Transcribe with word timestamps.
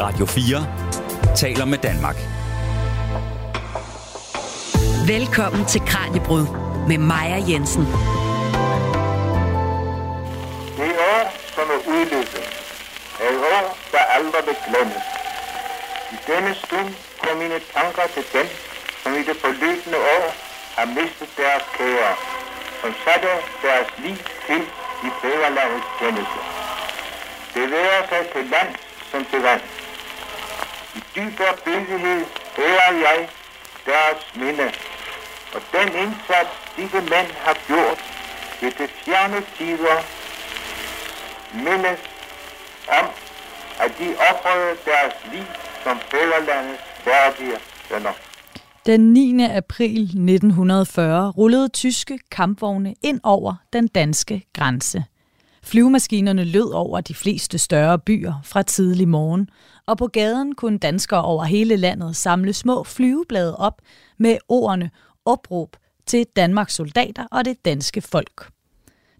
Radio 0.00 0.26
4 0.26 0.66
taler 1.36 1.64
med 1.64 1.78
Danmark. 1.78 2.18
Velkommen 5.12 5.64
til 5.72 5.80
Kranjebrud 5.90 6.44
med 6.90 6.98
Maja 6.98 7.38
Jensen. 7.50 7.84
Det 10.78 10.92
år, 11.14 11.24
som 11.54 11.66
er 11.76 11.80
udløbet, 11.94 12.46
er 13.22 13.28
et 13.34 13.40
år, 13.54 13.64
der 13.92 14.02
aldrig 14.16 14.42
vil 14.48 14.58
glemmes. 14.68 15.04
I 16.14 16.16
denne 16.30 16.52
stund 16.64 16.88
går 17.22 17.34
mine 17.42 17.58
tanker 17.74 18.06
til 18.14 18.24
dem, 18.36 18.46
som 19.02 19.10
i 19.20 19.22
det 19.28 19.36
forløbende 19.44 19.98
år 20.16 20.26
har 20.76 20.86
mistet 20.98 21.30
deres 21.40 21.64
kære, 21.76 22.12
som 22.80 22.90
satte 23.04 23.32
deres 23.64 23.88
liv 24.04 24.18
til 24.46 24.62
i 25.06 25.08
fædrelandets 25.20 25.88
tjeneste. 25.98 26.40
Det 27.54 27.64
værer 27.74 28.02
sig 28.10 28.22
til 28.34 28.44
land 28.54 28.70
som 29.10 29.24
til 29.30 29.42
vand. 29.42 29.62
I 30.96 31.00
dyb 31.14 31.40
byggelighed 31.64 32.24
ærer 32.58 32.92
jeg 33.06 33.28
deres 33.86 34.20
minde, 34.34 34.68
og 35.54 35.60
den 35.72 35.88
indsats, 36.02 36.50
disse 36.76 37.00
mænd 37.00 37.30
har 37.44 37.56
gjort 37.66 37.98
ved 38.60 38.70
det 38.70 38.90
fjerne 38.90 39.42
tider, 39.56 39.98
mindes 41.54 42.00
om, 42.98 43.06
at 43.80 43.90
de 43.98 44.08
offrede 44.30 44.76
deres 44.84 45.14
liv 45.32 45.44
som 45.84 45.98
fædrelandets 46.10 46.82
værdige 47.06 47.56
venner. 47.90 48.12
Den 48.86 49.12
9. 49.12 49.44
april 49.44 50.02
1940 50.02 51.30
rullede 51.30 51.68
tyske 51.68 52.18
kampvogne 52.30 52.94
ind 53.02 53.20
over 53.22 53.54
den 53.72 53.88
danske 53.88 54.42
grænse. 54.54 55.04
Flyvemaskinerne 55.68 56.44
lød 56.44 56.72
over 56.72 57.00
de 57.00 57.14
fleste 57.14 57.58
større 57.58 57.98
byer 57.98 58.34
fra 58.44 58.62
tidlig 58.62 59.08
morgen, 59.08 59.50
og 59.86 59.98
på 59.98 60.06
gaden 60.06 60.54
kunne 60.54 60.78
danskere 60.78 61.22
over 61.22 61.44
hele 61.44 61.76
landet 61.76 62.16
samle 62.16 62.52
små 62.52 62.84
flyveblade 62.84 63.56
op 63.56 63.82
med 64.18 64.38
ordene 64.48 64.90
opråb 65.24 65.76
til 66.06 66.26
Danmarks 66.36 66.74
soldater 66.74 67.26
og 67.30 67.44
det 67.44 67.64
danske 67.64 68.00
folk. 68.00 68.50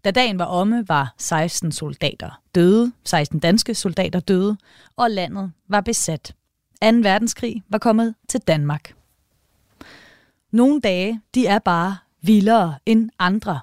Da 0.04 0.10
dagen 0.10 0.38
var 0.38 0.44
omme, 0.44 0.88
var 0.88 1.14
16 1.18 1.72
soldater 1.72 2.40
døde, 2.54 2.92
16 3.04 3.38
danske 3.38 3.74
soldater 3.74 4.20
døde, 4.20 4.56
og 4.96 5.10
landet 5.10 5.52
var 5.68 5.80
besat. 5.80 6.34
2. 6.82 6.88
verdenskrig 6.88 7.62
var 7.68 7.78
kommet 7.78 8.14
til 8.28 8.40
Danmark. 8.40 8.94
Nogle 10.50 10.80
dage, 10.80 11.20
de 11.34 11.46
er 11.46 11.58
bare 11.58 11.96
vildere 12.22 12.74
end 12.86 13.10
andre. 13.18 13.60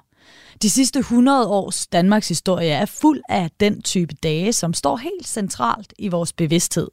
De 0.62 0.70
sidste 0.70 0.98
100 0.98 1.48
års 1.48 1.86
Danmarks 1.86 2.28
historie 2.28 2.68
er 2.70 2.84
fuld 2.84 3.20
af 3.28 3.50
den 3.60 3.82
type 3.82 4.14
dage, 4.14 4.52
som 4.52 4.74
står 4.74 4.96
helt 4.96 5.28
centralt 5.28 5.92
i 5.98 6.08
vores 6.08 6.32
bevidsthed. 6.32 6.88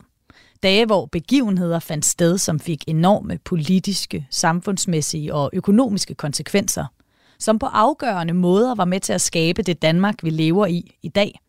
Dage, 0.64 0.86
hvor 0.86 1.06
begivenheder 1.06 1.80
fandt 1.80 2.06
sted, 2.06 2.38
som 2.38 2.60
fik 2.60 2.84
enorme 2.88 3.40
politiske, 3.46 4.28
samfundsmæssige 4.30 5.34
og 5.34 5.50
økonomiske 5.54 6.16
konsekvenser, 6.16 6.86
som 7.40 7.60
på 7.60 7.66
afgørende 7.66 8.34
måder 8.34 8.76
var 8.76 8.86
med 8.86 9.00
til 9.00 9.14
at 9.14 9.22
skabe 9.22 9.62
det 9.62 9.82
Danmark, 9.82 10.24
vi 10.24 10.30
lever 10.30 10.66
i 10.66 10.96
i 11.02 11.10
dag, 11.10 11.40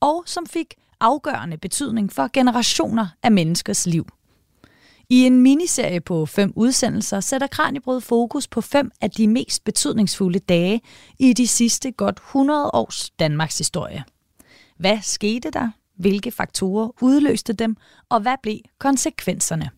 og 0.00 0.22
som 0.26 0.46
fik 0.46 0.74
afgørende 1.00 1.56
betydning 1.56 2.12
for 2.12 2.28
generationer 2.32 3.06
af 3.22 3.32
menneskers 3.32 3.86
liv. 3.86 4.06
I 5.10 5.26
en 5.26 5.42
miniserie 5.42 6.00
på 6.00 6.26
fem 6.26 6.52
udsendelser 6.56 7.20
sætter 7.20 7.46
Kranjebrød 7.46 8.00
fokus 8.00 8.48
på 8.48 8.60
fem 8.60 8.90
af 9.00 9.10
de 9.10 9.28
mest 9.28 9.64
betydningsfulde 9.64 10.38
dage 10.38 10.80
i 11.18 11.32
de 11.32 11.46
sidste 11.46 11.92
godt 11.92 12.16
100 12.16 12.70
års 12.72 13.10
Danmarks 13.10 13.58
historie. 13.58 14.04
Hvad 14.76 14.98
skete 15.02 15.50
der? 15.50 15.70
Hvilke 15.96 16.30
faktorer 16.30 17.02
udløste 17.02 17.52
dem? 17.52 17.76
Og 18.08 18.20
hvad 18.20 18.34
blev 18.42 18.58
konsekvenserne? 18.78 19.70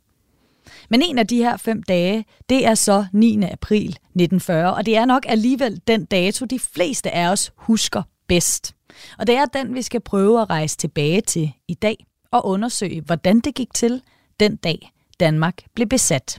Men 0.89 1.03
en 1.03 1.19
af 1.19 1.27
de 1.27 1.37
her 1.37 1.57
fem 1.57 1.83
dage, 1.83 2.25
det 2.49 2.67
er 2.67 2.75
så 2.75 3.07
9. 3.13 3.43
april 3.43 3.89
1940, 3.89 4.75
og 4.75 4.87
det 4.87 4.97
er 4.97 5.05
nok 5.05 5.27
alligevel 5.29 5.81
den 5.87 6.05
dato, 6.05 6.45
de 6.45 6.59
fleste 6.59 7.11
af 7.11 7.29
os 7.29 7.53
husker 7.57 8.03
bedst. 8.27 8.75
Og 9.19 9.27
det 9.27 9.35
er 9.35 9.45
den, 9.45 9.75
vi 9.75 9.83
skal 9.83 10.01
prøve 10.01 10.41
at 10.43 10.51
rejse 10.51 10.77
tilbage 10.77 11.21
til 11.21 11.53
i 11.69 11.75
dag 11.75 12.07
og 12.31 12.47
undersøge, 12.47 13.01
hvordan 13.01 13.41
det 13.41 13.55
gik 13.55 13.75
til 13.75 14.03
den 14.41 14.57
dag, 14.57 14.93
Danmark 15.21 15.55
blev 15.75 15.87
besat. 15.87 16.39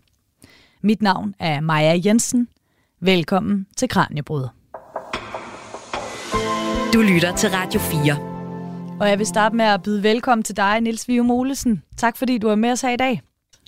Mit 0.84 1.02
navn 1.02 1.36
er 1.40 1.62
Maja 1.62 2.02
Jensen. 2.06 2.48
Velkommen 3.00 3.68
til 3.78 3.90
Kranjebrud. 3.90 4.48
Du 6.94 7.02
lytter 7.02 7.36
til 7.36 7.50
Radio 7.50 7.80
4. 7.80 8.98
Og 9.00 9.10
jeg 9.10 9.20
vil 9.20 9.28
starte 9.28 9.56
med 9.56 9.66
at 9.66 9.84
byde 9.84 10.04
velkommen 10.04 10.44
til 10.44 10.58
dig, 10.58 10.82
Niels 10.82 11.08
Vium 11.08 11.32
Olesen. 11.32 11.84
Tak 11.98 12.18
fordi 12.18 12.38
du 12.38 12.48
er 12.48 12.56
med 12.56 12.72
os 12.72 12.82
her 12.82 12.90
i 12.90 12.98
dag. 12.98 13.22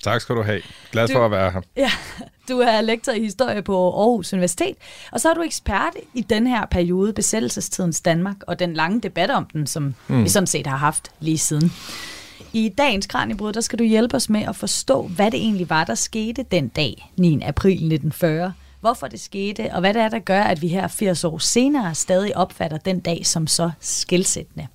Tak 0.04 0.22
skal 0.22 0.36
du 0.36 0.42
have. 0.42 0.62
Glad 0.92 1.08
Du- 1.08 1.14
for 1.14 1.26
at 1.26 1.32
være 1.32 1.52
her. 1.52 1.62
Ja, 1.78 1.92
du 2.50 2.60
er 2.60 2.82
lektor 2.82 3.12
i 3.12 3.20
historie 3.24 3.62
på 3.62 3.92
Aarhus 4.02 4.34
Universitet, 4.34 4.76
og 5.12 5.22
så 5.22 5.30
er 5.30 5.34
du 5.34 5.42
ekspert 5.42 5.94
i 6.14 6.22
den 6.22 6.48
her 6.48 6.66
periode, 6.66 7.14
besættelsestidens 7.14 8.02
Danmark, 8.02 8.36
og 8.48 8.60
den 8.60 8.74
lange 8.74 9.02
debat 9.02 9.30
om 9.32 9.46
den, 9.46 9.68
som 9.68 9.96
mm. 10.08 10.24
vi 10.24 10.30
sådan 10.30 10.48
set 10.48 10.68
har 10.68 10.78
haft 10.78 11.12
lige 11.20 11.38
siden. 11.38 11.72
I 12.56 12.70
dagens 12.70 13.08
Kranjebrud, 13.08 13.54
der 13.54 13.62
skal 13.62 13.80
du 13.80 13.84
hjælpe 13.84 14.16
os 14.16 14.30
med 14.30 14.42
at 14.42 14.56
forstå, 14.56 15.08
hvad 15.08 15.32
det 15.32 15.40
egentlig 15.40 15.70
var, 15.70 15.84
der 15.84 15.96
skete 15.96 16.46
den 16.52 16.68
dag, 16.68 17.12
9. 17.18 17.42
april 17.42 17.72
1940. 17.72 18.54
Hvorfor 18.82 19.08
det 19.08 19.20
skete, 19.20 19.74
og 19.74 19.80
hvad 19.80 19.94
det 19.94 20.02
er, 20.02 20.10
der 20.10 20.20
gør, 20.20 20.42
at 20.42 20.62
vi 20.62 20.68
her 20.68 20.88
80 20.88 21.24
år 21.24 21.38
senere 21.38 21.96
stadig 21.96 22.38
opfatter 22.38 22.78
den 22.78 23.00
dag 23.00 23.26
som 23.26 23.48
så 23.48 23.72
skældsættende. 23.80 24.68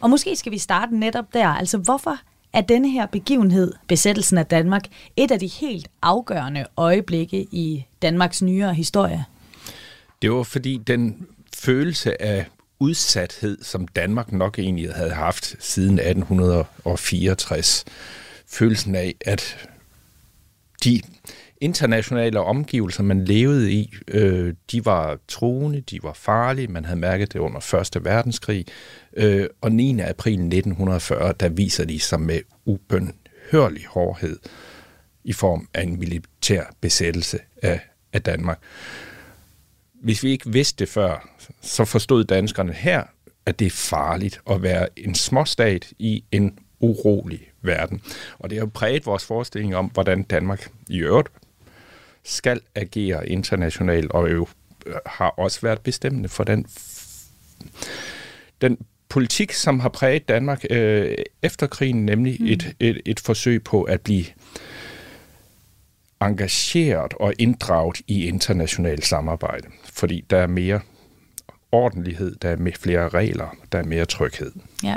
Og 0.00 0.10
måske 0.10 0.36
skal 0.36 0.52
vi 0.52 0.58
starte 0.58 0.96
netop 0.96 1.34
der. 1.34 1.48
Altså, 1.48 1.78
hvorfor 1.78 2.16
er 2.52 2.60
denne 2.60 2.90
her 2.90 3.06
begivenhed, 3.06 3.72
besættelsen 3.88 4.38
af 4.38 4.46
Danmark, 4.46 4.82
et 5.16 5.30
af 5.30 5.38
de 5.38 5.46
helt 5.46 5.88
afgørende 6.02 6.66
øjeblikke 6.76 7.46
i 7.50 7.86
Danmarks 8.02 8.42
nyere 8.42 8.74
historie? 8.74 9.24
Det 10.22 10.32
var 10.32 10.42
fordi 10.42 10.76
den 10.76 11.26
følelse 11.54 12.22
af 12.22 12.46
udsathed, 12.82 13.58
som 13.62 13.88
Danmark 13.88 14.32
nok 14.32 14.58
egentlig 14.58 14.92
havde 14.94 15.10
haft 15.10 15.56
siden 15.60 15.98
1864, 15.98 17.84
følelsen 18.46 18.94
af, 18.94 19.14
at 19.20 19.68
de 20.84 21.02
internationale 21.60 22.40
omgivelser, 22.40 23.02
man 23.02 23.24
levede 23.24 23.72
i, 23.72 23.94
øh, 24.08 24.54
de 24.72 24.84
var 24.84 25.18
truende, 25.28 25.80
de 25.80 26.02
var 26.02 26.12
farlige, 26.12 26.68
man 26.68 26.84
havde 26.84 27.00
mærket 27.00 27.32
det 27.32 27.38
under 27.38 27.60
Første 27.60 28.04
Verdenskrig, 28.04 28.66
øh, 29.16 29.46
og 29.60 29.72
9. 29.72 30.00
april 30.00 30.32
1940, 30.32 31.34
der 31.40 31.48
viser 31.48 31.84
de 31.84 32.00
sig 32.00 32.20
med 32.20 32.40
ubønhørlig 32.64 33.86
hårdhed 33.86 34.38
i 35.24 35.32
form 35.32 35.68
af 35.74 35.82
en 35.82 35.98
militær 35.98 36.62
besættelse 36.80 37.38
af, 37.62 37.80
af 38.12 38.22
Danmark. 38.22 38.58
Hvis 40.02 40.22
vi 40.22 40.30
ikke 40.30 40.52
vidste 40.52 40.78
det 40.78 40.88
før, 40.88 41.28
så 41.60 41.84
forstod 41.84 42.24
danskerne 42.24 42.72
her, 42.72 43.02
at 43.46 43.58
det 43.58 43.66
er 43.66 43.70
farligt 43.70 44.40
at 44.50 44.62
være 44.62 44.88
en 44.96 45.14
småstat 45.14 45.92
i 45.98 46.24
en 46.32 46.58
urolig 46.80 47.50
verden. 47.62 48.02
Og 48.38 48.50
det 48.50 48.58
har 48.58 48.66
jo 48.66 48.70
præget 48.74 49.06
vores 49.06 49.24
forestilling 49.24 49.76
om, 49.76 49.86
hvordan 49.86 50.22
Danmark 50.22 50.70
i 50.88 50.98
øvrigt 50.98 51.28
skal 52.24 52.60
agere 52.74 53.28
internationalt, 53.28 54.10
og 54.10 54.32
jo 54.32 54.46
øh, 54.86 54.94
har 55.06 55.28
også 55.28 55.60
været 55.60 55.80
bestemmende 55.80 56.28
for 56.28 56.44
den, 56.44 56.66
den 58.60 58.78
politik, 59.08 59.52
som 59.52 59.80
har 59.80 59.88
præget 59.88 60.28
Danmark 60.28 60.64
øh, 60.70 61.14
efter 61.42 61.66
krigen, 61.66 62.06
nemlig 62.06 62.36
mm. 62.40 62.46
et, 62.46 62.74
et, 62.80 63.00
et 63.04 63.20
forsøg 63.20 63.64
på 63.64 63.82
at 63.82 64.00
blive 64.00 64.24
engageret 66.26 67.14
og 67.20 67.34
inddraget 67.38 68.00
i 68.06 68.26
internationalt 68.26 69.06
samarbejde, 69.06 69.68
fordi 69.84 70.24
der 70.30 70.38
er 70.38 70.46
mere 70.46 70.80
ordentlighed, 71.72 72.34
der 72.42 72.48
er 72.48 72.56
med 72.56 72.72
flere 72.72 73.08
regler, 73.08 73.56
der 73.72 73.78
er 73.78 73.84
mere 73.84 74.04
tryghed. 74.04 74.52
Ja, 74.82 74.96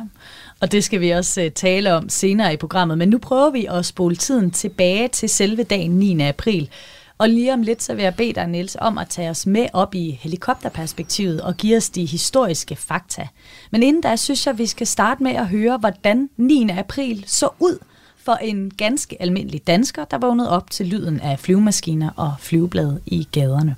og 0.60 0.72
det 0.72 0.84
skal 0.84 1.02
vi 1.02 1.10
også 1.10 1.42
øh, 1.42 1.52
tale 1.52 1.94
om 1.94 2.10
senere 2.10 2.54
i 2.54 2.58
programmet. 2.58 2.98
Men 2.98 3.10
nu 3.10 3.18
prøver 3.18 3.50
vi 3.50 3.66
at 3.66 3.86
spole 3.86 4.16
tiden 4.16 4.52
tilbage 4.52 5.08
til 5.08 5.30
selve 5.30 5.64
dagen 5.64 5.92
9. 5.92 6.22
april. 6.22 6.70
Og 7.18 7.30
lige 7.30 7.54
om 7.54 7.62
lidt, 7.62 7.84
så 7.84 7.94
vil 7.94 8.04
jeg 8.04 8.16
bede 8.16 8.34
dig, 8.34 8.48
Niels, 8.48 8.78
om 8.80 8.98
at 8.98 9.10
tage 9.10 9.30
os 9.30 9.46
med 9.46 9.68
op 9.74 9.96
i 9.96 10.20
helikopterperspektivet 10.22 11.42
og 11.42 11.56
give 11.58 11.78
os 11.78 11.90
de 11.90 12.06
historiske 12.06 12.76
fakta. 12.76 13.28
Men 13.72 13.84
inden 13.84 14.02
da, 14.02 14.16
synes 14.16 14.48
jeg, 14.48 14.58
vi 14.58 14.66
skal 14.66 14.88
starte 14.88 15.24
med 15.24 15.32
at 15.32 15.48
høre, 15.48 15.78
hvordan 15.78 16.30
9. 16.38 16.70
april 16.78 17.24
så 17.28 17.50
ud 17.60 17.78
for 18.26 18.34
en 18.34 18.72
ganske 18.78 19.22
almindelig 19.22 19.68
dansker, 19.68 20.06
der 20.06 20.18
vågnede 20.18 20.50
op 20.50 20.72
til 20.72 20.86
lyden 20.86 21.20
af 21.20 21.40
flyvemaskiner 21.40 22.10
og 22.16 22.34
flyveblade 22.40 23.02
i 23.06 23.28
gaderne. 23.32 23.76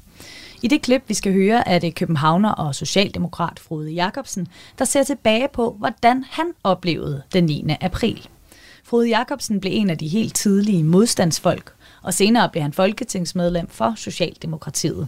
I 0.62 0.68
det 0.68 0.82
klip, 0.82 1.04
vi 1.08 1.14
skal 1.14 1.34
høre, 1.34 1.68
er 1.68 1.80
det 1.80 1.96
københavner 1.96 2.52
og 2.52 2.76
socialdemokrat 2.76 3.60
Frode 3.60 3.92
Jacobsen, 3.92 4.48
der 4.80 4.86
ser 4.86 5.04
tilbage 5.04 5.48
på, 5.54 5.76
hvordan 5.80 6.26
han 6.30 6.46
oplevede 6.64 7.22
den 7.34 7.44
9. 7.44 7.66
april. 7.82 8.28
Frode 8.84 9.10
Jacobsen 9.10 9.60
blev 9.60 9.72
en 9.76 9.90
af 9.90 9.98
de 9.98 10.08
helt 10.08 10.36
tidlige 10.36 10.84
modstandsfolk, 10.84 11.74
og 12.02 12.14
senere 12.14 12.50
blev 12.50 12.62
han 12.62 12.74
folketingsmedlem 12.74 13.68
for 13.68 13.94
Socialdemokratiet. 13.96 15.08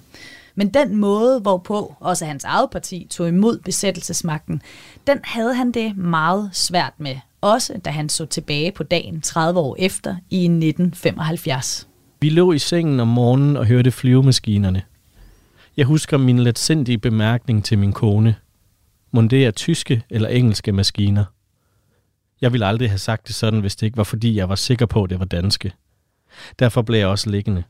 Men 0.60 0.70
den 0.70 0.96
måde, 0.96 1.40
hvorpå 1.40 1.96
også 2.00 2.26
hans 2.26 2.44
eget 2.44 2.70
parti 2.72 3.08
tog 3.10 3.28
imod 3.28 3.60
besættelsesmagten, 3.60 4.62
den 5.08 5.20
havde 5.24 5.56
han 5.56 5.72
det 5.72 5.98
meget 5.98 6.50
svært 6.54 6.94
med, 6.98 7.16
også 7.42 7.80
da 7.86 7.90
han 7.90 8.10
så 8.10 8.26
tilbage 8.26 8.72
på 8.72 8.84
dagen 8.84 9.22
30 9.22 9.60
år 9.60 9.76
efter 9.80 10.16
i 10.30 10.44
1975. 10.44 11.88
Vi 12.22 12.30
lå 12.30 12.52
i 12.52 12.60
sengen 12.60 13.00
om 13.00 13.08
morgenen 13.08 13.58
og 13.58 13.66
hørte 13.66 13.92
flyvemaskinerne. 13.92 14.82
Jeg 15.78 15.86
husker 15.86 16.18
min 16.18 16.40
letsindige 16.40 16.98
bemærkning 16.98 17.66
til 17.66 17.78
min 17.78 17.94
kone. 17.94 18.36
Må 19.12 19.22
det 19.22 19.46
er 19.46 19.52
tyske 19.52 20.04
eller 20.10 20.30
engelske 20.30 20.72
maskiner? 20.72 21.26
Jeg 22.42 22.54
ville 22.54 22.66
aldrig 22.66 22.90
have 22.90 22.98
sagt 22.98 23.28
det 23.28 23.36
sådan, 23.36 23.60
hvis 23.60 23.76
det 23.76 23.86
ikke 23.86 23.98
var 23.98 24.04
fordi, 24.04 24.36
jeg 24.36 24.50
var 24.50 24.56
sikker 24.56 24.86
på, 24.86 25.04
at 25.04 25.10
det 25.10 25.20
var 25.20 25.26
danske. 25.26 25.72
Derfor 26.60 26.82
blev 26.82 27.00
jeg 27.00 27.08
også 27.08 27.30
liggende. 27.30 27.64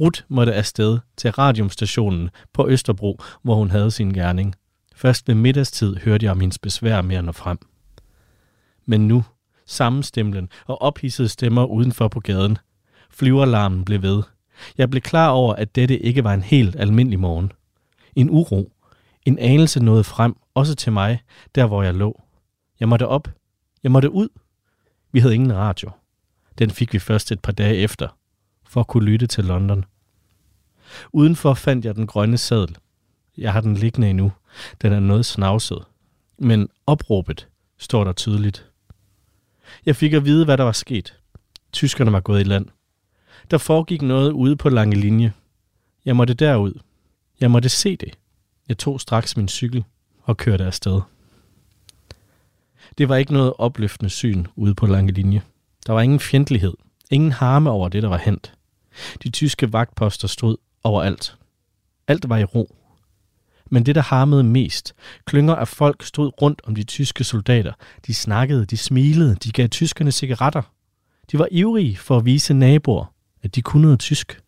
Rut 0.00 0.24
måtte 0.28 0.54
afsted 0.54 0.98
til 1.16 1.30
radiumstationen 1.30 2.30
på 2.52 2.68
Østerbro, 2.68 3.20
hvor 3.42 3.54
hun 3.54 3.70
havde 3.70 3.90
sin 3.90 4.12
gerning. 4.12 4.54
Først 4.94 5.28
ved 5.28 5.34
middagstid 5.34 5.96
hørte 5.96 6.24
jeg 6.24 6.32
om 6.32 6.40
hendes 6.40 6.58
besvær 6.58 7.02
mere 7.02 7.22
nå 7.22 7.32
frem. 7.32 7.58
Men 8.86 9.08
nu, 9.08 9.24
sammenstemlen 9.66 10.48
og 10.66 10.82
ophidsede 10.82 11.28
stemmer 11.28 11.64
udenfor 11.64 12.08
på 12.08 12.20
gaden. 12.20 12.58
Flyveralarmen 13.10 13.84
blev 13.84 14.02
ved. 14.02 14.22
Jeg 14.78 14.90
blev 14.90 15.02
klar 15.02 15.28
over, 15.28 15.54
at 15.54 15.74
dette 15.74 15.98
ikke 15.98 16.24
var 16.24 16.34
en 16.34 16.42
helt 16.42 16.76
almindelig 16.76 17.20
morgen. 17.20 17.52
En 18.16 18.30
uro. 18.30 18.72
En 19.26 19.38
anelse 19.38 19.80
nåede 19.80 20.04
frem, 20.04 20.36
også 20.54 20.74
til 20.74 20.92
mig, 20.92 21.20
der 21.54 21.66
hvor 21.66 21.82
jeg 21.82 21.94
lå. 21.94 22.22
Jeg 22.80 22.88
måtte 22.88 23.06
op. 23.06 23.28
Jeg 23.82 23.90
måtte 23.90 24.10
ud. 24.10 24.28
Vi 25.12 25.20
havde 25.20 25.34
ingen 25.34 25.54
radio. 25.54 25.90
Den 26.58 26.70
fik 26.70 26.92
vi 26.92 26.98
først 26.98 27.32
et 27.32 27.40
par 27.40 27.52
dage 27.52 27.76
efter, 27.76 28.08
for 28.68 28.80
at 28.80 28.86
kunne 28.86 29.04
lytte 29.04 29.26
til 29.26 29.44
London. 29.44 29.84
Udenfor 31.12 31.54
fandt 31.54 31.84
jeg 31.84 31.94
den 31.94 32.06
grønne 32.06 32.38
sadel. 32.38 32.76
Jeg 33.38 33.52
har 33.52 33.60
den 33.60 33.74
liggende 33.74 34.10
endnu. 34.10 34.32
Den 34.82 34.92
er 34.92 35.00
noget 35.00 35.26
snavset. 35.26 35.84
Men 36.38 36.68
opråbet 36.86 37.48
står 37.78 38.04
der 38.04 38.12
tydeligt. 38.12 38.66
Jeg 39.86 39.96
fik 39.96 40.12
at 40.12 40.24
vide, 40.24 40.44
hvad 40.44 40.56
der 40.56 40.64
var 40.64 40.72
sket. 40.72 41.14
Tyskerne 41.72 42.12
var 42.12 42.20
gået 42.20 42.40
i 42.40 42.44
land. 42.44 42.66
Der 43.50 43.58
foregik 43.58 44.02
noget 44.02 44.32
ude 44.32 44.56
på 44.56 44.68
lange 44.68 44.96
linje. 44.96 45.32
Jeg 46.04 46.16
måtte 46.16 46.34
derud. 46.34 46.72
Jeg 47.40 47.50
måtte 47.50 47.68
se 47.68 47.96
det. 47.96 48.18
Jeg 48.68 48.78
tog 48.78 49.00
straks 49.00 49.36
min 49.36 49.48
cykel 49.48 49.84
og 50.22 50.36
kørte 50.36 50.64
afsted. 50.64 51.00
Det 52.98 53.08
var 53.08 53.16
ikke 53.16 53.32
noget 53.32 53.52
opløftende 53.58 54.10
syn 54.10 54.46
ude 54.56 54.74
på 54.74 54.86
lange 54.86 55.12
linje. 55.12 55.42
Der 55.86 55.92
var 55.92 56.00
ingen 56.00 56.20
fjendtlighed, 56.20 56.74
ingen 57.10 57.32
harme 57.32 57.70
over 57.70 57.88
det, 57.88 58.02
der 58.02 58.08
var 58.08 58.18
hent. 58.18 58.57
De 59.22 59.30
tyske 59.30 59.72
vagtposter 59.72 60.28
stod 60.28 60.56
overalt. 60.84 61.36
Alt 62.08 62.28
var 62.28 62.36
i 62.36 62.44
ro. 62.44 62.74
Men 63.70 63.86
det, 63.86 63.94
der 63.94 64.00
harmede 64.00 64.44
mest, 64.44 64.94
klynger 65.24 65.54
af 65.54 65.68
folk 65.68 66.04
stod 66.04 66.42
rundt 66.42 66.62
om 66.64 66.74
de 66.74 66.84
tyske 66.84 67.24
soldater. 67.24 67.72
De 68.06 68.14
snakkede, 68.14 68.66
de 68.66 68.76
smilede, 68.76 69.34
de 69.34 69.52
gav 69.52 69.68
tyskerne 69.68 70.12
cigaretter. 70.12 70.62
De 71.32 71.38
var 71.38 71.48
ivrige 71.50 71.96
for 71.96 72.16
at 72.16 72.24
vise 72.24 72.54
naboer, 72.54 73.14
at 73.42 73.54
de 73.54 73.62
kunne 73.62 73.82
noget 73.82 74.00
tysk. 74.00 74.42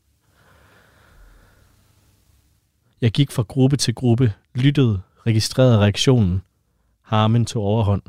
Jeg 3.00 3.10
gik 3.10 3.30
fra 3.30 3.42
gruppe 3.42 3.76
til 3.76 3.94
gruppe, 3.94 4.32
lyttede, 4.54 5.00
registrerede 5.26 5.78
reaktionen. 5.78 6.42
Harmen 7.02 7.46
tog 7.46 7.62
overhånd. 7.62 8.02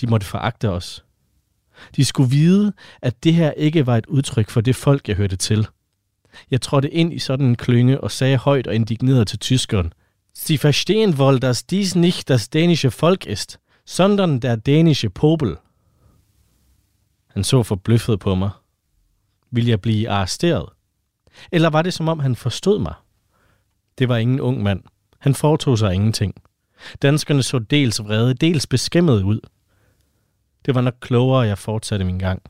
De 0.00 0.06
måtte 0.06 0.26
foragte 0.26 0.70
os. 0.70 1.05
De 1.96 2.04
skulle 2.04 2.30
vide, 2.30 2.72
at 3.02 3.24
det 3.24 3.34
her 3.34 3.52
ikke 3.52 3.86
var 3.86 3.96
et 3.96 4.06
udtryk 4.06 4.50
for 4.50 4.60
det 4.60 4.76
folk, 4.76 5.08
jeg 5.08 5.16
hørte 5.16 5.36
til. 5.36 5.66
Jeg 6.50 6.60
trådte 6.60 6.90
ind 6.90 7.14
i 7.14 7.18
sådan 7.18 7.46
en 7.46 7.56
klynge 7.56 8.00
og 8.00 8.10
sagde 8.10 8.36
højt 8.36 8.66
og 8.66 8.74
indigneret 8.74 9.28
til 9.28 9.38
tyskeren, 9.38 9.92
Sie 10.38 10.58
verstehen 10.62 11.18
wohl, 11.18 11.38
dass 11.38 11.64
dies 11.64 11.94
nicht 11.94 12.28
das 12.28 12.48
dänische 12.48 12.90
Volk 12.90 13.26
ist, 13.26 13.58
sondern 13.86 14.40
der 14.40 14.56
dänische 14.56 15.08
Popel. 15.08 15.56
Han 17.26 17.44
så 17.44 17.62
forbløffet 17.62 18.20
på 18.20 18.34
mig. 18.34 18.50
Vil 19.50 19.66
jeg 19.66 19.80
blive 19.80 20.10
arresteret? 20.10 20.68
Eller 21.52 21.70
var 21.70 21.82
det 21.82 21.94
som 21.94 22.08
om 22.08 22.18
han 22.18 22.36
forstod 22.36 22.78
mig? 22.78 22.94
Det 23.98 24.08
var 24.08 24.16
ingen 24.16 24.40
ung 24.40 24.62
mand. 24.62 24.82
Han 25.18 25.34
foretog 25.34 25.78
sig 25.78 25.94
ingenting. 25.94 26.34
Danskerne 27.02 27.42
så 27.42 27.58
dels 27.58 28.02
vrede, 28.02 28.34
dels 28.34 28.66
beskæmmede 28.66 29.24
ud. 29.24 29.40
Det 30.66 30.74
var 30.74 30.80
nok 30.80 30.94
klogere, 31.00 31.42
at 31.42 31.48
jeg 31.48 31.58
fortsatte 31.58 32.04
min 32.04 32.18
gang. 32.18 32.42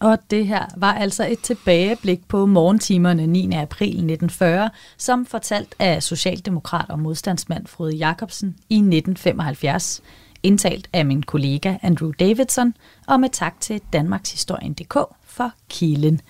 Og 0.00 0.18
det 0.30 0.46
her 0.46 0.66
var 0.76 0.92
altså 0.92 1.26
et 1.26 1.38
tilbageblik 1.38 2.28
på 2.28 2.46
morgentimerne 2.46 3.26
9. 3.26 3.52
april 3.54 3.88
1940, 3.88 4.70
som 4.96 5.26
fortalt 5.26 5.74
af 5.78 6.02
socialdemokrat 6.02 6.86
og 6.88 6.98
modstandsmand 6.98 7.66
Frode 7.66 7.96
Jacobsen 7.96 8.56
i 8.68 8.76
1975, 8.76 10.02
indtalt 10.42 10.88
af 10.92 11.06
min 11.06 11.22
kollega 11.22 11.76
Andrew 11.82 12.12
Davidson, 12.12 12.74
og 13.06 13.20
med 13.20 13.28
tak 13.28 13.60
til 13.60 13.80
Danmarkshistorien.dk 13.92 14.96
for 15.24 15.52
kilden. 15.68 16.20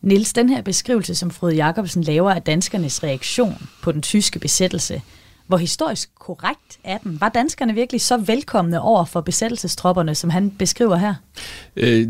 Nils, 0.00 0.32
den 0.32 0.48
her 0.48 0.62
beskrivelse, 0.62 1.14
som 1.14 1.30
Frode 1.30 1.54
Jacobsen 1.54 2.02
laver 2.02 2.30
af 2.30 2.42
danskernes 2.42 3.02
reaktion 3.02 3.68
på 3.82 3.92
den 3.92 4.02
tyske 4.02 4.38
besættelse, 4.38 5.02
hvor 5.48 5.56
historisk 5.56 6.10
korrekt 6.14 6.78
er 6.84 6.98
den? 6.98 7.20
Var 7.20 7.28
danskerne 7.28 7.74
virkelig 7.74 8.00
så 8.00 8.16
velkomne 8.16 8.80
over 8.80 9.04
for 9.04 9.20
besættelsestropperne, 9.20 10.14
som 10.14 10.30
han 10.30 10.50
beskriver 10.50 10.96
her? 10.96 11.14
Øh, 11.76 12.08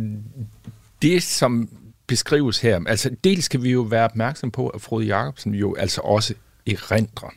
det, 1.03 1.23
som 1.23 1.69
beskrives 2.07 2.61
her, 2.61 2.81
altså 2.87 3.11
dels 3.25 3.45
skal 3.45 3.63
vi 3.63 3.71
jo 3.71 3.81
være 3.81 4.05
opmærksom 4.05 4.51
på, 4.51 4.69
at 4.69 4.81
Frode 4.81 5.07
Jacobsen 5.07 5.55
jo 5.55 5.75
altså 5.75 6.01
også 6.01 6.35
erindrer. 6.67 7.31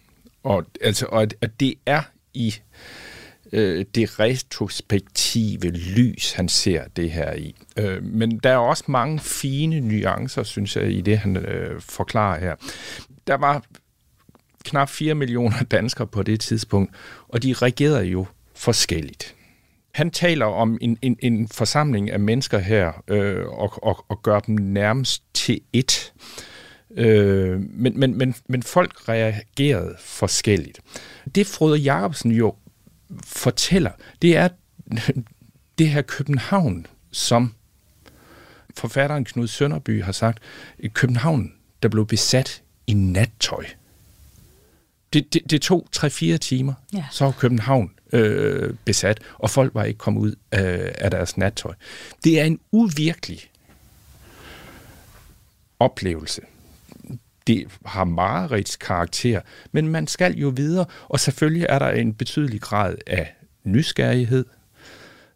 Og, 0.43 0.65
altså, 0.81 1.05
og 1.05 1.27
at 1.41 1.59
det 1.59 1.73
er 1.85 2.01
i 2.33 2.55
øh, 3.51 3.85
det 3.95 4.19
retrospektive 4.19 5.69
lys, 5.69 6.31
han 6.31 6.49
ser 6.49 6.83
det 6.95 7.11
her 7.11 7.33
i. 7.33 7.55
Øh, 7.77 8.03
men 8.03 8.37
der 8.37 8.49
er 8.49 8.57
også 8.57 8.83
mange 8.87 9.19
fine 9.19 9.79
nuancer, 9.79 10.43
synes 10.43 10.75
jeg, 10.75 10.91
i 10.91 11.01
det, 11.01 11.17
han 11.17 11.37
øh, 11.37 11.81
forklarer 11.81 12.39
her. 12.39 12.55
Der 13.27 13.35
var 13.35 13.63
knap 14.63 14.89
4 14.89 15.15
millioner 15.15 15.63
danskere 15.63 16.07
på 16.07 16.23
det 16.23 16.39
tidspunkt, 16.39 16.95
og 17.27 17.43
de 17.43 17.53
reagerede 17.53 18.05
jo 18.05 18.25
forskelligt. 18.55 19.35
Han 19.91 20.11
taler 20.11 20.45
om 20.45 20.77
en, 20.81 20.97
en, 21.01 21.17
en 21.19 21.47
forsamling 21.47 22.11
af 22.11 22.19
mennesker 22.19 22.59
her, 22.59 23.03
øh, 23.07 23.47
og, 23.47 23.83
og, 23.83 24.05
og 24.09 24.21
gør 24.23 24.39
dem 24.39 24.55
nærmest 24.55 25.23
til 25.33 25.61
ét. 25.77 26.11
Øh, 26.95 27.59
men, 27.59 27.99
men, 27.99 28.17
men, 28.17 28.35
men 28.47 28.63
folk 28.63 29.09
reagerede 29.09 29.95
forskelligt. 29.99 30.79
Det 31.35 31.47
Frode 31.47 31.77
Jacobsen 31.77 32.31
jo 32.31 32.55
fortæller, 33.25 33.91
det 34.21 34.37
er 34.37 34.49
det 35.77 35.89
her 35.89 36.01
København, 36.01 36.85
som 37.11 37.53
forfatteren 38.77 39.25
Knud 39.25 39.47
Sønderby 39.47 40.03
har 40.03 40.11
sagt, 40.11 40.39
København, 40.93 41.53
der 41.83 41.89
blev 41.89 42.07
besat 42.07 42.61
i 42.87 42.93
nattøj. 42.93 43.65
Det, 45.13 45.33
det, 45.33 45.51
det 45.51 45.61
tog 45.61 45.87
3-4 45.95 46.37
timer, 46.37 46.73
ja. 46.93 47.05
så 47.11 47.25
var 47.25 47.31
København 47.31 47.91
øh, 48.13 48.73
besat, 48.85 49.19
og 49.33 49.49
folk 49.49 49.75
var 49.75 49.83
ikke 49.83 49.97
kommet 49.97 50.21
ud 50.21 50.35
af, 50.51 50.95
af 50.97 51.11
deres 51.11 51.37
nattøj. 51.37 51.73
Det 52.23 52.39
er 52.39 52.43
en 52.43 52.59
uvirkelig 52.71 53.39
oplevelse. 55.79 56.41
Det 57.47 57.67
har 57.85 58.03
meget 58.03 58.77
karakter, 58.79 59.41
men 59.71 59.87
man 59.87 60.07
skal 60.07 60.33
jo 60.33 60.53
videre, 60.55 60.85
og 61.09 61.19
selvfølgelig 61.19 61.65
er 61.69 61.79
der 61.79 61.89
en 61.89 62.13
betydelig 62.13 62.61
grad 62.61 62.95
af 63.07 63.35
nysgerrighed, 63.63 64.45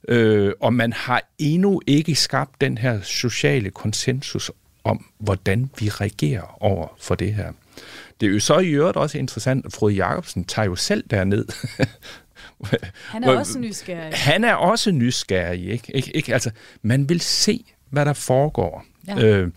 øh, 0.07 0.53
og 0.59 0.73
man 0.73 0.93
har 0.93 1.21
endnu 1.37 1.81
ikke 1.87 2.15
skabt 2.15 2.61
den 2.61 2.77
her 2.77 3.01
sociale 3.01 3.71
konsensus 3.71 4.51
om, 4.83 5.05
hvordan 5.17 5.69
vi 5.79 5.89
reagerer 5.89 6.63
over 6.63 6.87
for 6.99 7.15
det 7.15 7.33
her. 7.33 7.51
Det 8.21 8.27
er 8.29 8.31
jo 8.33 8.39
så 8.39 8.59
i 8.59 8.69
øvrigt 8.69 8.97
også 8.97 9.17
interessant, 9.17 9.65
at 9.65 9.73
Frode 9.73 9.93
Jacobsen 9.93 10.43
tager 10.43 10.65
jo 10.65 10.75
selv 10.75 11.03
derned. 11.09 11.45
Han 13.09 13.23
er 13.23 13.37
også 13.37 13.59
nysgerrig. 13.59 14.13
Han 14.13 14.43
er 14.43 14.53
også 14.53 14.91
nysgerrig, 14.91 15.67
ikke? 15.69 15.95
Ik- 15.97 16.11
ikke? 16.13 16.33
Altså, 16.33 16.51
man 16.81 17.09
vil 17.09 17.21
se, 17.21 17.65
hvad 17.89 18.05
der 18.05 18.13
foregår. 18.13 18.85
Ja. 19.07 19.23
Øh, 19.25 19.51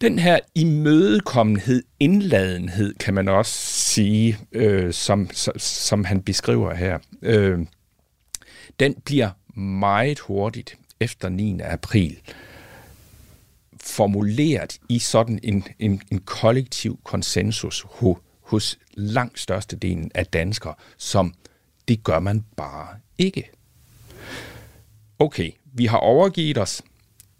den 0.00 0.18
her 0.18 0.38
imødekommenhed, 0.54 1.82
indladenhed, 2.00 2.94
kan 2.94 3.14
man 3.14 3.28
også 3.28 3.52
sige, 3.72 4.38
øh, 4.52 4.92
som, 4.92 5.30
som, 5.56 6.04
han 6.04 6.22
beskriver 6.22 6.74
her, 6.74 6.98
øh, 7.22 7.58
den 8.80 8.94
bliver 9.04 9.30
meget 9.60 10.18
hurtigt 10.18 10.76
efter 11.00 11.28
9. 11.28 11.60
april 11.64 12.16
formuleret 13.86 14.78
i 14.88 14.98
sådan 14.98 15.40
en, 15.42 15.64
en, 15.78 16.02
en 16.10 16.18
kollektiv 16.18 17.00
konsensus 17.04 17.84
hos, 17.88 18.16
hos 18.40 18.78
langt 18.94 19.40
størstedelen 19.40 20.10
af 20.14 20.26
danskere, 20.26 20.74
som 20.96 21.34
det 21.88 22.04
gør 22.04 22.20
man 22.20 22.44
bare 22.56 22.88
ikke. 23.18 23.50
Okay, 25.18 25.50
vi 25.64 25.86
har 25.86 25.98
overgivet 25.98 26.58
os. 26.58 26.82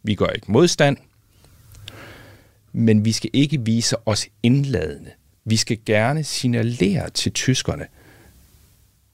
Vi 0.03 0.15
gør 0.15 0.27
ikke 0.27 0.53
modstand. 0.53 0.97
men 2.73 3.05
vi 3.05 3.13
skal 3.13 3.31
ikke 3.33 3.61
vise 3.65 3.97
os 4.09 4.29
indladende. 4.43 5.11
Vi 5.45 5.57
skal 5.57 5.79
gerne 5.87 6.25
signalere 6.25 7.11
til 7.11 7.33
tyskerne, 7.33 7.87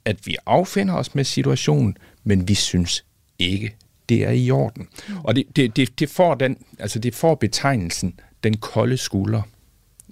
at 0.05 0.27
vi 0.27 0.37
affinder 0.47 0.95
os 0.95 1.15
med 1.15 1.25
situationen, 1.25 1.97
men 2.25 2.49
vi 2.49 2.55
synes 2.55 3.05
ikke, 3.39 3.77
det 4.13 4.25
er 4.25 4.31
i 4.31 4.51
orden. 4.51 4.89
Og 5.25 5.37
det, 5.37 5.57
det, 5.57 5.77
det, 5.77 5.99
det, 5.99 6.11
får, 6.11 6.35
den, 6.35 6.57
altså 6.79 6.99
det 6.99 7.15
får 7.15 7.35
betegnelsen 7.35 8.21
den 8.45 8.57
kolde 8.57 8.97
skulder, 8.97 9.43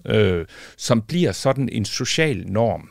øh, 0.05 0.47
som 0.77 1.03
bliver 1.03 1.33
sådan 1.33 1.69
en 1.69 1.85
social 1.85 2.45
norm, 2.47 2.89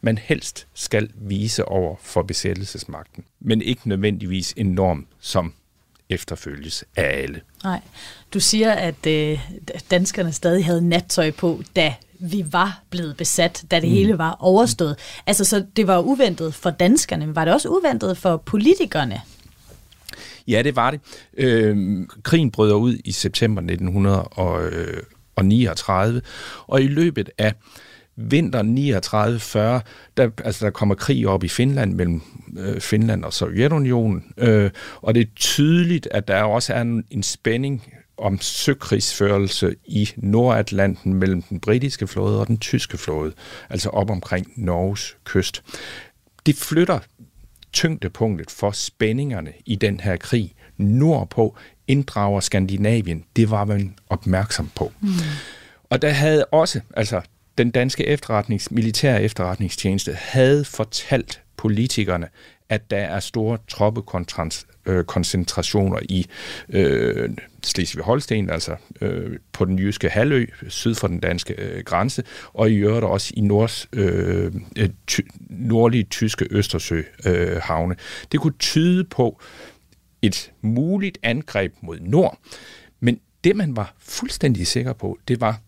man 0.00 0.18
helst 0.18 0.66
skal 0.74 1.10
vise 1.14 1.64
over 1.64 1.96
for 2.02 2.22
besættelsesmagten, 2.22 3.24
men 3.40 3.62
ikke 3.62 3.88
nødvendigvis 3.88 4.54
en 4.56 4.66
norm, 4.66 5.06
som 5.20 5.52
efterfølges 6.08 6.84
af 6.96 7.22
alle. 7.22 7.40
Nej. 7.64 7.80
Du 8.34 8.40
siger, 8.40 8.72
at 8.72 9.06
øh, 9.06 9.48
danskerne 9.90 10.32
stadig 10.32 10.64
havde 10.64 10.88
nattøj 10.88 11.30
på, 11.30 11.62
da 11.76 11.94
vi 12.18 12.44
var 12.50 12.82
blevet 12.90 13.16
besat, 13.16 13.64
da 13.70 13.80
det 13.80 13.88
mm. 13.88 13.94
hele 13.94 14.18
var 14.18 14.36
overstået. 14.40 14.96
Altså, 15.26 15.44
så 15.44 15.64
det 15.76 15.86
var 15.86 15.98
uventet 15.98 16.54
for 16.54 16.70
danskerne, 16.70 17.26
men 17.26 17.36
var 17.36 17.44
det 17.44 17.54
også 17.54 17.68
uventet 17.68 18.18
for 18.18 18.36
politikerne? 18.36 19.20
Ja, 20.48 20.62
det 20.62 20.76
var 20.76 20.90
det. 20.90 21.00
Øh, 21.36 22.06
krigen 22.22 22.50
brød 22.50 22.72
ud 22.72 22.96
i 23.04 23.12
september 23.12 23.62
1939, 23.62 26.22
og 26.66 26.82
i 26.82 26.86
løbet 26.86 27.30
af 27.38 27.54
vinter 28.16 28.62
39-40, 28.62 28.66
der, 30.16 30.30
altså 30.44 30.64
der 30.64 30.70
kommer 30.70 30.94
krig 30.94 31.28
op 31.28 31.44
i 31.44 31.48
Finland 31.48 31.94
mellem 31.94 32.22
øh, 32.58 32.80
Finland 32.80 33.24
og 33.24 33.32
Sovjetunionen, 33.32 34.24
øh, 34.36 34.70
og 35.02 35.14
det 35.14 35.20
er 35.20 35.26
tydeligt, 35.36 36.08
at 36.10 36.28
der 36.28 36.42
også 36.42 36.74
er 36.74 36.80
en, 36.80 37.04
en 37.10 37.22
spænding 37.22 37.82
om 38.16 38.40
søkrigsførelse 38.40 39.74
i 39.84 40.10
Nordatlanten 40.16 41.14
mellem 41.14 41.42
den 41.42 41.60
britiske 41.60 42.06
flåde 42.06 42.40
og 42.40 42.46
den 42.46 42.58
tyske 42.58 42.98
flåde, 42.98 43.32
altså 43.70 43.88
op 43.88 44.10
omkring 44.10 44.52
Norges 44.56 45.16
kyst. 45.24 45.62
Det 46.46 46.56
flytter 46.56 46.98
tyngdepunktet 47.72 48.50
for 48.50 48.70
spændingerne 48.70 49.52
i 49.66 49.76
den 49.76 50.00
her 50.00 50.16
krig 50.16 50.54
nordpå, 50.76 51.56
inddrager 51.88 52.40
Skandinavien. 52.40 53.24
Det 53.36 53.50
var 53.50 53.64
man 53.64 53.94
opmærksom 54.08 54.70
på. 54.74 54.92
Mm. 55.00 55.08
Og 55.90 56.02
der 56.02 56.10
havde 56.10 56.44
også, 56.44 56.80
altså 56.96 57.20
den 57.58 57.70
danske 57.70 58.06
efterretnings, 58.06 58.70
militære 58.70 59.22
efterretningstjeneste 59.22 60.14
havde 60.14 60.64
fortalt 60.64 61.42
politikerne, 61.56 62.28
at 62.68 62.90
der 62.90 62.96
er 62.96 63.20
store 63.20 63.58
troppekoncentrationer 63.68 65.96
øh, 65.96 66.02
i 66.08 66.26
øh, 66.68 67.30
Slesvig-Holsten, 67.66 68.50
altså 68.50 68.76
øh, 69.00 69.38
på 69.52 69.64
den 69.64 69.78
jyske 69.78 70.08
halvø, 70.08 70.46
syd 70.68 70.94
for 70.94 71.08
den 71.08 71.20
danske 71.20 71.54
øh, 71.54 71.84
grænse, 71.84 72.22
og 72.52 72.70
i 72.70 72.74
øvrigt 72.74 73.04
også 73.04 73.32
i 73.36 73.40
nords, 73.40 73.88
øh, 73.92 74.52
øh, 74.78 74.88
ty, 75.06 75.20
nordlige 75.50 76.04
tyske 76.04 76.46
Østersøhavne. 76.50 77.94
Øh, 77.94 78.26
det 78.32 78.40
kunne 78.40 78.58
tyde 78.58 79.04
på 79.04 79.40
et 80.22 80.52
muligt 80.60 81.18
angreb 81.22 81.74
mod 81.80 81.98
nord, 82.00 82.38
men 83.00 83.20
det 83.44 83.56
man 83.56 83.76
var 83.76 83.94
fuldstændig 83.98 84.66
sikker 84.66 84.92
på, 84.92 85.18
det 85.28 85.40
var, 85.40 85.60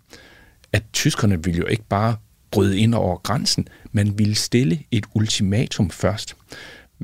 at 0.73 0.83
tyskerne 0.93 1.45
ville 1.45 1.59
jo 1.59 1.67
ikke 1.67 1.85
bare 1.89 2.17
bryde 2.51 2.79
ind 2.79 2.95
over 2.95 3.17
grænsen, 3.17 3.69
man 3.93 4.19
ville 4.19 4.35
stille 4.35 4.83
et 4.91 5.07
ultimatum 5.15 5.91
først. 5.91 6.37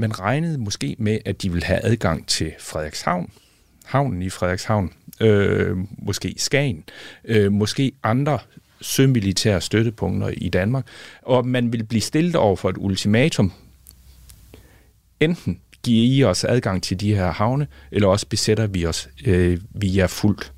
Man 0.01 0.21
regnede 0.21 0.59
måske 0.59 0.97
med, 0.99 1.19
at 1.25 1.43
de 1.43 1.53
ville 1.53 1.65
have 1.65 1.85
adgang 1.85 2.27
til 2.27 2.53
Frederikshavn, 2.59 3.33
havnen 3.85 4.23
i 4.23 4.31
Frederikshavn, 4.31 4.93
øh, 5.21 5.77
måske 5.99 6.35
Skagen, 6.37 6.85
øh, 7.25 7.53
måske 7.53 7.93
andre 8.03 8.39
sømilitære 8.81 9.61
støttepunkter 9.61 10.29
i 10.29 10.49
Danmark, 10.49 10.87
og 11.23 11.47
man 11.47 11.73
ville 11.73 11.87
blive 11.87 12.01
stillet 12.01 12.37
over 12.37 12.57
for 12.57 12.71
et 12.71 12.77
ultimatum. 12.79 13.53
Enten 15.21 15.61
giver 15.83 16.17
I 16.17 16.31
os 16.31 16.45
adgang 16.45 16.83
til 16.83 17.01
de 17.01 17.15
her 17.15 17.31
havne, 17.31 17.67
eller 17.91 18.09
også 18.09 18.27
besætter 18.27 18.67
vi 18.67 18.87
os 18.87 19.09
øh, 19.27 19.61
via 19.71 20.07
fuldt. 20.07 20.53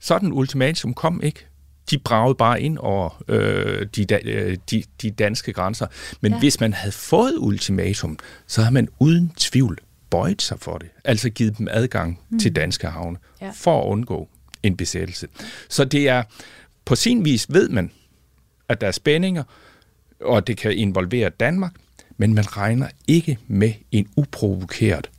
Sådan 0.00 0.32
ultimatum 0.32 0.94
kom 0.94 1.20
ikke 1.22 1.46
de 1.90 1.98
bragede 1.98 2.34
bare 2.34 2.62
ind 2.62 2.78
over 2.78 3.22
øh, 3.28 3.86
de, 3.96 4.06
øh, 4.24 4.56
de, 4.70 4.82
de 5.02 5.10
danske 5.10 5.52
grænser. 5.52 5.86
Men 6.20 6.32
ja. 6.32 6.38
hvis 6.38 6.60
man 6.60 6.72
havde 6.72 6.92
fået 6.92 7.34
ultimatum, 7.38 8.18
så 8.46 8.60
havde 8.60 8.74
man 8.74 8.88
uden 8.98 9.32
tvivl 9.36 9.78
bøjet 10.10 10.42
sig 10.42 10.60
for 10.60 10.78
det. 10.78 10.88
Altså 11.04 11.30
givet 11.30 11.58
dem 11.58 11.68
adgang 11.70 12.20
mm. 12.30 12.38
til 12.38 12.56
danske 12.56 12.86
havne, 12.86 13.18
ja. 13.40 13.50
for 13.54 13.82
at 13.82 13.86
undgå 13.86 14.28
en 14.62 14.76
besættelse. 14.76 15.28
Så 15.68 15.84
det 15.84 16.08
er, 16.08 16.22
på 16.84 16.94
sin 16.94 17.24
vis 17.24 17.46
ved 17.52 17.68
man, 17.68 17.90
at 18.68 18.80
der 18.80 18.86
er 18.86 18.92
spændinger, 18.92 19.42
og 20.20 20.46
det 20.46 20.56
kan 20.56 20.72
involvere 20.72 21.28
Danmark, 21.28 21.72
men 22.16 22.34
man 22.34 22.56
regner 22.56 22.88
ikke 23.08 23.38
med 23.46 23.72
en 23.92 24.08
uprovokeret 24.16 25.10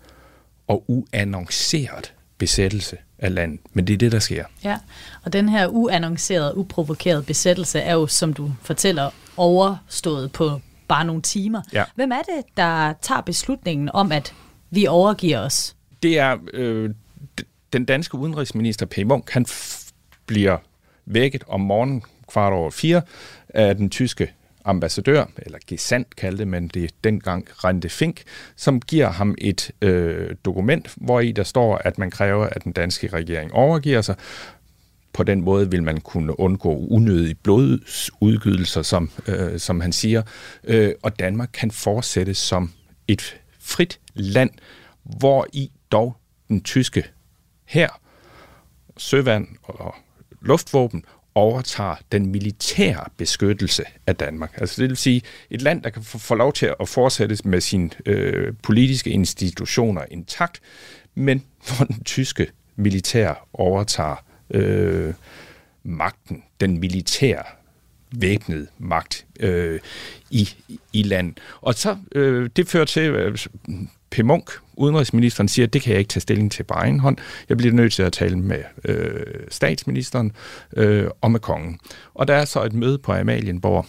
og 0.68 0.84
uannonceret 0.88 2.14
besættelse 2.38 2.98
af 3.20 3.36
landet. 3.36 3.60
Men 3.74 3.88
det 3.88 3.94
er 3.94 3.98
det, 3.98 4.12
der 4.12 4.20
sker. 4.20 4.46
Ja, 4.64 4.78
og 5.24 5.34
den 5.34 5.50
her 5.50 5.68
uannoncerede, 5.68 6.58
uprovokerede 6.58 7.24
besættelse 7.24 7.80
er 7.80 7.94
jo, 7.94 8.08
som 8.08 8.34
du 8.34 8.52
fortæller, 8.62 9.10
overstået 9.38 10.32
på 10.32 10.62
bare 10.88 11.06
nogle 11.06 11.22
timer. 11.22 11.62
Ja. 11.74 11.84
Hvem 11.96 12.12
er 12.12 12.22
det, 12.22 12.58
der 12.58 12.94
tager 13.02 13.22
beslutningen 13.22 13.90
om, 13.94 14.12
at 14.12 14.34
vi 14.70 14.88
overgiver 14.88 15.40
os? 15.40 15.76
Det 16.04 16.20
er 16.20 16.38
øh, 16.54 16.90
den 17.74 17.86
danske 17.86 18.18
udenrigsminister 18.18 18.86
P. 18.86 18.98
Munk. 19.06 19.32
Han 19.32 19.46
bliver 20.26 20.58
vækket 21.06 21.44
om 21.48 21.62
morgenen 21.62 22.04
kvart 22.28 22.54
over 22.54 22.70
fire 22.70 23.02
af 23.50 23.76
den 23.76 23.90
tyske 23.90 24.34
ambassadør, 24.70 25.26
eller 25.38 25.60
gesandt 25.68 26.16
kaldte 26.16 26.46
man 26.46 26.68
det 26.68 26.92
dengang, 27.04 27.48
Rente 27.64 27.90
Fink, 27.90 28.24
som 28.56 28.82
giver 28.82 29.10
ham 29.10 29.36
et 29.38 29.72
øh, 29.82 30.36
dokument, 30.46 30.94
hvor 30.98 31.20
i 31.20 31.32
der 31.32 31.44
står, 31.44 31.78
at 31.78 31.98
man 31.98 32.12
kræver, 32.12 32.46
at 32.46 32.64
den 32.64 32.72
danske 32.72 33.08
regering 33.08 33.54
overgiver 33.54 34.02
sig. 34.02 34.16
På 35.14 35.24
den 35.24 35.42
måde 35.42 35.72
vil 35.72 35.84
man 35.84 36.02
kunne 36.02 36.40
undgå 36.40 36.88
unødige 36.90 37.36
blodsudgydelser, 37.36 38.82
som, 38.82 39.12
øh, 39.28 39.60
som 39.60 39.80
han 39.80 39.92
siger, 39.92 40.22
øh, 40.64 40.92
og 41.04 41.20
Danmark 41.20 41.50
kan 41.54 41.72
fortsætte 41.72 42.34
som 42.34 42.72
et 43.08 43.38
frit 43.60 44.00
land, 44.14 44.50
hvor 45.04 45.48
i 45.54 45.72
dog 45.92 46.16
den 46.48 46.62
tyske 46.62 47.06
her, 47.66 47.90
søvand 48.98 49.48
og 49.64 49.96
luftvåben 50.42 51.04
overtager 51.36 51.95
den 52.12 52.25
militære 52.25 53.03
beskyttelse 53.17 53.83
af 54.07 54.15
Danmark. 54.15 54.51
Altså 54.57 54.81
det 54.81 54.89
vil 54.89 54.98
sige 54.98 55.21
et 55.50 55.62
land, 55.62 55.83
der 55.83 55.89
kan 55.89 56.03
få 56.03 56.36
lov 56.36 56.53
til 56.53 56.74
at 56.79 56.89
fortsætte 56.89 57.38
med 57.43 57.62
sine 57.62 57.89
øh, 58.05 58.53
politiske 58.63 59.09
institutioner 59.09 60.01
intakt, 60.12 60.62
men 61.15 61.43
hvor 61.67 61.86
den 61.86 62.03
tyske 62.03 62.48
militær 62.75 63.48
overtager 63.53 64.25
øh, 64.51 65.13
magten, 65.83 66.43
den 66.62 66.79
militære 66.79 67.43
væbnede 68.12 68.67
magt 68.77 69.25
øh, 69.39 69.79
i, 70.29 70.50
i 70.93 71.03
landet. 71.03 71.39
Og 71.62 71.74
så 71.74 71.98
øh, 72.15 72.50
det 72.55 72.67
fører 72.67 72.86
til, 72.86 73.03
øh, 73.03 73.38
P. 74.12 74.20
Munk, 74.24 74.51
udenrigsministeren, 74.74 75.48
siger, 75.48 75.66
at 75.66 75.74
det 75.74 75.82
kan 75.82 75.92
jeg 75.92 76.00
ikke 76.00 76.10
tage 76.10 76.22
stilling 76.22 76.51
til 76.51 76.63
på 76.63 76.74
egen 76.74 77.00
hånd. 77.00 77.18
Jeg 77.50 77.58
bliver 77.58 77.74
nødt 77.74 77.94
til 77.94 78.04
at 78.04 78.13
tale 78.13 78.39
med 78.39 78.63
øh, 78.86 79.25
statsministeren 79.50 80.32
øh, 80.78 81.08
og 81.22 81.32
med 81.32 81.39
kongen. 81.39 81.80
Og 82.13 82.28
der 82.28 82.34
er 82.34 82.46
så 82.46 82.63
et 82.63 82.74
møde 82.74 82.98
på 82.98 83.13
Amalienborg 83.13 83.86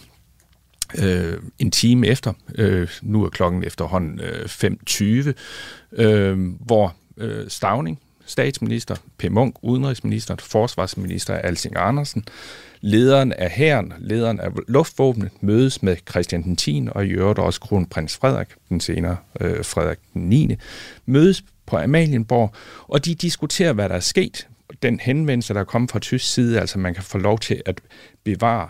øh, 1.03 1.37
en 1.59 1.71
time 1.71 2.07
efter, 2.07 2.33
øh, 2.55 2.89
nu 3.01 3.25
er 3.25 3.29
klokken 3.29 3.63
efterhånden 3.63 4.19
øh, 4.19 4.45
5.20, 4.45 5.33
øh, 6.03 6.39
hvor 6.59 6.95
øh, 7.17 7.49
Stavning, 7.49 7.99
statsminister, 8.25 8.95
P. 9.17 9.23
Munk, 9.31 9.55
udenrigsminister, 9.61 10.35
forsvarsminister 10.39 11.33
Alsing 11.33 11.75
Andersen, 11.77 12.23
lederen 12.81 13.33
af 13.33 13.49
hæren, 13.49 13.93
lederen 13.99 14.39
af 14.39 14.49
luftvåbnet, 14.67 15.29
mødes 15.41 15.83
med 15.83 15.97
Christian 16.09 16.43
den 16.43 16.55
10. 16.55 16.87
og 16.91 17.05
i 17.05 17.09
øvrigt 17.09 17.39
også 17.39 17.59
kronprins 17.59 18.17
Frederik, 18.17 18.47
den 18.69 18.79
senere 18.79 19.17
øh, 19.41 19.65
Frederik 19.65 19.99
den 20.13 20.21
9. 20.21 20.55
mødes 21.05 21.43
på 21.65 21.77
Amalienborg, 21.77 22.53
og 22.87 23.05
de 23.05 23.15
diskuterer, 23.15 23.73
hvad 23.73 23.89
der 23.89 23.95
er 23.95 23.99
sket. 23.99 24.47
Den 24.83 24.99
henvendelse, 24.99 25.53
der 25.53 25.59
er 25.59 25.63
kommet 25.63 25.91
fra 25.91 25.99
tysk 25.99 26.33
side, 26.33 26.59
altså 26.59 26.79
man 26.79 26.93
kan 26.93 27.03
få 27.03 27.17
lov 27.17 27.39
til 27.39 27.61
at 27.65 27.81
bevare 28.23 28.69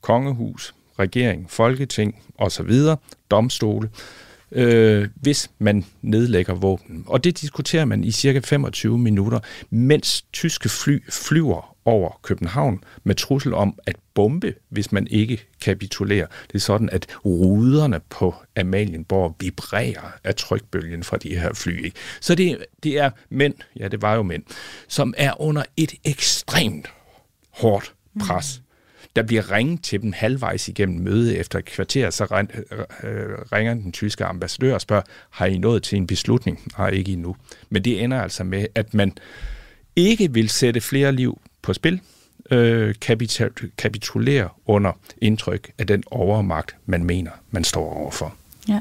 kongehus, 0.00 0.74
regering, 0.98 1.50
folketing 1.50 2.22
osv., 2.38 2.72
domstole, 3.30 3.88
øh, 4.52 5.08
hvis 5.14 5.50
man 5.58 5.84
nedlægger 6.02 6.54
våben. 6.54 7.04
Og 7.06 7.24
det 7.24 7.40
diskuterer 7.40 7.84
man 7.84 8.04
i 8.04 8.10
cirka 8.10 8.40
25 8.44 8.98
minutter, 8.98 9.40
mens 9.70 10.22
tyske 10.32 10.68
fly 10.68 10.98
flyver 11.10 11.76
over 11.84 12.20
København 12.22 12.84
med 13.04 13.14
trussel 13.14 13.54
om 13.54 13.78
at 13.86 13.96
bombe, 14.14 14.54
hvis 14.68 14.92
man 14.92 15.06
ikke 15.10 15.40
kapitulerer. 15.60 16.26
Det 16.46 16.54
er 16.54 16.58
sådan, 16.58 16.90
at 16.90 17.06
ruderne 17.24 18.00
på 18.08 18.34
Amalienborg 18.56 19.36
vibrerer 19.40 20.12
af 20.24 20.34
trykbølgen 20.34 21.04
fra 21.04 21.16
de 21.16 21.28
her 21.28 21.54
fly. 21.54 21.84
Ikke? 21.84 21.96
Så 22.20 22.34
det, 22.34 22.64
det 22.82 22.98
er 22.98 23.10
mænd, 23.30 23.54
ja 23.78 23.88
det 23.88 24.02
var 24.02 24.14
jo 24.14 24.22
mænd, 24.22 24.42
som 24.88 25.14
er 25.16 25.40
under 25.40 25.62
et 25.76 25.94
ekstremt 26.04 26.88
hårdt 27.50 27.94
pres. 28.20 28.58
Mm. 28.58 28.69
Der 29.16 29.22
bliver 29.22 29.52
ringet 29.52 29.82
til 29.82 30.02
dem 30.02 30.12
halvvejs 30.12 30.68
igennem 30.68 31.00
møde 31.00 31.36
efter 31.36 31.58
et 31.58 31.64
kvarter, 31.64 32.10
så 32.10 32.24
øh, 32.24 32.78
øh, 33.10 33.38
ringer 33.52 33.74
den 33.74 33.92
tyske 33.92 34.24
ambassadør 34.24 34.74
og 34.74 34.80
spørger, 34.80 35.02
har 35.30 35.46
I 35.46 35.58
nået 35.58 35.82
til 35.82 35.96
en 35.96 36.06
beslutning? 36.06 36.72
Nej, 36.78 36.88
ikke 36.88 37.12
endnu. 37.12 37.36
Men 37.70 37.84
det 37.84 38.02
ender 38.04 38.20
altså 38.20 38.44
med, 38.44 38.66
at 38.74 38.94
man 38.94 39.12
ikke 39.96 40.32
vil 40.32 40.48
sætte 40.48 40.80
flere 40.80 41.12
liv 41.12 41.40
på 41.62 41.72
spil, 41.72 42.00
øh, 42.50 42.94
kapitulere 43.78 44.48
under 44.66 44.92
indtryk 45.20 45.70
af 45.78 45.86
den 45.86 46.02
overmagt, 46.10 46.76
man 46.86 47.04
mener, 47.04 47.30
man 47.50 47.64
står 47.64 47.94
overfor. 47.94 48.34
Ja. 48.68 48.80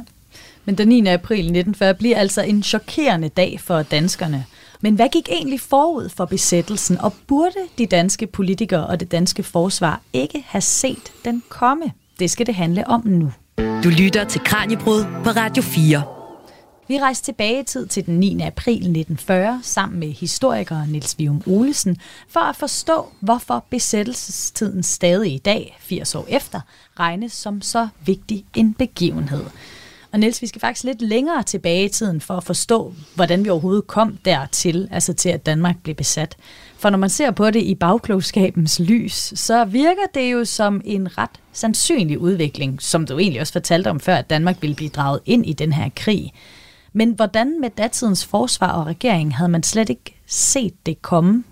Men 0.66 0.78
den 0.78 0.88
9. 0.88 1.08
april 1.08 1.40
1940 1.40 1.94
bliver 1.94 2.18
altså 2.18 2.42
en 2.42 2.64
chokerende 2.64 3.30
dag 3.30 3.60
for 3.60 3.82
danskerne. 3.82 4.46
Men 4.82 4.96
hvad 4.96 5.10
gik 5.10 5.30
egentlig 5.32 5.60
forud 5.60 6.10
for 6.10 6.26
besættelsen, 6.26 6.98
og 6.98 7.14
burde 7.28 7.60
de 7.78 7.86
danske 7.86 8.28
politikere 8.28 8.88
og 8.88 9.00
det 9.00 9.12
danske 9.12 9.44
forsvar 9.44 10.02
ikke 10.14 10.46
have 10.48 10.62
set 10.62 11.12
den 11.26 11.44
komme? 11.50 11.92
Det 12.20 12.32
skal 12.32 12.46
det 12.46 12.56
handle 12.56 12.88
om 12.88 13.08
nu. 13.08 13.32
Du 13.84 13.90
lytter 13.90 14.24
til 14.24 14.42
Kranjebrud 14.44 15.04
på 15.24 15.30
Radio 15.30 15.64
4. 15.64 16.04
Vi 16.88 17.00
rejste 17.00 17.26
tilbage 17.26 17.60
i 17.60 17.64
tid 17.64 17.88
til 17.88 18.06
den 18.06 18.20
9. 18.20 18.42
april 18.42 18.74
1940 18.74 19.60
sammen 19.64 20.00
med 20.00 20.08
historiker 20.08 20.86
Niels 20.86 21.20
Vium 21.20 21.42
Olesen 21.48 21.98
for 22.30 22.40
at 22.40 22.56
forstå, 22.56 23.08
hvorfor 23.20 23.66
besættelsestiden 23.70 24.84
stadig 24.84 25.34
i 25.34 25.38
dag, 25.38 25.78
80 25.80 26.16
år 26.16 26.26
efter, 26.30 26.62
regnes 27.00 27.32
som 27.32 27.62
så 27.62 27.88
vigtig 28.06 28.46
en 28.56 28.74
begivenhed. 28.74 29.44
Og 30.12 30.20
Niels, 30.20 30.42
vi 30.42 30.48
skal 30.48 30.62
faktisk 30.62 30.84
lidt 30.84 31.02
længere 31.02 31.44
tilbage 31.44 31.86
i 31.86 31.90
tiden 31.90 32.22
for 32.22 32.34
at 32.34 32.44
forstå, 32.44 32.94
hvordan 33.16 33.44
vi 33.44 33.50
overhovedet 33.50 33.88
kom 33.88 34.18
dertil, 34.26 34.88
altså 34.92 35.14
til 35.14 35.30
at 35.30 35.46
Danmark 35.46 35.76
blev 35.84 35.96
besat. 35.96 36.38
For 36.78 36.90
når 36.90 36.98
man 36.98 37.10
ser 37.10 37.32
på 37.32 37.52
det 37.52 37.62
i 37.62 37.76
bagklogskabens 37.76 38.80
lys, 38.80 39.34
så 39.36 39.66
virker 39.66 40.02
det 40.14 40.32
jo 40.32 40.46
som 40.46 40.82
en 40.86 41.18
ret 41.18 41.30
sandsynlig 41.54 42.20
udvikling, 42.20 42.82
som 42.82 43.06
du 43.06 43.18
egentlig 43.18 43.42
også 43.42 43.54
fortalte 43.54 43.90
om 43.90 44.00
før, 44.00 44.16
at 44.16 44.30
Danmark 44.30 44.62
ville 44.62 44.76
blive 44.76 44.90
draget 44.90 45.20
ind 45.26 45.46
i 45.46 45.54
den 45.54 45.74
her 45.74 45.90
krig. 45.96 46.34
Men 46.94 47.12
hvordan 47.12 47.62
med 47.62 47.70
datidens 47.70 48.26
forsvar 48.26 48.72
og 48.72 48.86
regering 48.86 49.36
havde 49.36 49.50
man 49.52 49.64
slet 49.64 49.90
ikke 49.90 50.22
set 50.26 50.86
det 50.86 51.02
komme? 51.02 51.44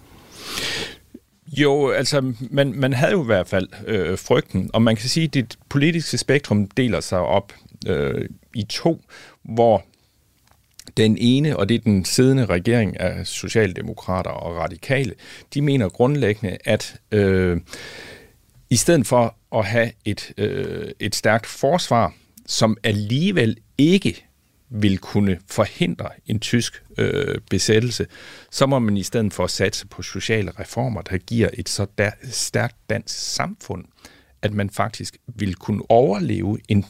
Jo, 1.47 1.89
altså, 1.89 2.33
man, 2.39 2.73
man 2.75 2.93
havde 2.93 3.11
jo 3.11 3.23
i 3.23 3.25
hvert 3.25 3.47
fald 3.47 3.67
øh, 3.87 4.17
frygten, 4.17 4.69
og 4.73 4.81
man 4.81 4.95
kan 4.95 5.09
sige, 5.09 5.23
at 5.23 5.33
det 5.33 5.57
politiske 5.69 6.17
spektrum 6.17 6.67
deler 6.67 6.99
sig 6.99 7.19
op 7.19 7.53
øh, 7.87 8.29
i 8.53 8.63
to, 8.63 9.01
hvor 9.43 9.85
den 10.97 11.17
ene, 11.17 11.57
og 11.57 11.69
det 11.69 11.75
er 11.75 11.79
den 11.79 12.05
siddende 12.05 12.45
regering 12.45 12.99
af 12.99 13.27
socialdemokrater 13.27 14.29
og 14.29 14.55
radikale, 14.55 15.13
de 15.53 15.61
mener 15.61 15.89
grundlæggende, 15.89 16.57
at 16.65 16.95
øh, 17.11 17.61
i 18.69 18.75
stedet 18.75 19.07
for 19.07 19.35
at 19.55 19.65
have 19.65 19.91
et, 20.05 20.33
øh, 20.37 20.91
et 20.99 21.15
stærkt 21.15 21.45
forsvar, 21.45 22.13
som 22.45 22.77
alligevel 22.83 23.57
ikke 23.77 24.23
vil 24.69 24.97
kunne 24.97 25.39
forhindre 25.47 26.09
en 26.25 26.39
tysk 26.39 26.83
øh, 26.97 27.37
besættelse, 27.49 28.07
så 28.51 28.65
må 28.65 28.79
man 28.79 28.97
i 28.97 29.03
stedet 29.03 29.33
for 29.33 29.47
satse 29.47 29.87
på 29.87 30.01
sociale 30.01 30.51
reformer, 30.59 31.01
der 31.01 31.17
giver 31.17 31.49
et 31.53 31.69
så 31.69 31.85
stærkt 32.31 32.75
dansk 32.89 33.33
samfund, 33.33 33.85
at 34.41 34.53
man 34.53 34.69
faktisk 34.69 35.17
vil 35.25 35.55
kunne 35.55 35.81
overleve 35.89 36.59
en 36.67 36.85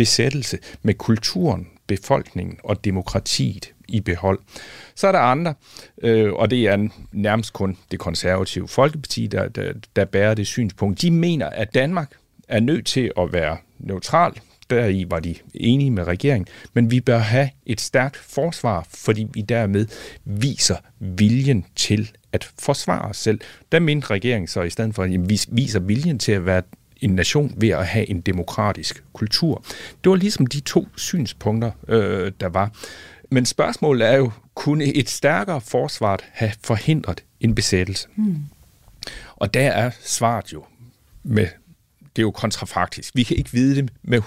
besættelse 0.00 0.58
med 0.82 0.94
kulturen, 0.94 1.68
befolkningen 1.86 2.58
og 2.64 2.84
demokratiet 2.84 3.72
i 3.88 4.00
behold. 4.00 4.38
Så 4.94 5.08
er 5.08 5.12
der 5.12 5.18
andre, 5.18 5.54
øh, 6.02 6.32
og 6.32 6.50
det 6.50 6.68
er 6.68 6.88
nærmest 7.12 7.52
kun 7.52 7.76
det 7.90 7.98
konservative 7.98 8.68
Folkeparti, 8.68 9.26
der, 9.26 9.48
der, 9.48 9.72
der 9.96 10.04
bærer 10.04 10.34
det 10.34 10.46
synspunkt. 10.46 11.02
De 11.02 11.10
mener, 11.10 11.46
at 11.46 11.74
Danmark 11.74 12.12
er 12.48 12.60
nødt 12.60 12.86
til 12.86 13.12
at 13.18 13.32
være 13.32 13.56
neutral. 13.78 14.32
Deri 14.70 15.04
var 15.08 15.20
de 15.20 15.34
enige 15.54 15.90
med 15.90 16.04
regeringen, 16.04 16.46
men 16.74 16.90
vi 16.90 17.00
bør 17.00 17.18
have 17.18 17.50
et 17.66 17.80
stærkt 17.80 18.16
forsvar, 18.16 18.86
fordi 18.94 19.26
vi 19.32 19.40
dermed 19.40 19.86
viser 20.24 20.76
viljen 20.98 21.64
til 21.76 22.10
at 22.32 22.50
forsvare 22.58 23.08
os 23.08 23.16
selv. 23.16 23.40
Der 23.72 23.78
mente 23.78 24.06
regeringen 24.06 24.48
så 24.48 24.62
i 24.62 24.70
stedet 24.70 24.94
for, 24.94 25.02
at 25.02 25.10
vi 25.10 25.38
viser 25.48 25.80
viljen 25.80 26.18
til 26.18 26.32
at 26.32 26.46
være 26.46 26.62
en 27.00 27.10
nation 27.10 27.54
ved 27.56 27.68
at 27.68 27.86
have 27.86 28.10
en 28.10 28.20
demokratisk 28.20 29.04
kultur. 29.12 29.64
Det 30.04 30.10
var 30.10 30.16
ligesom 30.16 30.46
de 30.46 30.60
to 30.60 30.88
synspunkter, 30.96 31.70
øh, 31.88 32.32
der 32.40 32.48
var. 32.48 32.70
Men 33.30 33.46
spørgsmålet 33.46 34.08
er 34.08 34.16
jo, 34.16 34.30
kunne 34.54 34.84
et 34.84 35.08
stærkere 35.08 35.60
forsvar 35.60 36.18
have 36.32 36.52
forhindret 36.64 37.24
en 37.40 37.54
besættelse? 37.54 38.08
Mm. 38.16 38.36
Og 39.36 39.54
der 39.54 39.70
er 39.70 39.90
svaret 40.00 40.52
jo 40.52 40.64
med 41.22 41.46
det 42.16 42.22
er 42.22 42.26
jo 42.26 42.30
kontrafaktisk. 42.30 43.16
Vi 43.16 43.22
kan 43.22 43.36
ikke 43.36 43.52
vide 43.52 43.76
det 43.76 43.92
med 44.02 44.20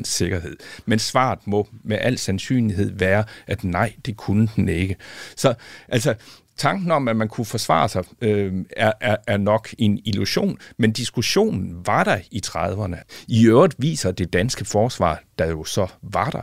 100% 0.00 0.04
sikkerhed. 0.04 0.56
Men 0.86 0.98
svaret 0.98 1.38
må 1.46 1.68
med 1.84 1.98
al 2.00 2.18
sandsynlighed 2.18 2.90
være, 2.90 3.24
at 3.46 3.64
nej, 3.64 3.92
det 4.06 4.16
kunne 4.16 4.48
den 4.56 4.68
ikke. 4.68 4.96
Så 5.36 5.54
altså, 5.88 6.14
tanken 6.58 6.90
om, 6.90 7.08
at 7.08 7.16
man 7.16 7.28
kunne 7.28 7.44
forsvare 7.44 7.88
sig, 7.88 8.04
øh, 8.20 8.52
er, 8.76 8.92
er, 9.00 9.16
er 9.26 9.36
nok 9.36 9.68
en 9.78 10.00
illusion, 10.04 10.58
men 10.76 10.92
diskussionen 10.92 11.86
var 11.86 12.04
der 12.04 12.18
i 12.30 12.40
30'erne. 12.46 13.24
I 13.28 13.46
øvrigt 13.46 13.74
viser 13.78 14.12
det 14.12 14.32
danske 14.32 14.64
forsvar, 14.64 15.22
der 15.38 15.46
jo 15.46 15.64
så 15.64 15.86
var 16.02 16.30
der, 16.30 16.42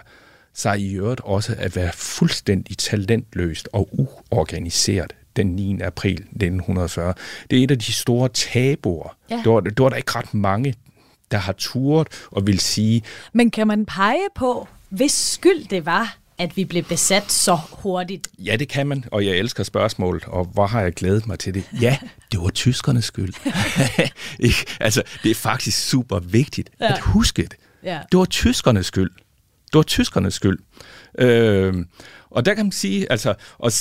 sig 0.53 0.79
i 0.79 0.93
øvrigt 0.93 1.21
også 1.21 1.55
at 1.57 1.75
være 1.75 1.91
fuldstændig 1.93 2.77
talentløst 2.77 3.69
og 3.73 3.89
uorganiseret 3.91 5.13
den 5.35 5.47
9. 5.47 5.81
april 5.81 6.13
1940. 6.13 7.13
Det 7.51 7.59
er 7.59 7.63
et 7.63 7.71
af 7.71 7.79
de 7.79 7.93
store 7.93 8.29
tabuer. 8.29 9.17
Ja. 9.29 9.35
Det, 9.35 9.51
var, 9.51 9.59
det 9.59 9.79
var 9.79 9.89
der 9.89 9.95
ikke 9.95 10.11
ret 10.15 10.33
mange, 10.33 10.75
der 11.31 11.37
har 11.37 11.53
turet 11.53 12.07
og 12.31 12.47
vil 12.47 12.59
sige. 12.59 13.03
Men 13.33 13.51
kan 13.51 13.67
man 13.67 13.85
pege 13.85 14.27
på, 14.35 14.67
hvis 14.89 15.11
skyld 15.11 15.67
det 15.67 15.85
var, 15.85 16.17
at 16.37 16.57
vi 16.57 16.65
blev 16.65 16.83
besat 16.83 17.31
så 17.31 17.59
hurtigt? 17.71 18.27
Ja, 18.39 18.55
det 18.55 18.67
kan 18.67 18.87
man, 18.87 19.03
og 19.11 19.25
jeg 19.25 19.37
elsker 19.37 19.63
spørgsmål, 19.63 20.23
og 20.27 20.45
hvor 20.45 20.67
har 20.67 20.81
jeg 20.81 20.93
glædet 20.93 21.27
mig 21.27 21.39
til 21.39 21.53
det? 21.53 21.63
Ja, 21.81 21.97
det 22.31 22.39
var 22.39 22.49
tyskernes 22.49 23.05
skyld. 23.05 23.33
altså, 24.85 25.03
det 25.23 25.31
er 25.31 25.35
faktisk 25.35 25.89
super 25.89 26.19
vigtigt 26.19 26.69
ja. 26.79 26.93
at 26.93 26.99
huske 26.99 27.41
det. 27.41 27.55
Ja. 27.83 27.99
Det 28.11 28.19
var 28.19 28.25
tyskernes 28.25 28.85
skyld. 28.85 29.11
Det 29.65 29.73
var 29.73 29.83
tyskernes 29.83 30.33
skyld. 30.33 30.59
Øh, 31.19 31.85
og 32.29 32.45
der 32.45 32.53
kan 32.53 32.65
man 32.65 32.71
sige, 32.71 33.11
altså, 33.11 33.33
og 33.57 33.71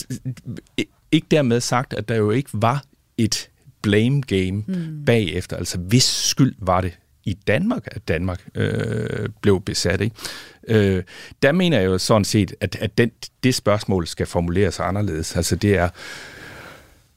ikke 1.13 1.27
dermed 1.31 1.61
sagt, 1.61 1.93
at 1.93 2.09
der 2.09 2.15
jo 2.15 2.31
ikke 2.31 2.51
var 2.53 2.85
et 3.19 3.49
blame 3.83 4.21
game 4.21 4.63
mm. 4.67 5.05
bagefter. 5.07 5.57
Altså, 5.57 5.79
hvis 5.79 6.05
skyld 6.05 6.55
var 6.59 6.81
det 6.81 6.99
i 7.25 7.35
Danmark, 7.35 7.83
at 7.87 8.09
Danmark 8.09 8.49
øh, 8.55 9.29
blev 9.41 9.61
besat. 9.61 10.01
Ikke? 10.01 10.17
Øh, 10.69 11.03
der 11.43 11.53
mener 11.53 11.81
jeg 11.81 11.87
jo 11.87 11.99
sådan 11.99 12.25
set, 12.25 12.55
at, 12.61 12.77
at 12.81 12.99
den, 12.99 13.11
det 13.43 13.55
spørgsmål 13.55 14.07
skal 14.07 14.27
formuleres 14.27 14.81
anderledes. 14.81 15.37
Altså 15.37 15.57
det 15.57 15.77
er, 15.77 15.89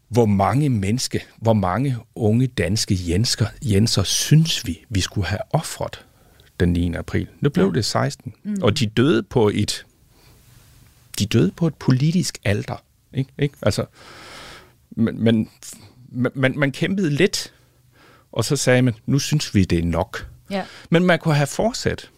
hvor 0.10 0.26
mange 0.26 0.70
mennesker, 0.70 1.20
hvor 1.38 1.54
mange 1.54 1.98
unge 2.15 2.48
danske 2.48 2.98
jensker, 3.08 3.46
jenser 3.62 4.04
synes 4.04 4.67
vi, 4.67 4.86
vi 4.89 5.02
skulle 5.02 5.28
have 5.28 5.41
offret 5.52 6.06
den 6.60 6.74
9. 6.74 6.93
april? 6.93 7.28
Nu 7.39 7.50
blev 7.50 7.74
det 7.74 7.86
16. 7.86 8.34
Mm. 8.43 8.58
Og 8.62 8.80
de 8.80 8.86
døde 8.86 9.24
på 9.24 9.52
et 9.54 9.86
de 11.20 11.26
døde 11.26 11.52
på 11.52 11.67
et 11.67 11.76
politisk 11.76 12.38
alter. 12.46 12.84
Ikke? 13.13 13.32
Ikke? 13.39 13.56
Altså, 13.62 13.86
men, 14.91 15.24
men 15.24 15.50
man, 16.10 16.54
man 16.58 16.72
kæmpede 16.72 17.10
lidt 17.10 17.54
og 18.31 18.45
så 18.45 18.55
sagde 18.55 18.81
man, 18.81 18.93
nu 19.05 19.19
synes 19.19 19.55
vi, 19.55 19.63
det 19.63 19.79
er 19.79 19.85
nok. 19.85 20.27
Ja. 20.49 20.63
Men 20.89 21.05
man 21.05 21.19
kunne 21.19 21.35
have 21.35 21.47
fortsat 21.47 22.09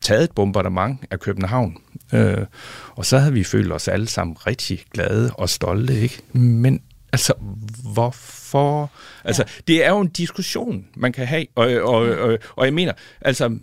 taget 0.00 0.24
et 0.24 0.30
bombardement 0.30 1.00
af 1.10 1.20
København, 1.20 1.76
øh, 2.12 2.46
og 2.90 3.06
så 3.06 3.18
havde 3.18 3.32
vi 3.32 3.44
følt 3.44 3.72
os 3.72 3.88
alle 3.88 4.08
sammen 4.08 4.36
rigtig 4.46 4.84
glade 4.92 5.30
og 5.34 5.48
stolte, 5.48 6.00
ikke? 6.00 6.22
Men 6.32 6.82
altså, 7.12 7.32
hvorfor? 7.92 8.90
Altså, 9.24 9.44
ja. 9.46 9.62
det 9.68 9.84
er 9.84 9.88
jo 9.88 10.00
en 10.00 10.08
diskussion, 10.08 10.86
man 10.96 11.12
kan 11.12 11.26
have, 11.26 11.46
og, 11.54 11.66
og, 11.66 12.08
og, 12.08 12.38
og 12.56 12.64
jeg 12.64 12.74
mener, 12.74 12.92
altså, 13.20 13.58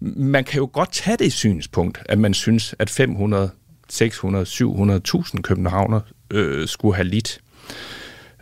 man 0.00 0.44
kan 0.44 0.58
jo 0.58 0.70
godt 0.72 0.92
tage 0.92 1.16
det 1.16 1.32
synspunkt, 1.32 2.02
at 2.06 2.18
man 2.18 2.34
synes, 2.34 2.74
at 2.78 2.90
500, 2.90 3.50
600, 3.88 4.44
700.000 4.44 5.40
københavner 5.40 6.00
øh, 6.30 6.68
skulle 6.68 6.96
have 6.96 7.08
lidt 7.08 7.40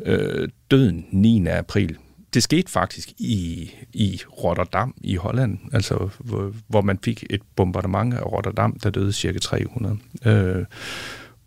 øh, 0.05 0.49
døden 0.71 1.07
9. 1.11 1.47
april 1.47 1.97
det 2.37 2.43
skete 2.43 2.73
faktisk 2.73 3.13
i, 3.19 3.71
i 3.93 4.21
Rotterdam 4.45 4.95
i 5.01 5.17
Holland, 5.17 5.59
altså 5.73 6.09
hvor, 6.19 6.53
hvor 6.69 6.81
man 6.81 6.99
fik 7.05 7.25
et 7.31 7.41
bombardement 7.57 8.15
af 8.15 8.33
Rotterdam, 8.33 8.79
der 8.79 8.91
døde 8.91 9.13
cirka 9.13 9.39
300. 9.39 9.99
Øh, 10.25 10.65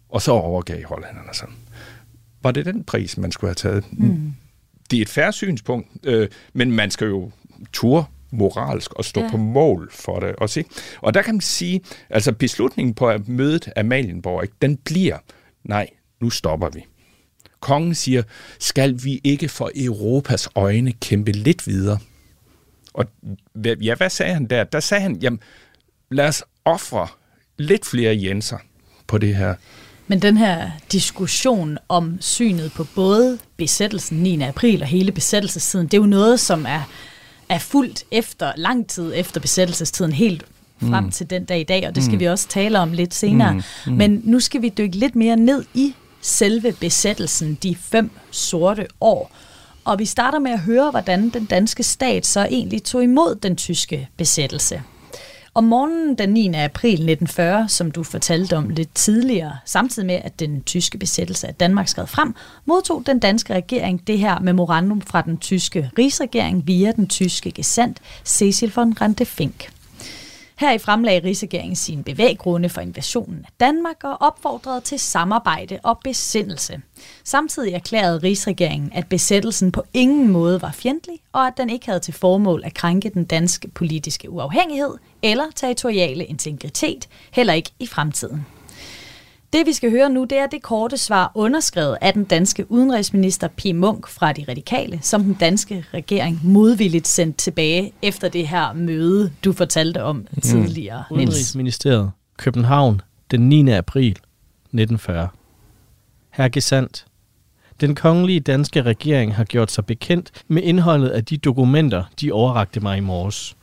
og 0.09 0.21
så 0.21 0.31
overgav 0.31 0.83
hollænderne 0.85 1.33
sig. 1.33 1.47
Var 2.43 2.51
det 2.51 2.65
den 2.65 2.83
pris, 2.83 3.17
man 3.17 3.31
skulle 3.31 3.49
have 3.49 3.55
taget? 3.55 3.85
Mm. 3.91 4.33
Det 4.91 4.97
er 4.97 5.01
et 5.01 5.09
færre 5.09 5.33
synspunkt, 5.33 5.87
øh, 6.03 6.27
men 6.53 6.71
man 6.71 6.91
skal 6.91 7.07
jo 7.07 7.31
ture 7.73 8.05
moralsk 8.31 8.93
og 8.93 9.05
stå 9.05 9.21
ja. 9.21 9.29
på 9.31 9.37
mål 9.37 9.89
for 9.91 10.19
det. 10.19 10.35
Og, 10.35 10.49
se. 10.49 10.63
og 11.01 11.13
der 11.13 11.21
kan 11.21 11.33
man 11.33 11.41
sige, 11.41 11.81
altså 12.09 12.31
beslutningen 12.31 12.93
på 12.93 13.09
at 13.09 13.27
mødet 13.27 13.69
af 13.75 13.85
Malienborg, 13.85 14.43
ikke, 14.43 14.55
den 14.61 14.77
bliver, 14.77 15.17
nej, 15.63 15.87
nu 16.21 16.29
stopper 16.29 16.69
vi. 16.69 16.85
Kongen 17.59 17.95
siger, 17.95 18.23
skal 18.59 19.03
vi 19.03 19.21
ikke 19.23 19.49
for 19.49 19.71
Europas 19.75 20.49
øjne 20.55 20.91
kæmpe 20.91 21.31
lidt 21.31 21.67
videre? 21.67 21.99
Og 22.93 23.05
ja, 23.81 23.95
hvad 23.95 24.09
sagde 24.09 24.33
han 24.33 24.45
der? 24.45 24.63
Der 24.63 24.79
sagde 24.79 25.01
han, 25.01 25.15
jamen, 25.15 25.39
lad 26.11 26.27
os 26.27 26.43
ofre 26.65 27.07
lidt 27.57 27.85
flere 27.85 28.23
Jenser 28.23 28.57
på 29.07 29.17
det 29.17 29.35
her. 29.35 29.55
Men 30.07 30.21
den 30.21 30.37
her 30.37 30.71
diskussion 30.91 31.77
om 31.89 32.17
synet 32.21 32.71
på 32.71 32.83
både 32.95 33.39
besættelsen 33.57 34.17
9. 34.17 34.41
april 34.41 34.81
og 34.81 34.87
hele 34.87 35.11
besættelsestiden, 35.11 35.87
det 35.87 35.93
er 35.93 36.01
jo 36.01 36.07
noget, 36.07 36.39
som 36.39 36.65
er, 36.65 36.89
er 37.49 37.59
fuldt 37.59 38.03
efter, 38.11 38.53
lang 38.57 38.87
tid 38.87 39.11
efter 39.15 39.41
besættelsestiden, 39.41 40.11
helt 40.11 40.45
frem 40.79 41.03
mm. 41.03 41.11
til 41.11 41.29
den 41.29 41.45
dag 41.45 41.59
i 41.59 41.63
dag, 41.63 41.87
og 41.87 41.95
det 41.95 42.03
skal 42.03 42.13
mm. 42.13 42.19
vi 42.19 42.25
også 42.25 42.47
tale 42.47 42.79
om 42.79 42.93
lidt 42.93 43.13
senere. 43.13 43.53
Mm. 43.53 43.61
Mm. 43.87 43.93
Men 43.93 44.21
nu 44.23 44.39
skal 44.39 44.61
vi 44.61 44.69
dykke 44.69 44.97
lidt 44.97 45.15
mere 45.15 45.35
ned 45.35 45.65
i 45.73 45.93
selve 46.21 46.71
besættelsen, 46.79 47.57
de 47.63 47.75
fem 47.75 48.11
sorte 48.31 48.87
år. 49.01 49.31
Og 49.85 49.99
vi 49.99 50.05
starter 50.05 50.39
med 50.39 50.51
at 50.51 50.59
høre, 50.59 50.91
hvordan 50.91 51.29
den 51.29 51.45
danske 51.45 51.83
stat 51.83 52.25
så 52.25 52.47
egentlig 52.51 52.83
tog 52.83 53.03
imod 53.03 53.35
den 53.35 53.55
tyske 53.55 54.09
besættelse. 54.17 54.81
Om 55.53 55.63
morgenen 55.63 56.17
den 56.17 56.29
9. 56.29 56.53
april 56.53 56.91
1940, 56.91 57.69
som 57.69 57.91
du 57.91 58.03
fortalte 58.03 58.57
om 58.57 58.69
lidt 58.69 58.95
tidligere, 58.95 59.57
samtidig 59.65 60.05
med 60.05 60.19
at 60.23 60.39
den 60.39 60.63
tyske 60.63 60.97
besættelse 60.97 61.47
af 61.47 61.55
Danmark 61.55 61.87
skred 61.87 62.07
frem, 62.07 62.35
modtog 62.65 63.03
den 63.05 63.19
danske 63.19 63.53
regering 63.53 64.07
det 64.07 64.19
her 64.19 64.39
memorandum 64.39 65.01
fra 65.01 65.21
den 65.21 65.37
tyske 65.37 65.91
rigsregering 65.97 66.67
via 66.67 66.91
den 66.91 67.07
tyske 67.07 67.51
gesandt 67.51 67.99
Cecil 68.25 68.71
von 68.75 68.93
Rentefink. 69.01 69.78
Her 70.59 70.71
i 70.71 70.77
fremlagde 70.77 71.27
rigsregeringen 71.27 71.75
sine 71.75 72.03
bevæggrunde 72.03 72.69
for 72.69 72.81
invasionen 72.81 73.45
af 73.45 73.51
Danmark 73.59 74.03
og 74.03 74.21
opfordrede 74.21 74.81
til 74.81 74.99
samarbejde 74.99 75.79
og 75.83 75.99
besindelse. 76.03 76.81
Samtidig 77.23 77.73
erklærede 77.73 78.19
rigsregeringen, 78.23 78.91
at 78.93 79.07
besættelsen 79.07 79.71
på 79.71 79.83
ingen 79.93 80.27
måde 80.27 80.61
var 80.61 80.71
fjendtlig, 80.71 81.19
og 81.33 81.47
at 81.47 81.53
den 81.57 81.69
ikke 81.69 81.85
havde 81.85 81.99
til 81.99 82.13
formål 82.13 82.61
at 82.65 82.73
krænke 82.73 83.09
den 83.09 83.25
danske 83.25 83.67
politiske 83.67 84.29
uafhængighed 84.29 84.93
eller 85.21 85.45
territoriale 85.55 86.25
integritet, 86.25 87.07
heller 87.31 87.53
ikke 87.53 87.71
i 87.79 87.87
fremtiden. 87.87 88.45
Det 89.53 89.65
vi 89.65 89.73
skal 89.73 89.91
høre 89.91 90.09
nu, 90.09 90.23
det 90.23 90.37
er 90.37 90.47
det 90.47 90.61
korte 90.61 90.97
svar 90.97 91.31
underskrevet 91.35 91.97
af 92.01 92.13
den 92.13 92.23
danske 92.23 92.71
udenrigsminister 92.71 93.47
P. 93.47 93.65
Munk 93.75 94.07
fra 94.07 94.33
De 94.33 94.45
Radikale, 94.49 94.99
som 95.01 95.23
den 95.23 95.33
danske 95.33 95.85
regering 95.93 96.39
modvilligt 96.43 97.07
sendte 97.07 97.37
tilbage 97.37 97.93
efter 98.01 98.29
det 98.29 98.47
her 98.47 98.73
møde, 98.73 99.31
du 99.43 99.53
fortalte 99.53 100.03
om 100.03 100.15
mm. 100.15 100.41
tidligere. 100.41 101.03
Mm. 101.09 101.17
Udenrigsministeriet, 101.17 102.11
København, 102.37 103.01
den 103.31 103.49
9. 103.49 103.71
april 103.71 104.11
1940. 104.11 105.27
Herr 106.29 106.49
Gesandt, 106.49 107.05
den 107.81 107.95
kongelige 107.95 108.39
danske 108.39 108.81
regering 108.81 109.35
har 109.35 109.43
gjort 109.43 109.71
sig 109.71 109.85
bekendt 109.85 110.31
med 110.47 110.63
indholdet 110.63 111.09
af 111.09 111.25
de 111.25 111.37
dokumenter, 111.37 112.03
de 112.21 112.31
overrakte 112.31 112.79
mig 112.79 112.97
i 112.97 113.01
morges. 113.01 113.55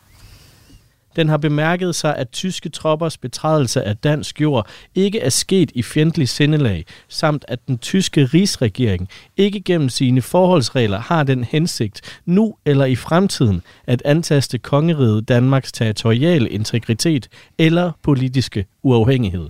Den 1.17 1.29
har 1.29 1.37
bemærket 1.37 1.95
sig, 1.95 2.17
at 2.17 2.31
tyske 2.31 2.69
troppers 2.69 3.19
betrædelse 3.19 3.83
af 3.83 3.97
dansk 3.97 4.41
jord 4.41 4.69
ikke 4.95 5.21
er 5.21 5.29
sket 5.29 5.71
i 5.75 5.83
fjendtlig 5.83 6.29
sindelag, 6.29 6.85
samt 7.09 7.45
at 7.49 7.59
den 7.69 7.79
tyske 7.79 8.25
rigsregering 8.25 9.09
ikke 9.37 9.61
gennem 9.61 9.89
sine 9.89 10.23
forholdsregler 10.23 11.01
har 11.01 11.23
den 11.23 11.45
hensigt 11.45 12.21
nu 12.27 12.55
eller 12.65 12.85
i 12.85 12.97
fremtiden 12.97 13.63
at 13.87 14.03
antaste 14.05 14.59
kongeriget 14.59 15.29
Danmarks 15.29 15.73
territoriale 15.73 16.49
integritet 16.49 17.29
eller 17.59 17.93
politiske 18.03 18.67
uafhængighed. 18.83 19.49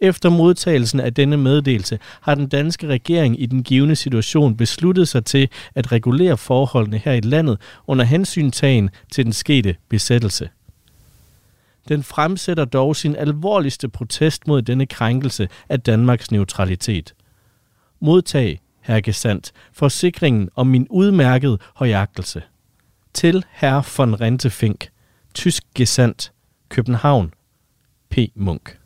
Efter 0.00 0.28
modtagelsen 0.28 1.00
af 1.00 1.14
denne 1.14 1.36
meddelelse 1.36 1.98
har 2.20 2.34
den 2.34 2.48
danske 2.48 2.86
regering 2.86 3.42
i 3.42 3.46
den 3.46 3.62
givende 3.62 3.96
situation 3.96 4.56
besluttet 4.56 5.08
sig 5.08 5.24
til 5.24 5.48
at 5.74 5.92
regulere 5.92 6.36
forholdene 6.36 6.98
her 6.98 7.12
i 7.12 7.20
landet 7.20 7.60
under 7.86 8.04
hensyntagen 8.04 8.90
til 9.12 9.24
den 9.24 9.32
skete 9.32 9.76
besættelse. 9.88 10.48
Den 11.88 12.02
fremsætter 12.02 12.64
dog 12.64 12.96
sin 12.96 13.16
alvorligste 13.16 13.88
protest 13.88 14.46
mod 14.46 14.62
denne 14.62 14.86
krænkelse 14.86 15.48
af 15.68 15.80
Danmarks 15.80 16.30
neutralitet. 16.30 17.14
Modtag, 18.00 18.60
herr 18.80 19.00
Gesandt, 19.00 19.52
forsikringen 19.72 20.48
om 20.56 20.66
min 20.66 20.86
udmærkede 20.90 21.58
højagtelse. 21.74 22.42
Til 23.14 23.44
herr 23.50 23.94
von 23.96 24.20
Rentefink, 24.20 24.88
tysk 25.34 25.64
gesandt, 25.74 26.32
København, 26.68 27.34
P. 28.10 28.18
Munk. 28.34 28.79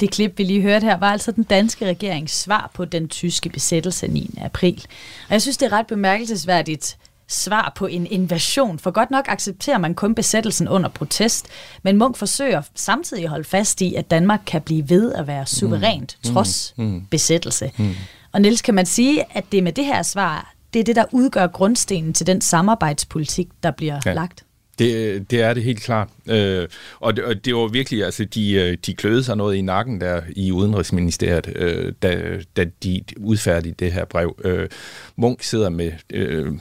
Det 0.00 0.10
klip, 0.10 0.38
vi 0.38 0.44
lige 0.44 0.62
hørte 0.62 0.84
her, 0.84 0.96
var 0.96 1.12
altså 1.12 1.32
den 1.32 1.44
danske 1.44 1.86
regerings 1.86 2.32
svar 2.32 2.70
på 2.74 2.84
den 2.84 3.08
tyske 3.08 3.48
besættelse 3.48 4.08
9. 4.08 4.38
april. 4.42 4.86
Og 5.28 5.32
jeg 5.32 5.42
synes, 5.42 5.56
det 5.56 5.66
er 5.66 5.72
ret 5.72 5.86
bemærkelsesværdigt 5.86 6.98
svar 7.28 7.72
på 7.76 7.86
en 7.86 8.06
invasion, 8.06 8.78
for 8.78 8.90
godt 8.90 9.10
nok 9.10 9.24
accepterer 9.28 9.78
man 9.78 9.94
kun 9.94 10.14
besættelsen 10.14 10.68
under 10.68 10.88
protest, 10.88 11.46
men 11.82 11.96
Munk 11.96 12.16
forsøger 12.16 12.62
samtidig 12.74 13.24
at 13.24 13.30
holde 13.30 13.44
fast 13.44 13.80
i, 13.80 13.94
at 13.94 14.10
Danmark 14.10 14.40
kan 14.46 14.62
blive 14.62 14.88
ved 14.88 15.12
at 15.12 15.26
være 15.26 15.46
suverænt, 15.46 16.18
mm. 16.24 16.32
trods 16.32 16.74
mm. 16.76 16.84
mm. 16.84 17.06
besættelse. 17.10 17.72
Mm. 17.76 17.94
Og 18.32 18.40
Niels, 18.40 18.62
kan 18.62 18.74
man 18.74 18.86
sige, 18.86 19.24
at 19.36 19.44
det 19.52 19.62
med 19.62 19.72
det 19.72 19.84
her 19.84 20.02
svar, 20.02 20.54
det 20.72 20.80
er 20.80 20.84
det, 20.84 20.96
der 20.96 21.04
udgør 21.12 21.46
grundstenen 21.46 22.14
til 22.14 22.26
den 22.26 22.40
samarbejdspolitik, 22.40 23.48
der 23.62 23.70
bliver 23.70 24.00
ja. 24.06 24.12
lagt? 24.12 24.44
Det, 24.78 25.30
det 25.30 25.42
er 25.42 25.54
det 25.54 25.62
helt 25.62 25.82
klart. 25.82 26.08
Øh, 26.28 26.68
og, 27.00 27.16
det, 27.16 27.24
og 27.24 27.44
det 27.44 27.54
var 27.54 27.68
virkelig, 27.68 28.04
altså 28.04 28.24
de, 28.24 28.52
øh, 28.52 28.76
de 28.86 28.94
kløede 28.94 29.24
sig 29.24 29.36
noget 29.36 29.56
i 29.56 29.62
nakken 29.62 30.00
der 30.00 30.22
i 30.36 30.52
Udenrigsministeriet, 30.52 31.52
øh, 31.56 31.92
da, 32.02 32.40
da 32.56 32.64
de 32.82 33.02
udfærdigede 33.16 33.84
det 33.84 33.92
her 33.92 34.04
brev. 34.04 34.40
Øh, 34.44 34.68
Munk 35.16 35.42
sidder 35.42 35.68
med 35.68 35.92
øh, 36.10 36.52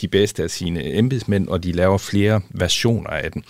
de 0.00 0.08
bedste 0.08 0.42
af 0.42 0.50
sine 0.50 0.94
embedsmænd, 0.98 1.48
og 1.48 1.64
de 1.64 1.72
laver 1.72 1.98
flere 1.98 2.40
versioner 2.50 3.10
af 3.10 3.32
den. 3.32 3.44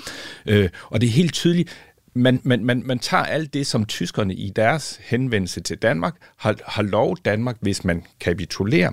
Øh, 0.46 0.68
og 0.90 1.00
det 1.00 1.06
er 1.06 1.10
helt 1.10 1.34
tydeligt, 1.34 1.76
man, 2.14 2.40
man, 2.42 2.64
man, 2.64 2.82
man 2.84 2.98
tager 2.98 3.24
alt 3.24 3.54
det, 3.54 3.66
som 3.66 3.84
tyskerne 3.84 4.34
i 4.34 4.50
deres 4.56 5.00
henvendelse 5.02 5.60
til 5.60 5.78
Danmark 5.78 6.14
har, 6.36 6.54
har 6.66 6.82
lov 6.82 7.16
Danmark, 7.24 7.56
hvis 7.60 7.84
man 7.84 8.04
kapitulerer. 8.20 8.90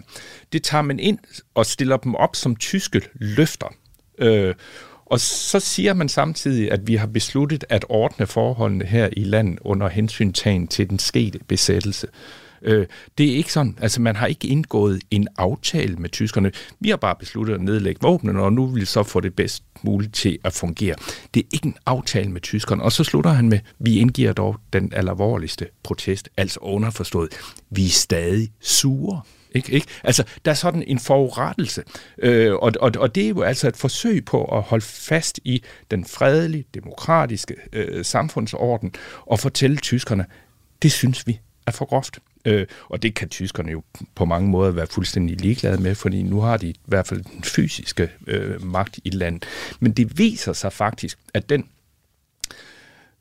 Det 0.54 0.64
tager 0.64 0.82
man 0.82 1.00
ind 1.00 1.20
og 1.56 1.66
stiller 1.66 1.98
dem 1.98 2.16
op 2.16 2.36
som 2.36 2.56
tyske 2.56 3.02
løfter. 3.14 3.74
Øh, 4.18 4.56
og 5.13 5.19
så 5.19 5.60
siger 5.60 5.93
man 5.93 6.10
samtidig, 6.10 6.71
at 6.71 6.88
vi 6.88 6.95
har 6.95 7.08
besluttet 7.08 7.63
at 7.69 7.86
ordne 7.89 8.28
forholdene 8.28 8.86
her 8.86 9.10
i 9.17 9.23
landet 9.23 9.60
under 9.62 9.89
hensyntagen 9.89 10.67
til 10.67 10.89
den 10.89 10.99
skete 10.99 11.39
besættelse. 11.47 12.08
Øh, 12.62 12.88
det 13.17 13.32
er 13.32 13.36
ikke 13.36 13.54
sådan, 13.54 13.78
altså 13.82 14.02
man 14.02 14.15
har 14.15 14.28
ikke 14.28 14.47
indgået 14.47 15.02
en 15.12 15.28
aftale 15.38 15.95
med 15.95 16.10
tyskerne. 16.10 16.52
Vi 16.80 16.89
har 16.89 16.97
bare 16.97 17.15
besluttet 17.19 17.54
at 17.54 17.62
nedlægge 17.62 18.02
våbnene, 18.02 18.41
og 18.41 18.54
nu 18.54 18.65
vil 18.65 18.82
vi 18.82 18.86
så 18.86 19.04
få 19.04 19.19
det 19.19 19.36
bedst 19.36 19.63
muligt 19.82 20.13
til 20.13 20.38
at 20.43 20.54
fungere. 20.54 20.95
Det 21.34 21.39
er 21.39 21.47
ikke 21.54 21.67
en 21.67 21.76
aftale 21.86 22.32
med 22.32 22.41
tyskerne. 22.41 22.84
Og 22.84 22.91
så 22.91 23.04
slutter 23.04 23.32
han 23.32 23.49
med, 23.49 23.60
vi 23.80 23.99
indgiver 23.99 24.34
dog 24.34 24.56
den 24.73 24.93
alvorligste 24.93 25.67
protest, 25.84 26.30
altså 26.38 26.60
underforstået, 26.60 27.30
vi 27.69 27.86
er 27.86 27.89
stadig 27.89 28.52
sure. 28.62 29.21
Ikke, 29.54 29.72
ikke? 29.72 29.88
Altså, 30.04 30.24
der 30.46 30.52
er 30.52 30.56
sådan 30.56 30.84
en 30.88 31.00
forurettelse, 31.00 31.84
øh, 32.18 32.54
og, 32.54 32.72
og, 32.80 32.92
og 32.98 33.16
det 33.16 33.24
er 33.26 33.30
jo 33.30 33.42
altså 33.42 33.68
et 33.68 33.78
forsøg 33.78 34.26
på 34.26 34.46
at 34.46 34.62
holde 34.62 34.86
fast 34.86 35.39
i 35.44 35.63
den 35.92 36.06
fredelige, 36.06 36.66
demokratiske 36.74 37.56
øh, 37.74 38.06
samfundsorden 38.06 38.94
og 39.26 39.39
fortælle 39.39 39.78
tyskerne, 39.78 40.26
det 40.82 40.92
synes 40.92 41.28
vi 41.28 41.39
er 41.68 41.72
for 41.72 41.86
groft. 41.86 42.20
Øh, 42.46 42.68
og 42.89 43.04
det 43.04 43.16
kan 43.16 43.30
tyskerne 43.30 43.72
jo 43.72 43.84
på 44.16 44.26
mange 44.26 44.50
måder 44.50 44.72
være 44.72 44.88
fuldstændig 44.88 45.42
ligeglade 45.42 45.82
med, 45.82 45.96
fordi 45.96 46.24
nu 46.24 46.42
har 46.42 46.58
de 46.58 46.68
i 46.68 46.80
hvert 46.86 47.08
fald 47.08 47.24
den 47.24 47.44
fysiske 47.44 48.10
øh, 48.28 48.66
magt 48.66 49.00
i 49.04 49.10
landet. 49.10 49.46
Men 49.80 49.92
det 49.92 50.18
viser 50.18 50.54
sig 50.54 50.74
faktisk, 50.74 51.20
at 51.34 51.50
den 51.50 51.68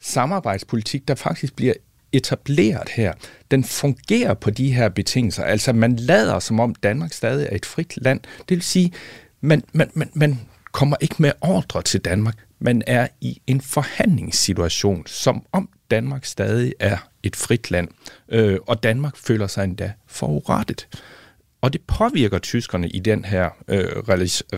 samarbejdspolitik, 0.00 1.08
der 1.08 1.14
faktisk 1.14 1.56
bliver 1.56 1.74
etableret 2.12 2.88
her, 2.88 3.12
den 3.50 3.64
fungerer 3.64 4.34
på 4.34 4.50
de 4.50 4.72
her 4.72 4.88
betingelser. 4.88 5.44
Altså 5.44 5.72
man 5.72 5.96
lader 5.96 6.38
som 6.38 6.60
om 6.60 6.74
Danmark 6.74 7.12
stadig 7.12 7.48
er 7.50 7.56
et 7.56 7.66
frit 7.66 7.94
land. 7.96 8.20
Det 8.38 8.54
vil 8.54 8.62
sige, 8.62 8.92
man, 9.40 9.62
man, 9.72 9.90
man, 9.94 10.10
man 10.14 10.40
kommer 10.72 10.96
ikke 11.00 11.14
med 11.18 11.32
ordre 11.40 11.82
til 11.82 12.00
Danmark. 12.00 12.34
Man 12.58 12.82
er 12.86 13.08
i 13.20 13.42
en 13.46 13.60
forhandlingssituation, 13.60 15.06
som 15.06 15.46
om 15.52 15.68
Danmark 15.90 16.24
stadig 16.24 16.74
er 16.80 16.96
et 17.22 17.36
frit 17.36 17.70
land. 17.70 17.88
Øh, 18.28 18.58
og 18.66 18.82
Danmark 18.82 19.16
føler 19.16 19.46
sig 19.46 19.64
endda 19.64 19.92
forurettet. 20.06 20.88
Og 21.62 21.72
det 21.72 21.80
påvirker 21.80 22.38
tyskerne 22.38 22.88
i 22.88 22.98
den 22.98 23.24
her 23.24 23.50
øh, 23.68 23.84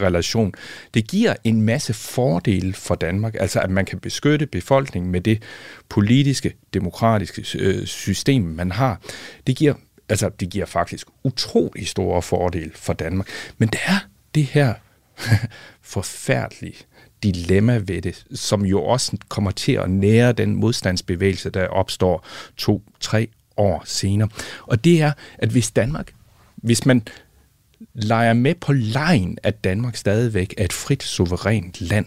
relation. 0.00 0.52
Det 0.94 1.06
giver 1.08 1.34
en 1.44 1.62
masse 1.62 1.94
fordele 1.94 2.74
for 2.74 2.94
Danmark, 2.94 3.34
altså 3.40 3.60
at 3.60 3.70
man 3.70 3.84
kan 3.84 3.98
beskytte 3.98 4.46
befolkningen 4.46 5.12
med 5.12 5.20
det 5.20 5.42
politiske, 5.88 6.54
demokratiske 6.74 7.58
øh, 7.58 7.86
system, 7.86 8.42
man 8.42 8.72
har. 8.72 9.00
Det 9.46 9.56
giver, 9.56 9.74
altså, 10.08 10.28
det 10.40 10.50
giver 10.50 10.66
faktisk 10.66 11.06
utrolig 11.24 11.88
store 11.88 12.22
fordele 12.22 12.70
for 12.74 12.92
Danmark. 12.92 13.28
Men 13.58 13.68
det 13.68 13.80
er 13.86 13.98
det 14.34 14.44
her 14.44 14.74
forfærdelige 15.82 16.76
dilemma 17.22 17.76
ved 17.76 18.02
det, 18.02 18.24
som 18.34 18.66
jo 18.66 18.82
også 18.82 19.16
kommer 19.28 19.50
til 19.50 19.72
at 19.72 19.90
nære 19.90 20.32
den 20.32 20.54
modstandsbevægelse, 20.56 21.50
der 21.50 21.66
opstår 21.66 22.26
to-tre 22.56 23.28
år 23.56 23.82
senere. 23.86 24.28
Og 24.62 24.84
det 24.84 25.02
er, 25.02 25.12
at 25.38 25.48
hvis 25.48 25.70
Danmark, 25.70 26.12
hvis 26.64 26.86
man 26.86 27.02
leger 27.94 28.32
med 28.32 28.54
på 28.54 28.72
lejen, 28.72 29.38
at 29.42 29.64
Danmark 29.64 29.96
stadigvæk 29.96 30.54
er 30.58 30.64
et 30.64 30.72
frit, 30.72 31.02
suverænt 31.02 31.80
land, 31.80 32.06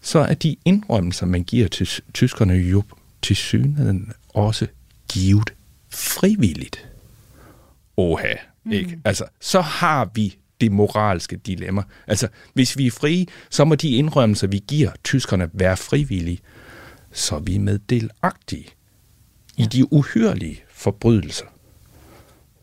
så 0.00 0.18
er 0.18 0.34
de 0.34 0.56
indrømmelser, 0.64 1.26
man 1.26 1.44
giver 1.44 1.68
til 1.68 1.88
tyskerne 2.14 2.54
jo 2.54 2.82
til 3.22 3.36
synligheden 3.36 4.12
også 4.28 4.66
givet 5.12 5.54
frivilligt. 5.90 6.88
Oha, 7.96 8.34
ikke? 8.72 8.96
Mm. 8.96 9.02
Altså, 9.04 9.24
så 9.40 9.60
har 9.60 10.10
vi 10.14 10.36
det 10.60 10.72
moralske 10.72 11.36
dilemma. 11.36 11.82
Altså, 12.06 12.28
hvis 12.54 12.78
vi 12.78 12.86
er 12.86 12.90
frie, 12.90 13.26
så 13.50 13.64
må 13.64 13.74
de 13.74 13.90
indrømmelser, 13.90 14.46
vi 14.46 14.62
giver 14.68 14.90
tyskerne, 15.04 15.50
være 15.52 15.76
frivillige, 15.76 16.38
så 17.12 17.34
er 17.34 17.40
vi 17.40 17.58
meddelagtige 17.58 18.66
i 19.56 19.66
de 19.66 19.92
uhyrlige 19.92 20.62
forbrydelser, 20.70 21.46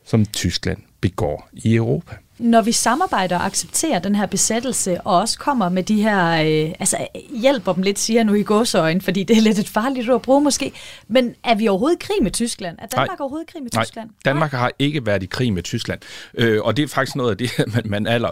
som 0.05 0.25
Tyskland 0.25 0.81
begår 1.01 1.49
i 1.53 1.75
Europa. 1.75 2.15
Når 2.39 2.61
vi 2.61 2.71
samarbejder 2.71 3.37
og 3.37 3.45
accepterer 3.45 3.99
den 3.99 4.15
her 4.15 4.25
besættelse, 4.25 5.01
og 5.01 5.17
også 5.19 5.39
kommer 5.39 5.69
med 5.69 5.83
de 5.83 6.01
her, 6.01 6.31
øh, 6.31 6.73
altså 6.79 7.07
hjælper 7.41 7.73
dem 7.73 7.83
lidt, 7.83 7.99
siger 7.99 8.23
nu 8.23 8.33
i 8.33 8.43
gåsøjen, 8.43 9.01
fordi 9.01 9.23
det 9.23 9.37
er 9.37 9.41
lidt 9.41 9.59
et 9.59 9.69
farligt 9.69 10.09
ord 10.09 10.15
at 10.15 10.21
bruge 10.21 10.41
måske, 10.41 10.71
men 11.07 11.35
er 11.43 11.55
vi 11.55 11.67
overhovedet 11.67 11.95
i 11.95 12.05
krig 12.05 12.23
med 12.23 12.31
Tyskland? 12.31 12.77
Er 12.79 12.85
Danmark 12.85 13.07
Nej. 13.07 13.15
overhovedet 13.19 13.49
i 13.49 13.51
krig 13.51 13.63
med 13.63 13.71
Tyskland? 13.71 14.09
Nej, 14.09 14.15
Danmark 14.25 14.51
har 14.51 14.71
ikke 14.79 15.05
været 15.05 15.23
i 15.23 15.25
krig 15.25 15.53
med 15.53 15.63
Tyskland, 15.63 15.99
øh, 16.33 16.61
og 16.61 16.77
det 16.77 16.83
er 16.83 16.87
faktisk 16.87 17.15
noget 17.15 17.31
af 17.31 17.37
det, 17.37 17.51
man, 17.73 17.83
man 17.85 18.07
aller... 18.07 18.31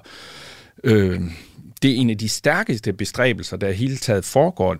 Øh, 0.83 1.21
det 1.81 1.91
er 1.91 1.95
en 1.95 2.09
af 2.09 2.17
de 2.17 2.29
stærkeste 2.29 2.93
bestræbelser, 2.93 3.57
der 3.57 3.71
hele 3.71 3.97
taget 3.97 4.25
foregår, 4.25 4.75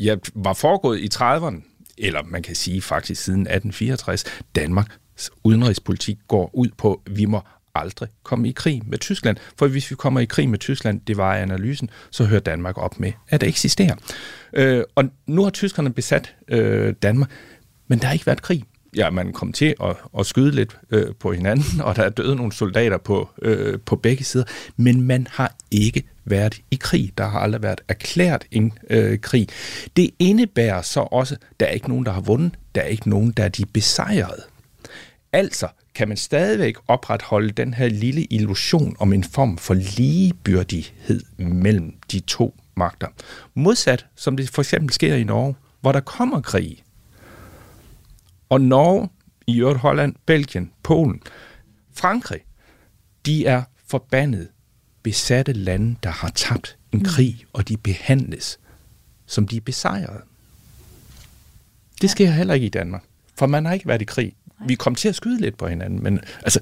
ja, 0.00 0.16
var 0.34 0.52
foregået 0.52 0.98
i 0.98 1.08
30'erne, 1.14 1.94
eller 1.98 2.22
man 2.22 2.42
kan 2.42 2.54
sige 2.54 2.82
faktisk 2.82 3.22
siden 3.22 3.40
1864, 3.40 4.24
Danmarks 4.54 4.98
udenrigspolitik 5.44 6.18
går 6.28 6.50
ud 6.54 6.68
på, 6.78 7.02
at 7.06 7.16
vi 7.16 7.24
må 7.24 7.40
aldrig 7.74 8.08
komme 8.22 8.48
i 8.48 8.52
krig 8.52 8.82
med 8.86 8.98
Tyskland. 8.98 9.36
For 9.58 9.66
hvis 9.66 9.90
vi 9.90 9.96
kommer 9.96 10.20
i 10.20 10.24
krig 10.24 10.48
med 10.48 10.58
Tyskland, 10.58 11.00
det 11.06 11.16
var 11.16 11.34
analysen, 11.36 11.90
så 12.10 12.24
hører 12.24 12.40
Danmark 12.40 12.78
op 12.78 13.00
med 13.00 13.12
at 13.28 13.42
eksistere. 13.42 13.96
Øh, 14.52 14.84
og 14.94 15.04
nu 15.26 15.42
har 15.42 15.50
tyskerne 15.50 15.92
besat 15.92 16.34
øh, 16.48 16.94
Danmark, 17.02 17.30
men 17.88 17.98
der 17.98 18.06
har 18.06 18.12
ikke 18.12 18.26
været 18.26 18.42
krig. 18.42 18.64
Ja, 18.96 19.10
man 19.10 19.32
kom 19.32 19.52
til 19.52 19.74
at, 19.82 19.96
at 20.18 20.26
skyde 20.26 20.50
lidt 20.50 20.76
øh, 20.90 21.06
på 21.20 21.32
hinanden, 21.32 21.80
og 21.86 21.96
der 21.96 22.02
er 22.02 22.08
døde 22.08 22.36
nogle 22.36 22.52
soldater 22.52 22.98
på, 22.98 23.28
øh, 23.42 23.78
på 23.86 23.96
begge 23.96 24.24
sider, 24.24 24.44
men 24.76 25.02
man 25.02 25.26
har 25.30 25.54
ikke 25.70 26.02
været 26.24 26.60
i 26.70 26.76
krig. 26.76 27.12
Der 27.18 27.28
har 27.28 27.40
aldrig 27.40 27.62
været 27.62 27.80
erklæret 27.88 28.44
en 28.50 28.72
øh, 28.90 29.18
krig. 29.18 29.48
Det 29.96 30.10
indebærer 30.18 30.82
så 30.82 31.00
også, 31.00 31.34
at 31.34 31.40
der 31.60 31.66
er 31.66 31.70
ikke 31.70 31.88
nogen, 31.88 32.06
der 32.06 32.12
har 32.12 32.20
vundet, 32.20 32.52
der 32.74 32.80
er 32.80 32.86
ikke 32.86 33.08
nogen, 33.08 33.30
der 33.30 33.44
er 33.44 33.48
de 33.48 33.64
besejrede. 33.66 34.42
Altså 35.32 35.68
kan 35.94 36.08
man 36.08 36.16
stadigvæk 36.16 36.76
opretholde 36.88 37.50
den 37.50 37.74
her 37.74 37.88
lille 37.88 38.24
illusion 38.24 38.96
om 38.98 39.12
en 39.12 39.24
form 39.24 39.58
for 39.58 39.74
ligebyrdighed 39.74 41.22
mellem 41.38 41.94
de 42.12 42.20
to 42.20 42.60
magter. 42.76 43.06
Modsat, 43.54 44.06
som 44.16 44.36
det 44.36 44.50
for 44.50 44.62
eksempel 44.62 44.92
sker 44.92 45.14
i 45.14 45.24
Norge, 45.24 45.54
hvor 45.80 45.92
der 45.92 46.00
kommer 46.00 46.40
krig. 46.40 46.84
Og 48.48 48.60
Norge, 48.60 49.08
i 49.46 49.60
øvrigt 49.60 49.78
Holland, 49.78 50.14
Belgien, 50.26 50.72
Polen, 50.82 51.22
Frankrig, 51.92 52.40
de 53.26 53.46
er 53.46 53.62
forbandet 53.86 54.48
besatte 55.02 55.52
lande, 55.52 55.96
der 56.02 56.10
har 56.10 56.30
tabt 56.30 56.76
en 56.92 56.98
mm. 56.98 57.04
krig, 57.04 57.44
og 57.52 57.68
de 57.68 57.76
behandles 57.76 58.58
som 59.26 59.48
de 59.48 59.56
er 59.56 59.60
besejrede. 59.60 60.22
Det 62.00 62.10
sker 62.10 62.30
heller 62.30 62.54
ikke 62.54 62.66
i 62.66 62.70
Danmark, 62.70 63.04
for 63.34 63.46
man 63.46 63.64
har 63.64 63.72
ikke 63.72 63.88
været 63.88 64.02
i 64.02 64.04
krig. 64.04 64.34
Vi 64.66 64.74
kom 64.74 64.94
til 64.94 65.08
at 65.08 65.14
skyde 65.14 65.40
lidt 65.40 65.56
på 65.56 65.66
hinanden, 65.66 66.02
men 66.02 66.20
altså, 66.42 66.60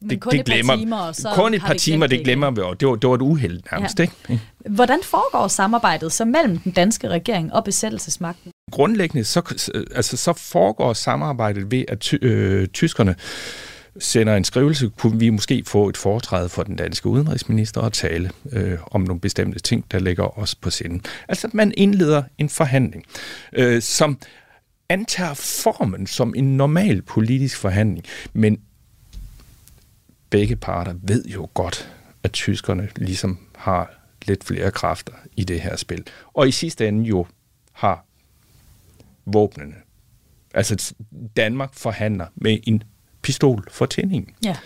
men 0.00 0.10
det, 0.10 0.20
kun 0.20 0.32
det 0.32 0.44
glemmer, 0.44 0.72
et 0.72 0.78
par 0.78 0.84
timer, 0.84 1.12
så 1.12 1.32
kun 1.34 1.54
et 1.54 1.60
par 1.60 1.72
det 1.72 1.82
timer, 1.82 2.06
det 2.06 2.24
glemmer 2.24 2.50
vi, 2.50 2.60
og 2.60 2.80
det 2.80 2.88
var, 2.88 2.94
det 2.94 3.08
var 3.08 3.14
et 3.14 3.22
uheld 3.22 3.60
nærmest. 3.72 3.98
Ja. 3.98 4.02
Ikke? 4.02 4.40
Hvordan 4.68 4.98
foregår 5.04 5.48
samarbejdet 5.48 6.12
så 6.12 6.24
mellem 6.24 6.58
den 6.58 6.72
danske 6.72 7.08
regering 7.08 7.52
og 7.52 7.64
besættelsesmagten? 7.64 8.52
Grundlæggende 8.72 9.24
så, 9.24 9.40
altså, 9.94 10.16
så 10.16 10.32
foregår 10.32 10.92
samarbejdet 10.92 11.70
ved, 11.70 11.84
at 11.88 12.00
ty, 12.00 12.14
øh, 12.22 12.68
tyskerne 12.68 13.14
sender 13.98 14.36
en 14.36 14.44
skrivelse, 14.44 14.90
kunne 14.98 15.18
vi 15.18 15.30
måske 15.30 15.62
få 15.66 15.88
et 15.88 15.96
foretræde 15.96 16.48
for 16.48 16.62
den 16.62 16.76
danske 16.76 17.08
udenrigsminister 17.08 17.80
og 17.80 17.92
tale 17.92 18.30
øh, 18.52 18.78
om 18.90 19.00
nogle 19.00 19.20
bestemte 19.20 19.58
ting, 19.58 19.84
der 19.90 19.98
ligger 19.98 20.38
os 20.38 20.54
på 20.54 20.70
sinden. 20.70 21.02
Altså, 21.28 21.50
man 21.52 21.72
indleder 21.76 22.22
en 22.38 22.48
forhandling, 22.48 23.04
øh, 23.52 23.82
som 23.82 24.18
antager 24.90 25.34
formen 25.34 26.06
som 26.06 26.34
en 26.36 26.56
normal 26.56 27.02
politisk 27.02 27.56
forhandling, 27.56 28.04
men 28.32 28.60
begge 30.30 30.56
parter 30.56 30.94
ved 31.02 31.24
jo 31.24 31.48
godt, 31.54 31.92
at 32.22 32.32
tyskerne 32.32 32.88
ligesom 32.96 33.38
har 33.54 33.90
lidt 34.26 34.44
flere 34.44 34.70
kræfter 34.70 35.12
i 35.36 35.44
det 35.44 35.60
her 35.60 35.76
spil. 35.76 36.06
Og 36.26 36.48
i 36.48 36.50
sidste 36.50 36.88
ende 36.88 37.04
jo 37.04 37.26
har 37.72 38.04
våbnene. 39.26 39.74
Altså 40.54 40.94
Danmark 41.36 41.74
forhandler 41.74 42.26
med 42.34 42.58
en 42.62 42.82
pistol 43.22 43.68
for 43.70 43.86
tændingen. 43.86 44.34
Ja. 44.44 44.56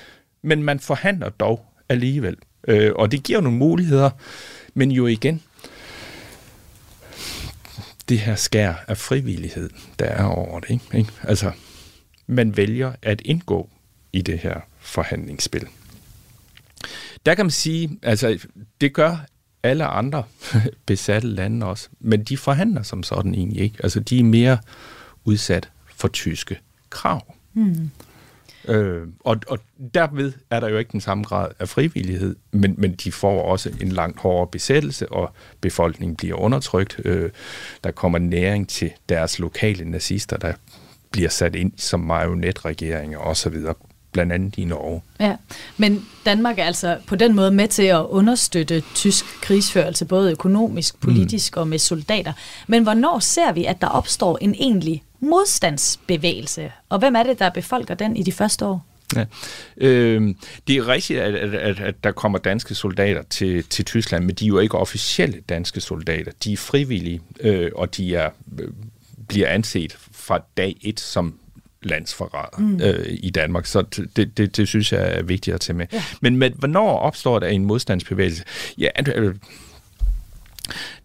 Men 0.42 0.62
man 0.62 0.80
forhandler 0.80 1.28
dog 1.28 1.66
alligevel. 1.88 2.36
Øh, 2.68 2.92
og 2.96 3.12
det 3.12 3.22
giver 3.22 3.40
nogle 3.40 3.58
muligheder, 3.58 4.10
men 4.74 4.90
jo 4.90 5.06
igen, 5.06 5.42
det 8.08 8.18
her 8.18 8.36
skær 8.36 8.74
af 8.88 8.98
frivillighed, 8.98 9.70
der 9.98 10.04
er 10.04 10.24
over 10.24 10.60
det. 10.60 10.70
Ikke? 10.70 10.84
Ikke? 10.94 11.10
Altså, 11.22 11.52
man 12.26 12.56
vælger 12.56 12.92
at 13.02 13.22
indgå 13.24 13.70
i 14.12 14.22
det 14.22 14.38
her 14.38 14.60
forhandlingsspil. 14.78 15.66
Der 17.26 17.34
kan 17.34 17.44
man 17.44 17.50
sige, 17.50 17.98
altså 18.02 18.38
det 18.80 18.92
gør 18.92 19.26
alle 19.62 19.86
andre 19.86 20.24
besatte 20.86 21.28
lande 21.28 21.66
også, 21.66 21.88
men 22.00 22.24
de 22.24 22.36
forhandler 22.36 22.82
som 22.82 23.02
sådan 23.02 23.34
egentlig 23.34 23.62
ikke. 23.62 23.76
Altså 23.82 24.00
de 24.00 24.18
er 24.18 24.24
mere 24.24 24.58
udsat 25.24 25.70
for 25.96 26.08
tyske 26.08 26.58
krav. 26.90 27.34
Mm. 27.54 27.90
Øh, 28.68 29.02
og, 29.20 29.36
og 29.48 29.58
derved 29.94 30.32
er 30.50 30.60
der 30.60 30.68
jo 30.68 30.78
ikke 30.78 30.92
den 30.92 31.00
samme 31.00 31.24
grad 31.24 31.48
af 31.58 31.68
frivillighed, 31.68 32.36
men, 32.52 32.74
men 32.78 32.92
de 32.92 33.12
får 33.12 33.42
også 33.42 33.70
en 33.80 33.88
langt 33.88 34.20
hårdere 34.20 34.46
besættelse, 34.46 35.12
og 35.12 35.30
befolkningen 35.60 36.16
bliver 36.16 36.36
undertrykt. 36.36 37.00
Øh, 37.04 37.30
der 37.84 37.90
kommer 37.90 38.18
næring 38.18 38.68
til 38.68 38.90
deres 39.08 39.38
lokale 39.38 39.84
nazister, 39.84 40.36
der 40.36 40.52
bliver 41.10 41.28
sat 41.28 41.54
ind 41.54 41.72
som 41.76 42.00
marionetregeringer 42.00 43.18
osv., 43.18 43.54
blandt 44.12 44.32
andet 44.32 44.56
i 44.56 44.64
Norge. 44.64 45.02
Ja, 45.20 45.36
men 45.76 46.06
Danmark 46.26 46.58
er 46.58 46.64
altså 46.64 46.98
på 47.06 47.16
den 47.16 47.34
måde 47.34 47.50
med 47.50 47.68
til 47.68 47.82
at 47.82 48.00
understøtte 48.00 48.82
tysk 48.94 49.24
krigsførelse, 49.24 50.04
både 50.04 50.32
økonomisk, 50.32 51.00
politisk 51.00 51.56
mm. 51.56 51.60
og 51.60 51.68
med 51.68 51.78
soldater. 51.78 52.32
Men 52.66 52.82
hvornår 52.82 53.18
ser 53.18 53.52
vi, 53.52 53.64
at 53.64 53.80
der 53.80 53.86
opstår 53.86 54.38
en 54.40 54.54
egentlig 54.54 55.02
modstandsbevægelse. 55.24 56.72
Og 56.88 56.98
hvem 56.98 57.16
er 57.16 57.22
det, 57.22 57.38
der 57.38 57.50
befolker 57.50 57.94
den 57.94 58.16
i 58.16 58.22
de 58.22 58.32
første 58.32 58.66
år? 58.66 58.86
Ja. 59.16 59.24
Øh, 59.76 60.34
det 60.68 60.76
er 60.76 60.88
rigtigt, 60.88 61.20
at, 61.20 61.34
at, 61.34 61.80
at, 61.80 62.04
der 62.04 62.12
kommer 62.12 62.38
danske 62.38 62.74
soldater 62.74 63.22
til, 63.22 63.64
til 63.64 63.84
Tyskland, 63.84 64.24
men 64.24 64.34
de 64.34 64.44
er 64.44 64.48
jo 64.48 64.58
ikke 64.58 64.78
officielle 64.78 65.40
danske 65.48 65.80
soldater. 65.80 66.32
De 66.44 66.52
er 66.52 66.56
frivillige, 66.56 67.20
øh, 67.40 67.70
og 67.74 67.96
de 67.96 68.14
er, 68.14 68.30
øh, 68.58 68.68
bliver 69.28 69.48
anset 69.48 69.96
fra 70.12 70.42
dag 70.56 70.76
et 70.82 71.00
som 71.00 71.38
landsforræder 71.82 72.58
mm. 72.58 72.80
øh, 72.80 73.06
i 73.08 73.30
Danmark. 73.30 73.66
Så 73.66 73.82
det, 74.16 74.36
det, 74.36 74.56
det 74.56 74.68
synes 74.68 74.92
jeg 74.92 75.18
er 75.18 75.22
vigtigt 75.22 75.54
at 75.54 75.60
tage 75.60 75.76
med. 75.76 75.86
Ja. 75.92 76.04
Men 76.20 76.36
med, 76.36 76.50
hvornår 76.50 76.98
opstår 76.98 77.38
der 77.38 77.46
en 77.46 77.64
modstandsbevægelse? 77.64 78.44
Ja, 78.78 78.88
øh, 79.14 79.34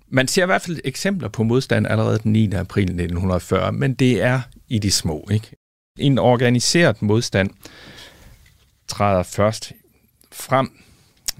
man 0.09 0.27
ser 0.27 0.43
i 0.43 0.45
hvert 0.45 0.61
fald 0.61 0.79
eksempler 0.83 1.29
på 1.29 1.43
modstand 1.43 1.87
allerede 1.87 2.19
den 2.23 2.31
9. 2.31 2.51
april 2.53 2.83
1940, 2.83 3.71
men 3.71 3.93
det 3.93 4.21
er 4.21 4.41
i 4.67 4.79
de 4.79 4.91
små. 4.91 5.27
Ikke? 5.31 5.55
En 5.99 6.17
organiseret 6.17 7.01
modstand 7.01 7.49
træder 8.87 9.23
først 9.23 9.73
frem 10.31 10.71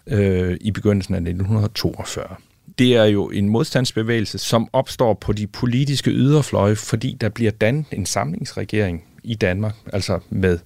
øh, 0.07 0.57
i 0.61 0.71
begyndelsen 0.71 1.13
af 1.13 1.19
1942. 1.19 2.35
Det 2.79 2.95
er 2.95 3.05
jo 3.05 3.29
en 3.29 3.49
modstandsbevægelse, 3.49 4.37
som 4.37 4.69
opstår 4.73 5.13
på 5.13 5.33
de 5.33 5.47
politiske 5.47 6.11
yderfløje, 6.11 6.75
fordi 6.75 7.17
der 7.21 7.29
bliver 7.29 7.51
dannet 7.51 7.85
en 7.91 8.05
samlingsregering 8.05 9.03
i 9.23 9.35
Danmark, 9.35 9.75
altså 9.93 10.19
med 10.29 10.59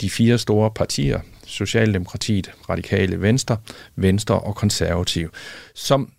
de 0.00 0.10
fire 0.10 0.38
store 0.38 0.70
partier, 0.70 1.20
Socialdemokratiet, 1.46 2.52
Radikale 2.70 3.20
Venstre, 3.20 3.56
Venstre 3.96 4.40
og 4.40 4.54
Konservative, 4.54 5.28
som 5.74 6.12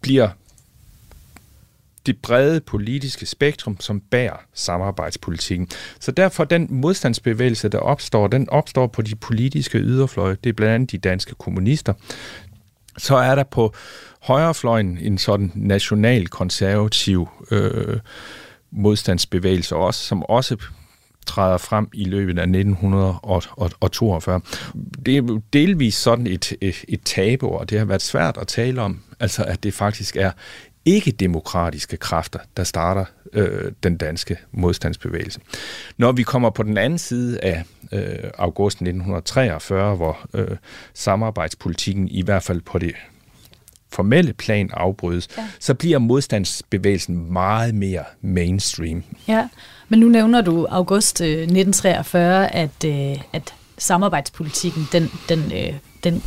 bliver 0.00 0.28
det 2.06 2.18
brede 2.18 2.60
politiske 2.60 3.26
spektrum, 3.26 3.80
som 3.80 4.00
bærer 4.00 4.36
samarbejdspolitikken. 4.54 5.68
Så 6.00 6.10
derfor 6.10 6.44
den 6.44 6.66
modstandsbevægelse, 6.70 7.68
der 7.68 7.78
opstår, 7.78 8.26
den 8.26 8.50
opstår 8.50 8.86
på 8.86 9.02
de 9.02 9.14
politiske 9.14 9.78
yderfløje. 9.78 10.36
Det 10.44 10.50
er 10.50 10.54
blandt 10.54 10.74
andet 10.74 10.92
de 10.92 10.98
danske 10.98 11.34
kommunister. 11.34 11.92
Så 12.98 13.16
er 13.16 13.34
der 13.34 13.44
på 13.44 13.74
højrefløjen 14.22 14.98
en 14.98 15.18
sådan 15.18 15.52
national-konservativ 15.54 17.28
øh, 17.50 18.00
modstandsbevægelse 18.70 19.76
også, 19.76 20.00
som 20.04 20.22
også 20.22 20.56
træder 21.26 21.58
frem 21.58 21.88
i 21.92 22.04
løbet 22.04 22.38
af 22.38 22.42
1942. 22.42 24.40
Det 25.06 25.16
er 25.16 25.40
delvis 25.52 25.94
sådan 25.94 26.26
et, 26.26 26.52
et, 26.60 26.84
et 26.88 27.00
tabu, 27.04 27.48
og 27.48 27.70
det 27.70 27.78
har 27.78 27.84
været 27.84 28.02
svært 28.02 28.36
at 28.36 28.46
tale 28.46 28.82
om, 28.82 29.00
altså 29.20 29.44
at 29.44 29.62
det 29.62 29.74
faktisk 29.74 30.16
er 30.16 30.30
ikke-demokratiske 30.84 31.96
kræfter, 31.96 32.38
der 32.56 32.64
starter 32.64 33.04
øh, 33.32 33.72
den 33.82 33.96
danske 33.96 34.36
modstandsbevægelse. 34.52 35.40
Når 35.96 36.12
vi 36.12 36.22
kommer 36.22 36.50
på 36.50 36.62
den 36.62 36.78
anden 36.78 36.98
side 36.98 37.40
af 37.40 37.64
øh, 37.92 38.30
august 38.38 38.76
1943, 38.76 39.96
hvor 39.96 40.18
øh, 40.34 40.56
samarbejdspolitikken 40.94 42.08
i 42.08 42.22
hvert 42.22 42.42
fald 42.42 42.60
på 42.60 42.78
det 42.78 42.94
formelle 43.92 44.32
plan 44.32 44.70
afbrydes, 44.72 45.28
ja. 45.38 45.46
så 45.60 45.74
bliver 45.74 45.98
modstandsbevægelsen 45.98 47.32
meget 47.32 47.74
mere 47.74 48.04
mainstream. 48.20 49.02
Ja, 49.28 49.48
men 49.88 50.00
nu 50.00 50.08
nævner 50.08 50.40
du 50.40 50.66
august 50.70 51.20
1943, 51.20 52.44
øh, 52.44 52.48
at, 52.52 52.84
øh, 52.84 53.22
at 53.32 53.54
samarbejdspolitikken, 53.78 54.88
den, 54.92 55.10
den, 55.28 55.52
øh, 55.52 55.74
den 56.04 56.22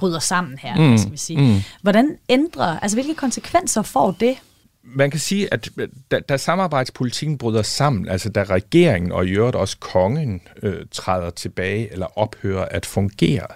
bryder 0.00 0.18
sammen 0.18 0.58
her, 0.58 0.90
mm, 0.90 0.98
skal 0.98 1.12
vi 1.12 1.16
sige. 1.16 1.40
Mm. 1.40 1.60
Hvordan 1.82 2.16
ændrer, 2.28 2.78
altså 2.78 2.96
hvilke 2.96 3.14
konsekvenser 3.14 3.82
får 3.82 4.16
det? 4.20 4.36
Man 4.82 5.10
kan 5.10 5.20
sige, 5.20 5.54
at 5.54 5.68
da, 6.10 6.20
da 6.20 6.36
samarbejdspolitikken 6.36 7.38
bryder 7.38 7.62
sammen, 7.62 8.08
altså 8.08 8.28
da 8.28 8.42
regeringen 8.42 9.12
og 9.12 9.26
i 9.26 9.30
øvrigt 9.30 9.56
også 9.56 9.76
kongen 9.80 10.40
øh, 10.62 10.86
træder 10.90 11.30
tilbage 11.30 11.92
eller 11.92 12.18
ophører 12.18 12.64
at 12.64 12.86
fungere 12.86 13.46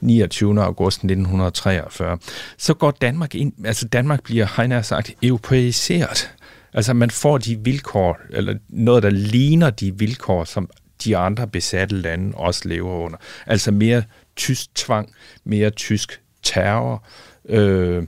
29. 0.00 0.62
august 0.62 0.96
1943, 0.96 2.18
så 2.58 2.74
går 2.74 2.90
Danmark 2.90 3.34
ind, 3.34 3.52
altså 3.64 3.88
Danmark 3.88 4.22
bliver, 4.22 4.46
har 4.46 4.64
jeg 4.64 4.84
sagt, 4.84 5.14
europæiseret. 5.22 6.34
Altså 6.74 6.94
man 6.94 7.10
får 7.10 7.38
de 7.38 7.56
vilkår, 7.56 8.18
eller 8.30 8.54
noget, 8.68 9.02
der 9.02 9.10
ligner 9.10 9.70
de 9.70 9.98
vilkår, 9.98 10.44
som 10.44 10.70
de 11.04 11.16
andre 11.16 11.46
besatte 11.46 11.94
lande 11.94 12.36
også 12.36 12.68
lever 12.68 12.94
under. 12.94 13.18
Altså 13.46 13.70
mere 13.70 14.02
tysk 14.38 14.74
tvang, 14.74 15.14
mere 15.44 15.70
tysk 15.70 16.20
terror. 16.42 17.04
Øh, 17.48 18.06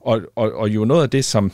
og, 0.00 0.20
og, 0.36 0.52
og 0.52 0.68
jo 0.68 0.84
noget 0.84 1.02
af 1.02 1.10
det, 1.10 1.24
som 1.24 1.52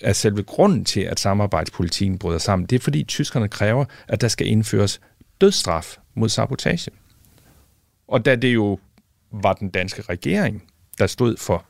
er 0.00 0.12
selve 0.12 0.42
grunden 0.42 0.84
til, 0.84 1.00
at 1.00 1.20
samarbejdspolitikken 1.20 2.18
bryder 2.18 2.38
sammen, 2.38 2.66
det 2.66 2.76
er 2.76 2.80
fordi 2.80 3.04
tyskerne 3.04 3.48
kræver, 3.48 3.84
at 4.08 4.20
der 4.20 4.28
skal 4.28 4.46
indføres 4.46 5.00
dødsstraf 5.40 5.96
mod 6.14 6.28
sabotage. 6.28 6.90
Og 8.08 8.24
da 8.24 8.36
det 8.36 8.54
jo 8.54 8.78
var 9.32 9.52
den 9.52 9.70
danske 9.70 10.02
regering, 10.02 10.62
der 10.98 11.06
stod 11.06 11.36
for 11.36 11.64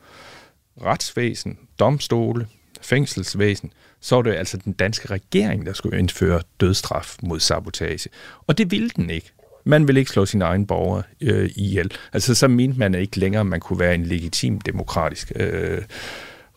retsvæsen, 0.81 1.57
domstole, 1.79 2.47
fængselsvæsen, 2.81 3.73
så 3.99 4.15
var 4.15 4.21
det 4.21 4.33
altså 4.33 4.57
den 4.57 4.73
danske 4.73 5.07
regering, 5.07 5.65
der 5.65 5.73
skulle 5.73 5.99
indføre 5.99 6.41
dødsstraf 6.59 7.15
mod 7.23 7.39
sabotage. 7.39 8.09
Og 8.47 8.57
det 8.57 8.71
ville 8.71 8.89
den 8.89 9.09
ikke. 9.09 9.31
Man 9.63 9.87
vil 9.87 9.97
ikke 9.97 10.11
slå 10.11 10.25
sine 10.25 10.45
egne 10.45 10.67
borgere 10.67 11.03
øh, 11.21 11.49
ihjel. 11.55 11.91
Altså 12.13 12.35
så 12.35 12.47
mente 12.47 12.79
man 12.79 12.95
ikke 12.95 13.19
længere, 13.19 13.39
at 13.39 13.45
man 13.45 13.59
kunne 13.59 13.79
være 13.79 13.95
en 13.95 14.05
legitim 14.05 14.61
demokratisk 14.61 15.31
øh, 15.35 15.81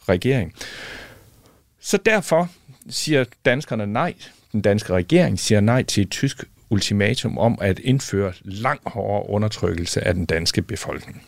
regering. 0.09 0.53
Så 1.81 1.97
derfor 1.97 2.49
siger 2.91 3.25
danskerne 3.45 3.87
nej. 3.87 4.15
Den 4.53 4.63
danske 4.63 4.93
regering 4.93 5.39
siger 5.39 5.61
nej 5.61 5.83
til 5.83 6.03
et 6.03 6.11
tysk 6.11 6.45
ultimatum 6.71 7.39
om 7.39 7.59
at 7.61 7.79
indføre 7.79 8.33
langt 8.43 8.89
hårdere 8.89 9.31
undertrykkelse 9.31 10.05
af 10.05 10.15
den 10.15 10.27
danske 10.27 10.63
befolkning. 10.63 11.23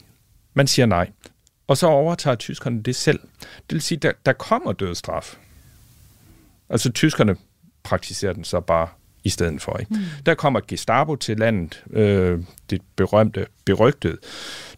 Man 0.54 0.66
siger 0.66 0.86
nej. 0.86 1.10
Og 1.66 1.76
så 1.76 1.86
overtager 1.86 2.36
tyskerne 2.36 2.82
det 2.82 2.96
selv. 2.96 3.20
Det 3.40 3.72
vil 3.72 3.82
sige, 3.82 3.96
at 3.96 4.02
der, 4.02 4.12
der 4.26 4.32
kommer 4.32 4.72
dødsstraf. 4.72 5.36
Altså 6.68 6.92
tyskerne 6.92 7.36
praktiserer 7.82 8.32
den 8.32 8.44
så 8.44 8.60
bare 8.60 8.88
i 9.26 9.28
stedet 9.28 9.62
for. 9.62 9.76
Ikke? 9.78 9.94
Mm. 9.94 10.00
Der 10.26 10.34
kommer 10.34 10.60
Gestapo 10.68 11.16
til 11.16 11.38
landet, 11.38 11.84
øh, 11.90 12.38
det 12.70 12.80
berømte, 12.96 13.46
berygtede 13.64 14.16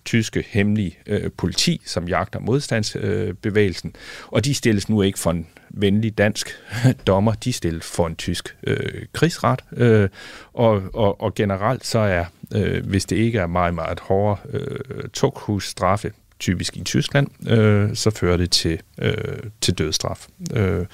tyske 0.05 0.45
hemmelige 0.49 0.99
øh, 1.07 1.31
politi, 1.37 1.81
som 1.85 2.09
jagter 2.09 2.41
modstandsbevægelsen, 2.41 3.93
øh, 3.95 4.29
og 4.29 4.45
de 4.45 4.55
stilles 4.55 4.89
nu 4.89 5.03
ikke 5.03 5.19
for 5.19 5.31
en 5.31 5.47
venlig 5.71 6.19
dansk 6.19 6.49
dommer, 7.07 7.33
de 7.33 7.53
stilles 7.53 7.87
for 7.87 8.07
en 8.07 8.17
tysk 8.17 8.57
øh, 8.63 9.07
krigsret, 9.13 9.61
øh, 9.73 10.09
og, 10.53 10.83
og, 10.95 11.21
og 11.21 11.35
generelt 11.35 11.87
så 11.87 11.99
er, 11.99 12.25
øh, 12.55 12.87
hvis 12.87 13.05
det 13.05 13.17
ikke 13.17 13.39
er 13.39 13.47
meget, 13.47 13.75
meget 13.75 14.01
hårde 14.01 14.41
øh, 14.53 15.09
tughusstraffe, 15.13 16.13
typisk 16.39 16.77
i 16.77 16.85
Tyskland, 16.85 17.51
øh, 17.51 17.95
så 17.95 18.11
fører 18.11 18.37
det 18.37 18.51
til, 18.51 18.81
øh, 18.99 19.15
til 19.61 19.75
dødsstraf. 19.75 20.27
Øh, 20.55 20.87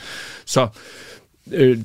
så 0.44 0.68
øh, 1.52 1.78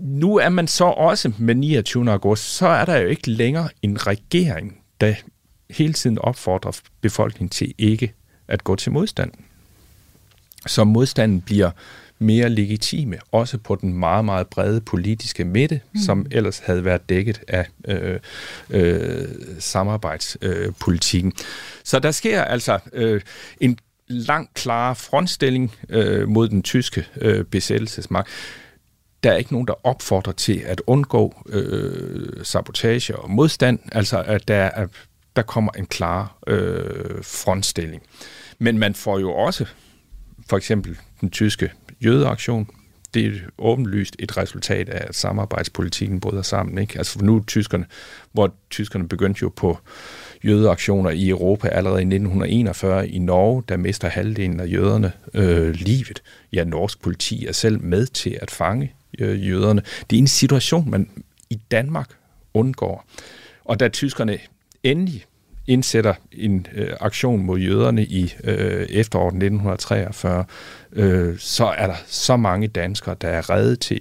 nu 0.00 0.36
er 0.36 0.48
man 0.48 0.68
så 0.68 0.84
også 0.84 1.32
med 1.38 1.54
29. 1.54 2.10
august, 2.10 2.44
så 2.56 2.66
er 2.66 2.84
der 2.84 2.96
jo 2.96 3.08
ikke 3.08 3.30
længere 3.30 3.68
en 3.82 4.06
regering, 4.06 4.78
der 5.00 5.14
hele 5.70 5.92
tiden 5.92 6.18
opfordrer 6.18 6.80
befolkningen 7.00 7.48
til 7.48 7.74
ikke 7.78 8.12
at 8.48 8.64
gå 8.64 8.76
til 8.76 8.92
modstand. 8.92 9.32
Så 10.66 10.84
modstanden 10.84 11.40
bliver 11.40 11.70
mere 12.18 12.48
legitime, 12.48 13.18
også 13.32 13.58
på 13.58 13.74
den 13.74 13.94
meget, 13.94 14.24
meget 14.24 14.46
brede 14.46 14.80
politiske 14.80 15.44
midte, 15.44 15.80
mm. 15.92 16.00
som 16.00 16.26
ellers 16.30 16.58
havde 16.58 16.84
været 16.84 17.08
dækket 17.08 17.40
af 17.48 17.66
øh, 17.88 18.18
øh, 18.70 19.28
samarbejdspolitikken. 19.58 21.32
Øh, 21.36 21.44
så 21.84 21.98
der 21.98 22.10
sker 22.10 22.44
altså 22.44 22.78
øh, 22.92 23.20
en 23.60 23.78
langt 24.08 24.54
klar 24.54 24.94
frontstilling 24.94 25.74
øh, 25.88 26.28
mod 26.28 26.48
den 26.48 26.62
tyske 26.62 27.06
øh, 27.20 27.44
besættelsesmagt 27.44 28.28
der 29.22 29.32
er 29.32 29.36
ikke 29.36 29.52
nogen, 29.52 29.66
der 29.66 29.86
opfordrer 29.86 30.32
til 30.32 30.62
at 30.66 30.82
undgå 30.86 31.34
øh, 31.48 32.44
sabotage 32.44 33.16
og 33.16 33.30
modstand, 33.30 33.78
altså 33.92 34.22
at 34.22 34.48
der, 34.48 34.54
er, 34.54 34.86
der 35.36 35.42
kommer 35.42 35.72
en 35.72 35.86
klar 35.86 36.38
øh, 36.46 37.24
frontstilling. 37.24 38.02
Men 38.58 38.78
man 38.78 38.94
får 38.94 39.18
jo 39.18 39.32
også 39.32 39.66
for 40.48 40.56
eksempel 40.56 40.98
den 41.20 41.30
tyske 41.30 41.72
jødeaktion, 42.00 42.68
det 43.14 43.26
er 43.26 43.32
åbenlyst 43.58 44.16
et 44.18 44.36
resultat 44.36 44.88
af, 44.88 45.06
at 45.08 45.14
samarbejdspolitikken 45.14 46.20
bryder 46.20 46.42
sammen. 46.42 46.78
Ikke? 46.78 46.98
Altså 46.98 47.24
nu 47.24 47.44
tyskerne, 47.46 47.86
hvor 48.32 48.54
tyskerne 48.70 49.08
begyndte 49.08 49.38
jo 49.42 49.52
på 49.56 49.78
jødeaktioner 50.44 51.10
i 51.10 51.28
Europa 51.28 51.68
allerede 51.68 52.00
i 52.00 52.04
1941 52.04 53.08
i 53.08 53.18
Norge, 53.18 53.62
der 53.68 53.76
mister 53.76 54.08
halvdelen 54.08 54.60
af 54.60 54.72
jøderne 54.72 55.12
øh, 55.34 55.74
livet. 55.74 56.22
Ja, 56.52 56.64
norsk 56.64 57.02
politi 57.02 57.46
er 57.46 57.52
selv 57.52 57.82
med 57.82 58.06
til 58.06 58.38
at 58.42 58.50
fange 58.50 58.92
øh, 59.18 59.48
jøderne. 59.48 59.82
Det 60.10 60.16
er 60.16 60.20
en 60.20 60.28
situation, 60.28 60.90
man 60.90 61.10
i 61.50 61.60
Danmark 61.70 62.10
undgår. 62.54 63.04
Og 63.64 63.80
da 63.80 63.88
tyskerne 63.88 64.38
endelig 64.82 65.24
indsætter 65.66 66.14
en 66.32 66.66
øh, 66.74 66.92
aktion 67.00 67.42
mod 67.42 67.58
jøderne 67.58 68.04
i 68.04 68.34
øh, 68.44 68.86
efteråret 68.90 69.34
1943, 69.34 70.44
øh, 70.92 71.38
så 71.38 71.64
er 71.64 71.86
der 71.86 71.96
så 72.06 72.36
mange 72.36 72.68
danskere, 72.68 73.16
der 73.20 73.28
er 73.28 73.50
reddet 73.50 73.80
til 73.80 74.00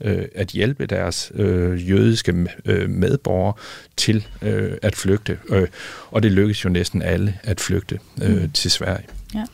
øh, 0.00 0.24
at 0.34 0.48
hjælpe 0.48 0.86
deres 0.86 1.32
øh, 1.34 1.90
jødiske 1.90 2.46
øh, 2.64 2.90
medborgere 2.90 3.54
til 3.96 4.26
øh, 4.42 4.72
at 4.82 4.96
flygte. 4.96 5.38
Øh, 5.48 5.68
og 6.10 6.22
det 6.22 6.32
lykkes 6.32 6.64
jo 6.64 6.68
næsten 6.68 7.02
alle 7.02 7.38
at 7.42 7.60
flygte 7.60 7.98
øh, 8.22 8.42
mm. 8.42 8.50
til 8.50 8.70
Sverige. 8.70 9.06
Ja. 9.34 9.44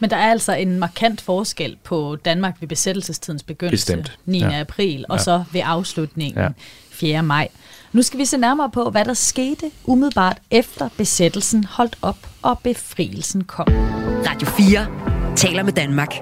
Men 0.00 0.10
der 0.10 0.16
er 0.16 0.30
altså 0.30 0.52
en 0.52 0.78
markant 0.78 1.20
forskel 1.20 1.76
på 1.84 2.16
Danmark 2.24 2.56
ved 2.60 2.68
besættelsestidens 2.68 3.42
begyndelse, 3.42 3.96
Bestemt. 3.96 4.18
9. 4.26 4.38
Ja. 4.38 4.60
april, 4.60 5.04
og 5.08 5.16
ja. 5.16 5.22
så 5.22 5.44
ved 5.52 5.60
afslutningen 5.64 6.42
ja. 6.42 6.48
4. 6.90 7.22
maj. 7.22 7.48
Nu 7.92 8.02
skal 8.02 8.18
vi 8.18 8.24
se 8.24 8.38
nærmere 8.38 8.70
på, 8.70 8.90
hvad 8.90 9.04
der 9.04 9.14
skete 9.14 9.70
umiddelbart 9.84 10.38
efter 10.50 10.88
besættelsen 10.96 11.64
holdt 11.64 11.98
op 12.02 12.28
og 12.42 12.58
befrielsen 12.58 13.44
kom. 13.44 13.66
Radio 14.26 14.48
4 14.48 14.86
taler 15.36 15.62
med 15.62 15.72
Danmark. 15.72 16.14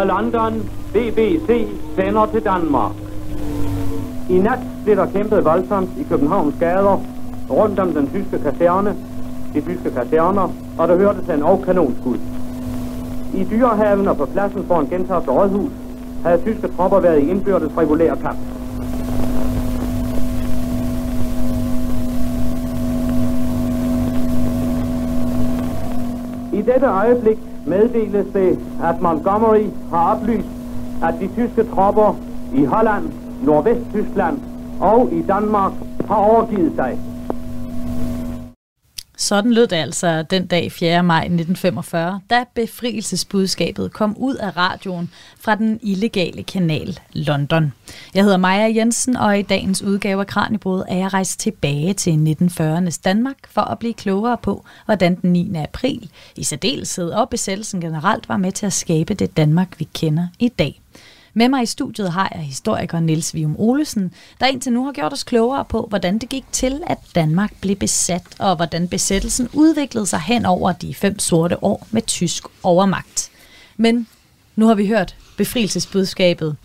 London, 0.04 0.70
BBC 0.92 1.68
sender 1.96 2.26
til 2.26 2.44
Danmark. 2.44 2.92
I 4.30 4.38
nat 4.38 4.58
blev 4.84 4.96
der 4.96 5.06
kæmpet 5.06 5.44
voldsomt 5.44 5.90
i 5.98 6.02
Københavns 6.02 6.54
gader, 6.60 7.00
rundt 7.50 7.78
om 7.78 7.92
den 7.92 8.08
tyske 8.08 8.38
kaserne, 8.44 8.96
de 9.54 9.60
tyske 9.60 9.90
kaserner, 9.90 10.52
og 10.78 10.88
der 10.88 10.96
hørte 10.96 11.24
sig 11.26 11.34
en 11.34 11.42
og 11.42 11.62
kanonskud. 11.62 12.16
I 13.34 13.44
dyrehaven 13.50 14.08
og 14.08 14.16
på 14.16 14.26
pladsen 14.26 14.64
foran 14.66 14.86
Gentofte 14.86 15.30
Rådhus 15.30 15.70
havde 16.24 16.42
tyske 16.42 16.68
tropper 16.76 17.00
været 17.00 17.22
i 17.22 17.30
indbyrdes 17.30 17.76
regulær 17.76 18.14
kamp. 18.14 18.38
I 26.52 26.62
dette 26.62 26.86
øjeblik 26.86 27.38
meddeles 27.66 28.26
det, 28.32 28.58
at 28.82 29.02
Montgomery 29.02 29.66
har 29.90 30.14
oplyst, 30.14 30.48
at 31.02 31.14
de 31.20 31.28
tyske 31.28 31.64
tropper 31.74 32.16
i 32.52 32.64
Holland, 32.64 33.04
Nordvest-Tyskland 33.42 34.38
og 34.80 35.08
i 35.12 35.22
Danmark 35.22 35.72
har 36.08 36.16
overgivet 36.16 36.72
sig. 36.76 36.98
Sådan 39.26 39.52
lød 39.52 39.66
det 39.66 39.76
altså 39.76 40.22
den 40.22 40.46
dag 40.46 40.72
4. 40.72 41.02
maj 41.02 41.18
1945, 41.18 42.20
da 42.30 42.44
befrielsesbudskabet 42.54 43.92
kom 43.92 44.16
ud 44.18 44.34
af 44.34 44.56
radioen 44.56 45.10
fra 45.40 45.54
den 45.54 45.78
illegale 45.82 46.42
kanal 46.42 46.98
London. 47.12 47.72
Jeg 48.14 48.22
hedder 48.22 48.36
Maja 48.36 48.72
Jensen, 48.76 49.16
og 49.16 49.38
i 49.38 49.42
dagens 49.42 49.82
udgave 49.82 50.20
af 50.20 50.26
Kranjebrud 50.26 50.82
er 50.88 50.96
jeg 50.96 51.12
rejst 51.14 51.40
tilbage 51.40 51.94
til 51.94 52.36
1940'ernes 52.42 53.00
Danmark 53.04 53.36
for 53.48 53.60
at 53.60 53.78
blive 53.78 53.94
klogere 53.94 54.36
på, 54.42 54.64
hvordan 54.84 55.14
den 55.14 55.32
9. 55.32 55.56
april 55.56 56.10
i 56.36 56.44
særdeleshed 56.44 57.10
og 57.10 57.28
besættelsen 57.28 57.80
generelt 57.80 58.28
var 58.28 58.36
med 58.36 58.52
til 58.52 58.66
at 58.66 58.72
skabe 58.72 59.14
det 59.14 59.36
Danmark, 59.36 59.78
vi 59.78 59.88
kender 59.94 60.28
i 60.38 60.48
dag. 60.48 60.80
Med 61.38 61.48
mig 61.48 61.62
i 61.62 61.66
studiet 61.66 62.12
har 62.12 62.32
jeg 62.34 62.42
historiker 62.42 63.00
Niels 63.00 63.34
Vium 63.34 63.56
Olesen, 63.58 64.12
der 64.40 64.46
indtil 64.46 64.72
nu 64.72 64.84
har 64.84 64.92
gjort 64.92 65.12
os 65.12 65.24
klogere 65.24 65.64
på, 65.64 65.86
hvordan 65.88 66.18
det 66.18 66.28
gik 66.28 66.44
til, 66.52 66.82
at 66.86 66.98
Danmark 67.14 67.52
blev 67.60 67.76
besat, 67.76 68.22
og 68.38 68.56
hvordan 68.56 68.88
besættelsen 68.88 69.48
udviklede 69.52 70.06
sig 70.06 70.20
hen 70.20 70.46
over 70.46 70.72
de 70.72 70.94
fem 70.94 71.18
sorte 71.18 71.64
år 71.64 71.86
med 71.90 72.02
tysk 72.02 72.44
overmagt. 72.62 73.30
Men 73.76 74.06
nu 74.56 74.66
har 74.66 74.74
vi 74.74 74.86
hørt 74.86 75.16
befrielsesbudskabet. 75.36 76.56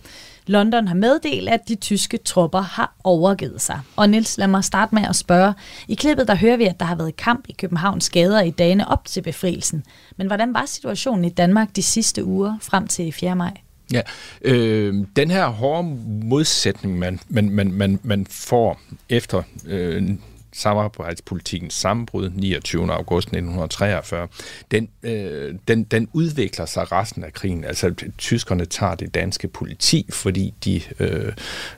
London 0.47 0.88
har 0.88 0.95
meddelt, 0.95 1.49
at 1.49 1.67
de 1.67 1.76
tyske 1.76 2.17
tropper 2.17 2.61
har 2.61 2.95
overgivet 3.03 3.61
sig. 3.61 3.80
Og 3.95 4.09
Nils, 4.09 4.38
lad 4.38 4.47
mig 4.47 4.63
starte 4.63 4.95
med 4.95 5.03
at 5.09 5.15
spørge. 5.15 5.53
I 5.88 5.95
klippet 5.95 6.28
der 6.28 6.36
hører 6.36 6.57
vi, 6.57 6.65
at 6.65 6.80
der 6.80 6.86
har 6.86 6.95
været 6.95 7.15
kamp 7.15 7.45
i 7.49 7.53
Københavns 7.53 8.09
gader 8.09 8.41
i 8.41 8.49
dagene 8.49 8.88
op 8.88 9.05
til 9.05 9.22
befrielsen. 9.22 9.84
Men 10.17 10.28
hvordan 10.28 10.53
var 10.53 10.65
situationen 10.65 11.26
i 11.26 11.30
Danmark 11.30 11.76
de 11.76 11.84
sidste 11.84 12.26
uger 12.26 12.57
frem 12.61 12.88
til 12.88 13.11
4. 13.11 13.36
maj? 13.36 13.53
Ja, 13.91 14.01
øh, 14.41 14.95
den 15.15 15.31
her 15.31 15.47
hårde 15.47 15.97
modsætning, 16.07 16.99
man, 16.99 17.19
man, 17.29 17.49
man, 17.49 17.71
man, 17.71 17.99
man 18.03 18.25
får 18.29 18.81
efter 19.09 19.43
øh, 19.67 20.09
samarbejdspolitikens 20.53 21.73
sammenbrud 21.73 22.29
29. 22.35 22.93
august 22.93 23.27
1943, 23.27 24.27
den, 24.71 24.89
øh, 25.03 25.55
den, 25.67 25.83
den 25.83 26.07
udvikler 26.13 26.65
sig 26.65 26.91
resten 26.91 27.23
af 27.23 27.33
krigen. 27.33 27.63
Altså, 27.63 27.93
tyskerne 28.17 28.65
tager 28.65 28.95
det 28.95 29.13
danske 29.13 29.47
politi, 29.47 30.05
fordi 30.09 30.53
de 30.65 30.81
øh, 30.99 31.33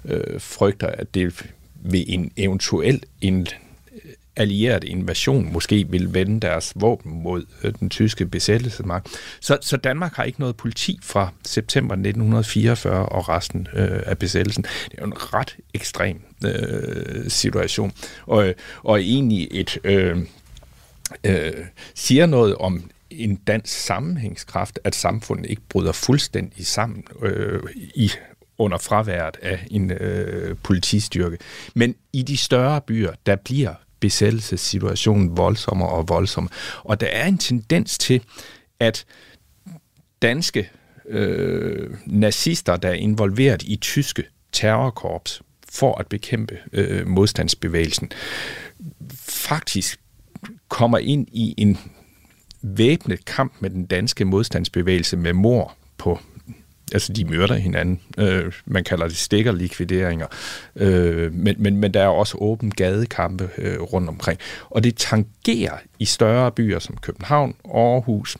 øh, 0.06 0.42
frygter, 0.42 0.88
at 0.88 1.14
det 1.14 1.46
ved 1.76 2.04
en 2.08 2.32
eventuel 2.38 3.04
en 3.22 3.48
allieret 4.36 4.84
invasion 4.84 5.54
måske 5.54 5.88
vil 5.90 6.14
vende 6.14 6.40
deres 6.40 6.74
våben 6.76 7.24
mod 7.24 7.46
øh, 7.64 7.74
den 7.80 7.90
tyske 7.90 8.26
besættelsesmagt. 8.26 9.08
Så, 9.40 9.58
så 9.62 9.78
Danmark 9.78 10.16
har 10.16 10.24
ikke 10.24 10.40
noget 10.40 10.58
politi 10.58 11.00
fra 11.04 11.30
september 11.46 11.96
1944 11.96 13.06
og 13.06 13.30
resten 13.30 13.68
øh, 13.74 14.00
af 14.06 14.18
besættelsen. 14.18 14.64
Det 14.64 14.94
er 14.98 15.02
jo 15.02 15.06
en 15.06 15.34
ret 15.34 15.56
ekstrem 15.74 16.22
øh, 16.46 17.30
situation, 17.30 17.92
og, 18.26 18.54
og 18.84 19.02
egentlig 19.02 19.48
et 19.52 19.78
øh, 19.84 20.18
øh, 21.24 21.54
siger 21.96 22.26
noget 22.26 22.56
om 22.56 22.90
en 23.10 23.36
dansk 23.36 23.74
sammenhængskraft, 23.80 24.80
at 24.84 24.96
samfundet 24.96 25.50
ikke 25.50 25.62
bryder 25.70 25.92
fuldstændig 25.92 26.68
sammen 26.68 27.04
øh, 27.22 27.64
i 27.96 28.12
under 28.58 28.78
fraværet 28.78 29.38
af 29.42 29.68
en 29.72 29.92
øh, 29.92 30.56
politistyrke. 30.64 31.38
Men 31.74 31.96
i 32.14 32.24
de 32.24 32.38
større 32.38 32.82
byer, 32.82 33.12
der 33.26 33.36
bliver 33.36 33.74
besættelsessituationen 34.04 35.38
voldsommere 35.38 35.90
og 35.90 36.10
voldsommere. 36.10 36.54
Og 36.84 37.02
der 37.02 37.08
er 37.08 37.28
en 37.28 37.38
tendens 37.38 37.98
til, 37.98 38.24
at 38.80 39.06
danske 40.22 40.70
øh, 41.10 41.90
nazister, 42.06 42.76
der 42.76 42.90
er 42.90 42.94
involveret 42.94 43.64
i 43.64 43.76
tyske 43.76 44.24
terrorkorps 44.52 45.42
for 45.70 45.96
at 45.96 46.08
bekæmpe 46.08 46.58
øh, 46.74 47.08
modstandsbevægelsen, 47.08 48.12
faktisk 49.20 50.00
kommer 50.68 50.98
ind 50.98 51.28
i 51.32 51.54
en 51.58 51.78
væbnet 52.62 53.26
kamp 53.26 53.54
med 53.60 53.70
den 53.70 53.86
danske 53.86 54.26
modstandsbevægelse 54.26 55.18
med 55.18 55.34
mor 55.34 55.76
på 55.98 56.20
altså 56.92 57.14
de 57.14 57.26
myrder 57.26 57.56
hinanden. 57.56 58.00
Øh, 58.18 58.54
man 58.66 58.84
kalder 58.84 59.08
det 59.08 59.18
stikkerlikvideringer. 59.18 60.28
Øh, 60.76 61.34
men, 61.34 61.56
men, 61.60 61.78
men 61.78 61.94
der 61.94 62.02
er 62.02 62.08
også 62.08 62.38
åben 62.38 62.72
gadekampe 62.72 63.50
øh, 63.58 63.82
rundt 63.82 64.10
omkring. 64.10 64.40
Og 64.70 64.84
det 64.84 64.96
tangerer 64.96 65.78
i 66.00 66.06
større 66.06 66.52
byer 66.52 66.80
som 66.80 66.98
København, 66.98 67.56
Aarhus, 67.66 68.38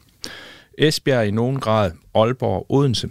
Esbjerg 0.78 1.28
i 1.28 1.32
nogen 1.32 1.60
grad, 1.60 1.92
Aalborg, 2.16 2.66
Odense 2.70 3.10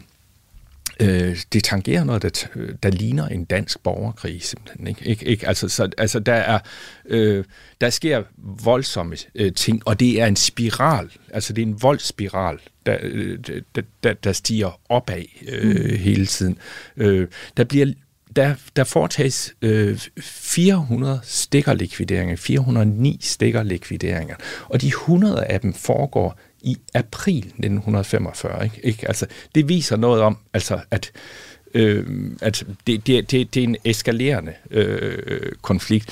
øh, 1.01 1.38
det 1.53 1.64
tangerer 1.64 2.05
noget, 2.05 2.22
der, 2.22 2.47
der 2.82 2.90
ligner 2.90 3.28
en 3.28 3.45
dansk 3.45 3.82
borgerkrig, 3.82 4.43
simpelthen. 4.43 4.86
Ikke? 4.86 5.07
Ik, 5.07 5.22
ikke? 5.22 5.49
Altså, 5.49 5.68
så, 5.68 5.88
altså, 5.99 6.18
der, 6.18 6.34
er, 6.34 6.59
øh, 7.05 7.45
der 7.80 7.90
sker 7.90 8.22
voldsomme 8.64 9.16
øh, 9.34 9.53
ting, 9.53 9.82
og 9.86 10.01
det 10.01 10.20
er 10.20 10.26
en 10.26 10.36
spiral, 10.36 11.11
altså 11.32 11.53
det 11.53 11.62
er 11.62 11.66
en 11.66 11.82
voldsspiral, 11.82 12.59
der, 12.86 12.97
øh, 13.03 13.38
der, 13.74 13.82
der, 14.03 14.12
der 14.12 14.32
stiger 14.32 14.80
opad 14.88 15.24
øh, 15.49 15.84
mm. 15.84 15.97
hele 15.97 16.26
tiden. 16.26 16.59
Øh, 16.97 17.28
der 17.57 17.64
bliver 17.64 17.86
der, 18.36 18.55
der 18.76 18.84
foretages 18.84 19.55
øh, 19.62 19.99
400 20.20 21.20
stikkerlikvideringer, 21.22 22.36
409 22.36 23.18
stikkerlikvideringer, 23.20 24.36
og 24.68 24.80
de 24.80 24.86
100 24.86 25.45
af 25.45 25.61
dem 25.61 25.74
foregår 25.74 26.38
i 26.62 26.76
april 26.94 27.38
1945. 27.38 28.64
Ikke? 28.64 28.86
Ikke? 28.86 29.08
Altså, 29.08 29.26
det 29.54 29.68
viser 29.68 29.96
noget 29.96 30.22
om, 30.22 30.38
altså, 30.52 30.80
at, 30.90 31.12
øh, 31.74 32.06
at 32.40 32.64
det, 32.86 33.06
det, 33.06 33.30
det, 33.30 33.54
det 33.54 33.60
er 33.60 33.64
en 33.64 33.76
eskalerende 33.84 34.52
øh, 34.70 35.52
konflikt. 35.62 36.10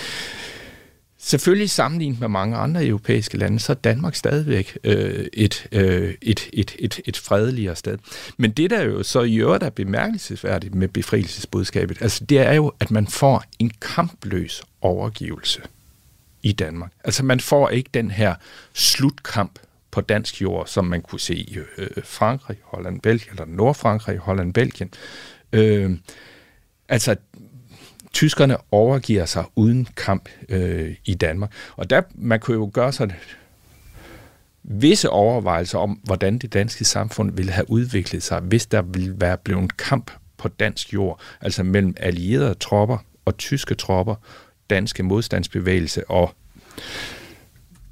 Selvfølgelig 1.22 1.70
sammenlignet 1.70 2.20
med 2.20 2.28
mange 2.28 2.57
andre 2.57 2.86
europæiske 2.86 3.38
lande, 3.38 3.61
så 3.61 3.72
er 3.72 3.76
Danmark 3.76 4.14
stadigvæk 4.14 4.78
øh, 4.84 5.26
et, 5.32 5.66
øh, 5.72 6.14
et, 6.22 6.48
et, 6.53 6.76
et, 6.78 7.01
et 7.05 7.16
fredeligere 7.16 7.76
sted. 7.76 7.98
Men 8.36 8.51
det, 8.51 8.70
der 8.70 8.82
jo 8.82 9.03
så 9.03 9.22
i 9.22 9.36
øvrigt 9.36 9.62
er 9.62 9.70
bemærkelsesværdigt 9.70 10.74
med 10.74 10.88
befrielsesbudskabet, 10.88 12.03
altså 12.03 12.24
det 12.24 12.38
er 12.38 12.53
jo, 12.53 12.72
at 12.80 12.90
man 12.90 13.07
får 13.07 13.44
en 13.59 13.70
kampløs 13.80 14.62
overgivelse 14.80 15.61
i 16.42 16.53
Danmark. 16.53 16.92
Altså 17.05 17.24
man 17.24 17.40
får 17.40 17.68
ikke 17.68 17.90
den 17.94 18.11
her 18.11 18.34
slutkamp 18.72 19.59
på 19.91 20.01
dansk 20.01 20.43
jord, 20.43 20.66
som 20.66 20.84
man 20.84 21.03
kunne 21.03 21.20
se 21.20 21.34
i 21.34 21.59
øh, 21.78 21.88
Frankrig, 22.05 22.57
Holland, 22.62 23.01
Belgien, 23.01 23.30
eller 23.32 23.45
Nordfrankrig, 23.45 24.18
Holland, 24.18 24.55
Belgien. 24.55 24.91
Øh, 25.53 25.91
altså, 26.88 27.16
tyskerne 28.12 28.57
overgiver 28.70 29.24
sig 29.24 29.45
uden 29.57 29.88
kamp 29.97 30.28
øh, 30.49 30.95
i 31.05 31.14
Danmark. 31.14 31.53
Og 31.76 31.91
der, 31.91 32.03
man 32.14 32.41
kunne 32.41 32.57
jo 32.57 32.70
gøre 32.72 32.93
sig 32.93 33.14
visse 34.62 35.11
overvejelser 35.11 35.78
om, 35.78 35.91
hvordan 35.91 36.38
det 36.38 36.53
danske 36.53 36.84
samfund 36.84 37.32
ville 37.32 37.53
have 37.53 37.70
udviklet 37.70 38.22
sig, 38.22 38.41
hvis 38.41 38.66
der 38.66 38.82
ville 38.82 39.20
være 39.20 39.38
blevet 39.38 39.62
en 39.62 39.70
kamp 39.70 40.11
på 40.36 40.49
dansk 40.49 40.95
jord, 40.95 41.20
altså 41.41 41.62
mellem 41.62 41.95
allierede 41.97 42.55
tropper 42.55 42.99
og 43.24 43.36
tyske 43.36 43.74
tropper, 43.74 44.14
danske 44.70 45.03
modstandsbevægelse 45.03 46.11
og 46.11 46.34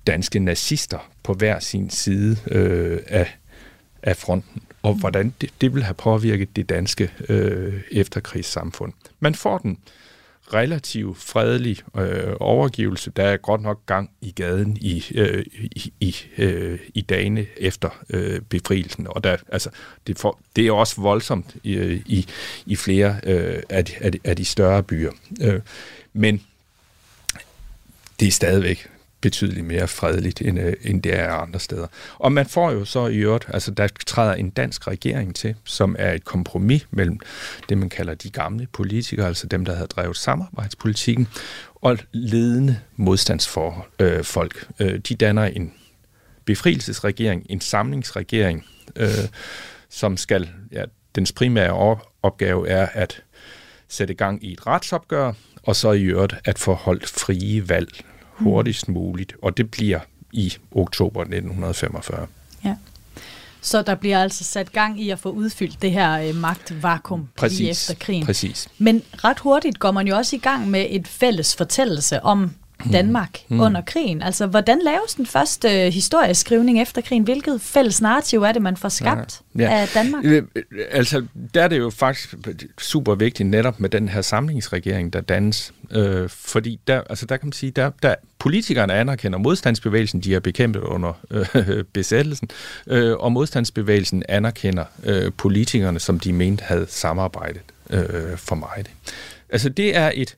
danske 0.09 0.39
nazister 0.39 1.11
på 1.23 1.33
hver 1.33 1.59
sin 1.59 1.91
side 1.91 2.37
øh, 2.51 3.01
af, 3.07 3.37
af 4.03 4.17
fronten, 4.17 4.63
og 4.83 4.95
hvordan 4.95 5.35
det, 5.41 5.51
det 5.61 5.75
vil 5.75 5.83
have 5.83 5.95
påvirket 5.95 6.57
det 6.57 6.69
danske 6.69 7.11
øh, 7.29 7.81
efterkrigssamfund. 7.93 8.93
Man 9.21 9.35
får 9.35 9.59
den 9.59 9.79
relativt 10.55 11.19
fredelig 11.19 11.79
øh, 11.97 12.35
overgivelse. 12.41 13.11
Der 13.11 13.25
er 13.25 13.37
godt 13.37 13.63
nok 13.63 13.87
gang 13.87 14.11
i 14.21 14.31
gaden 14.31 14.77
i, 14.81 15.05
øh, 15.15 15.45
i, 15.61 15.93
i, 16.01 16.17
øh, 16.39 16.79
i 16.95 17.01
dagene 17.01 17.47
efter 17.57 17.91
øh, 18.11 18.41
befrielsen, 18.41 19.07
og 19.11 19.25
der, 19.25 19.37
altså, 19.49 19.71
det, 20.07 20.19
for, 20.19 20.39
det 20.57 20.67
er 20.67 20.73
også 20.73 21.01
voldsomt 21.01 21.57
i, 21.63 22.03
i, 22.07 22.27
i 22.67 22.77
flere 22.77 23.21
øh, 23.25 23.63
af, 23.69 23.85
de, 23.85 23.93
af, 24.01 24.13
de, 24.13 24.19
af 24.25 24.37
de 24.37 24.45
større 24.45 24.83
byer. 24.83 25.13
Øh, 25.41 25.61
men 26.13 26.43
det 28.21 28.29
er 28.29 28.33
stadigvæk 28.33 28.89
betydeligt 29.21 29.67
mere 29.67 29.89
fredeligt, 29.89 30.43
end, 30.43 30.61
øh, 30.61 30.73
end 30.83 31.03
det 31.03 31.19
er 31.19 31.33
andre 31.33 31.61
steder. 31.61 31.87
Og 32.19 32.33
man 32.33 32.47
får 32.47 32.73
jo 32.73 32.85
så 32.85 33.07
i 33.07 33.17
øvrigt, 33.17 33.45
altså 33.49 33.71
der 33.71 33.89
træder 34.07 34.35
en 34.35 34.51
dansk 34.51 34.87
regering 34.87 35.35
til, 35.35 35.55
som 35.65 35.97
er 35.99 36.13
et 36.13 36.25
kompromis 36.25 36.87
mellem 36.91 37.21
det, 37.69 37.79
man 37.79 37.89
kalder 37.89 38.15
de 38.15 38.31
gamle 38.31 38.67
politikere, 38.73 39.27
altså 39.27 39.47
dem, 39.47 39.65
der 39.65 39.75
havde 39.75 39.89
drevet 39.89 40.17
samarbejdspolitikken, 40.17 41.29
og 41.75 41.99
ledende 42.13 42.79
modstandsfolk. 42.97 43.89
Øh, 44.01 44.25
øh, 44.81 44.99
de 44.99 45.15
danner 45.15 45.45
en 45.45 45.73
befrielsesregering, 46.45 47.47
en 47.49 47.61
samlingsregering, 47.61 48.65
øh, 48.97 49.09
som 49.89 50.17
skal, 50.17 50.51
ja, 50.73 50.85
dens 51.15 51.33
primære 51.33 51.99
opgave 52.23 52.69
er 52.69 52.87
at 52.93 53.23
sætte 53.89 54.15
gang 54.15 54.45
i 54.45 54.53
et 54.53 54.67
retsopgør, 54.67 55.33
og 55.63 55.77
så 55.77 55.93
i 55.93 56.03
øvrigt 56.03 56.35
at 56.45 56.59
få 56.59 56.75
holdt 56.75 57.09
frie 57.09 57.69
valg 57.69 58.05
hurtigst 58.39 58.89
muligt, 58.89 59.33
og 59.43 59.57
det 59.57 59.71
bliver 59.71 60.01
i 60.33 60.55
oktober 60.73 61.21
1945. 61.21 62.27
Ja. 62.65 62.77
Så 63.61 63.83
der 63.83 63.95
bliver 63.95 64.23
altså 64.23 64.45
sat 64.45 64.73
gang 64.73 65.01
i 65.01 65.11
at 65.11 65.19
få 65.19 65.31
udfyldt 65.31 65.83
det 65.83 65.93
her 65.93 66.21
øh, 66.21 66.35
magtvakuum 66.35 67.29
præcis, 67.37 67.59
lige 67.59 67.71
efter 67.71 67.95
krigen. 67.95 68.27
Præcis. 68.27 68.69
Men 68.79 69.03
ret 69.25 69.39
hurtigt 69.39 69.79
går 69.79 69.91
man 69.91 70.09
jo 70.09 70.17
også 70.17 70.37
i 70.37 70.39
gang 70.39 70.71
med 70.71 70.87
et 70.91 71.09
fælles 71.09 71.57
fortællelse 71.57 72.23
om 72.23 72.51
Danmark 72.93 73.39
mm. 73.49 73.61
under 73.61 73.81
krigen. 73.81 74.23
Altså, 74.23 74.47
hvordan 74.47 74.79
laves 74.85 75.15
den 75.15 75.27
første 75.27 75.87
øh, 75.87 75.93
historieskrivning 75.93 76.83
efter 76.83 77.03
krigen? 77.03 77.23
Hvilket 77.23 77.61
fælles 77.61 78.01
narrativ 78.01 78.43
er 78.43 78.53
det, 78.53 78.63
man 78.63 78.77
får 78.77 78.89
skabt 78.89 79.41
ja, 79.59 79.63
ja. 79.63 79.81
af 79.81 79.89
Danmark? 79.95 80.25
Øh, 80.25 80.43
altså, 80.91 81.25
der 81.55 81.63
er 81.63 81.69
det 81.69 81.79
jo 81.79 81.91
faktisk 81.91 82.35
super 82.79 83.15
vigtigt 83.15 83.49
netop 83.49 83.81
med 83.81 83.89
den 83.89 84.09
her 84.09 84.23
samlingsregering, 84.23 85.13
der 85.13 85.21
dannes. 85.21 85.73
Øh, 85.91 86.29
fordi 86.29 86.81
der, 86.87 87.03
altså, 87.11 87.27
der 87.27 87.37
kan 87.37 87.47
man 87.47 87.53
sige, 87.53 87.71
der, 87.71 87.91
der 88.03 88.15
politikerne 88.39 88.95
anerkender 88.95 89.39
modstandsbevægelsen, 89.39 90.21
de 90.21 90.33
har 90.33 90.41
bekæmpet 90.41 90.81
under 90.81 91.13
øh, 91.31 91.85
besættelsen, 91.93 92.49
øh, 92.87 93.17
og 93.17 93.33
modstandsbevægelsen 93.33 94.23
anerkender 94.29 94.85
øh, 95.05 95.33
politikerne, 95.37 95.99
som 95.99 96.21
de 96.21 96.33
mente 96.33 96.65
havde 96.65 96.87
samarbejdet 96.89 97.63
øh, 97.91 98.37
for 98.37 98.55
meget. 98.55 98.91
Altså, 99.51 99.69
det 99.69 99.97
er 99.97 100.11
et, 100.15 100.37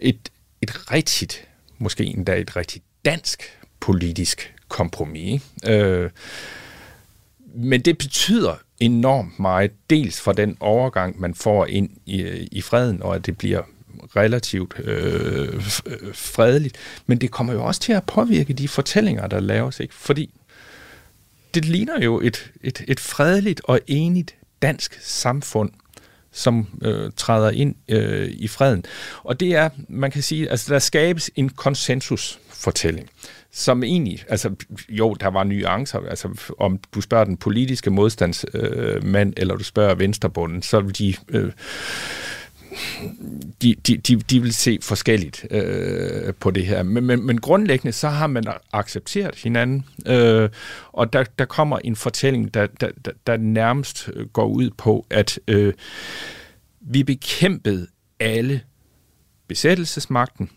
et, 0.00 0.28
et 0.66 0.92
rigtigt, 0.92 1.48
måske 1.78 2.04
endda 2.04 2.36
et 2.36 2.56
rigtigt 2.56 2.84
dansk 3.04 3.42
politisk 3.80 4.54
kompromis. 4.68 5.42
Øh, 5.66 6.10
men 7.54 7.80
det 7.80 7.98
betyder 7.98 8.54
enormt 8.80 9.38
meget, 9.38 9.70
dels 9.90 10.20
for 10.20 10.32
den 10.32 10.56
overgang, 10.60 11.20
man 11.20 11.34
får 11.34 11.66
ind 11.66 11.90
i, 12.06 12.22
i 12.52 12.60
freden, 12.60 13.02
og 13.02 13.14
at 13.14 13.26
det 13.26 13.38
bliver 13.38 13.62
relativt 14.16 14.74
øh, 14.84 15.62
fredeligt, 16.12 16.76
men 17.06 17.18
det 17.18 17.30
kommer 17.30 17.52
jo 17.52 17.64
også 17.64 17.80
til 17.80 17.92
at 17.92 18.04
påvirke 18.04 18.52
de 18.52 18.68
fortællinger, 18.68 19.26
der 19.26 19.40
laves, 19.40 19.80
ikke? 19.80 19.94
fordi 19.94 20.30
det 21.54 21.64
ligner 21.64 22.00
jo 22.00 22.20
et, 22.20 22.52
et, 22.62 22.84
et 22.88 23.00
fredeligt 23.00 23.60
og 23.64 23.80
enigt 23.86 24.34
dansk 24.62 24.98
samfund, 25.02 25.70
som 26.36 26.66
øh, 26.82 27.10
træder 27.16 27.50
ind 27.50 27.74
øh, 27.88 28.28
i 28.28 28.48
freden. 28.48 28.84
Og 29.22 29.40
det 29.40 29.54
er, 29.54 29.68
man 29.88 30.10
kan 30.10 30.22
sige, 30.22 30.50
altså 30.50 30.72
der 30.72 30.78
skabes 30.78 31.30
en 31.36 31.48
konsensusfortælling, 31.48 33.08
som 33.52 33.82
egentlig, 33.82 34.24
altså 34.28 34.50
jo, 34.88 35.14
der 35.14 35.28
var 35.28 35.44
nuancer, 35.44 35.98
altså 35.98 36.28
om 36.58 36.78
du 36.94 37.00
spørger 37.00 37.24
den 37.24 37.36
politiske 37.36 37.90
modstandsmand, 37.90 39.28
øh, 39.36 39.42
eller 39.42 39.56
du 39.56 39.64
spørger 39.64 39.94
venstrebunden, 39.94 40.62
så 40.62 40.80
vil 40.80 40.98
de... 40.98 41.14
Øh, 41.28 41.52
de, 43.62 43.74
de, 43.86 43.96
de, 43.96 44.16
de 44.16 44.42
vil 44.42 44.54
se 44.54 44.78
forskelligt 44.82 45.46
øh, 45.50 46.34
på 46.34 46.50
det 46.50 46.66
her. 46.66 46.82
Men, 46.82 47.04
men, 47.04 47.26
men 47.26 47.40
grundlæggende 47.40 47.92
så 47.92 48.08
har 48.08 48.26
man 48.26 48.44
accepteret 48.72 49.34
hinanden, 49.34 49.84
øh, 50.06 50.48
og 50.92 51.12
der, 51.12 51.24
der 51.38 51.44
kommer 51.44 51.78
en 51.78 51.96
fortælling, 51.96 52.54
der, 52.54 52.66
der, 52.66 52.88
der, 53.04 53.10
der 53.26 53.36
nærmest 53.36 54.10
går 54.32 54.46
ud 54.46 54.70
på, 54.70 55.06
at 55.10 55.38
øh, 55.48 55.74
vi 56.80 57.02
bekæmpede 57.02 57.86
alle 58.20 58.60
besættelsesmagten. 59.48 60.50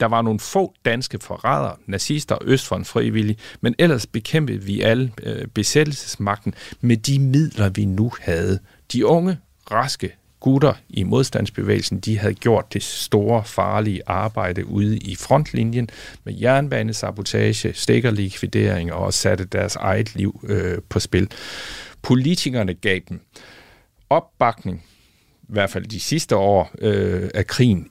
Der 0.00 0.06
var 0.06 0.22
nogle 0.22 0.40
få 0.40 0.74
danske 0.84 1.18
forrædere, 1.18 1.76
nazister 1.86 2.34
og 2.34 2.42
Østfront 2.44 2.86
frivillige, 2.86 3.36
men 3.60 3.74
ellers 3.78 4.06
bekæmpede 4.06 4.62
vi 4.62 4.80
alle 4.80 5.12
øh, 5.22 5.46
besættelsesmagten 5.46 6.54
med 6.80 6.96
de 6.96 7.18
midler, 7.18 7.68
vi 7.68 7.84
nu 7.84 8.12
havde. 8.20 8.58
De 8.92 9.06
unge, 9.06 9.38
raske 9.70 10.16
gutter 10.44 10.72
i 10.88 11.02
modstandsbevægelsen, 11.02 11.98
de 11.98 12.18
havde 12.18 12.34
gjort 12.34 12.72
det 12.72 12.82
store, 12.82 13.44
farlige 13.44 14.02
arbejde 14.06 14.66
ude 14.66 14.98
i 14.98 15.16
frontlinjen 15.16 15.88
med 16.24 16.34
jernbanesabotage, 16.40 17.72
stikkerlikvidering 17.74 18.92
og 18.92 19.14
satte 19.14 19.44
deres 19.44 19.76
eget 19.76 20.14
liv 20.14 20.44
øh, 20.48 20.78
på 20.88 21.00
spil. 21.00 21.30
Politikerne 22.02 22.74
gav 22.74 23.00
dem 23.08 23.20
opbakning, 24.10 24.84
i 25.42 25.52
hvert 25.52 25.70
fald 25.70 25.86
de 25.86 26.00
sidste 26.00 26.36
år 26.36 26.70
øh, 26.78 27.30
af 27.34 27.46
krigen, 27.46 27.88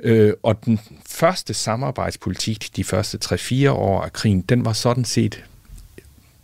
Øh, 0.00 0.32
og 0.42 0.64
den 0.64 0.80
første 1.06 1.54
samarbejdspolitik, 1.54 2.76
de 2.76 2.84
første 2.84 3.18
3-4 3.24 3.70
år 3.70 4.02
af 4.02 4.12
krigen, 4.12 4.40
den 4.40 4.64
var 4.64 4.72
sådan 4.72 5.04
set, 5.04 5.44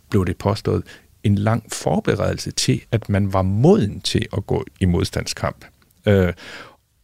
blev 0.09 0.25
det 0.25 0.37
påstået, 0.37 0.83
en 1.23 1.35
lang 1.35 1.63
forberedelse 1.73 2.51
til, 2.51 2.81
at 2.91 3.09
man 3.09 3.33
var 3.33 3.41
moden 3.41 4.01
til 4.01 4.25
at 4.37 4.47
gå 4.47 4.65
i 4.79 4.85
modstandskamp. 4.85 5.65
Øh, 6.05 6.33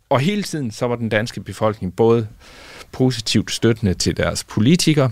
og 0.10 0.20
hele 0.20 0.44
tiden 0.44 0.72
så 0.72 0.88
var 0.88 0.96
den 0.96 1.10
danske 1.10 1.42
befolkning 1.42 1.96
både 1.96 2.28
positivt 2.92 3.52
støttende 3.52 3.94
til 3.94 4.18
deres 4.18 4.44
politikere 4.44 5.12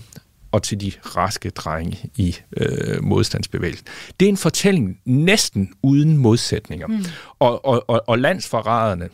og 0.51 0.63
til 0.63 0.81
de 0.81 0.91
raske 1.01 1.49
drenge 1.49 2.09
i 2.15 2.35
øh, 2.57 3.03
modstandsbevægelsen. 3.03 3.87
Det 4.19 4.25
er 4.25 4.29
en 4.29 4.37
fortælling 4.37 4.99
næsten 5.05 5.73
uden 5.81 6.17
modsætninger. 6.17 6.87
Mm. 6.87 7.05
Og, 7.39 7.65
og, 7.65 7.89
og, 7.89 8.03
og 8.07 8.19
landsforræderne, 8.19 9.09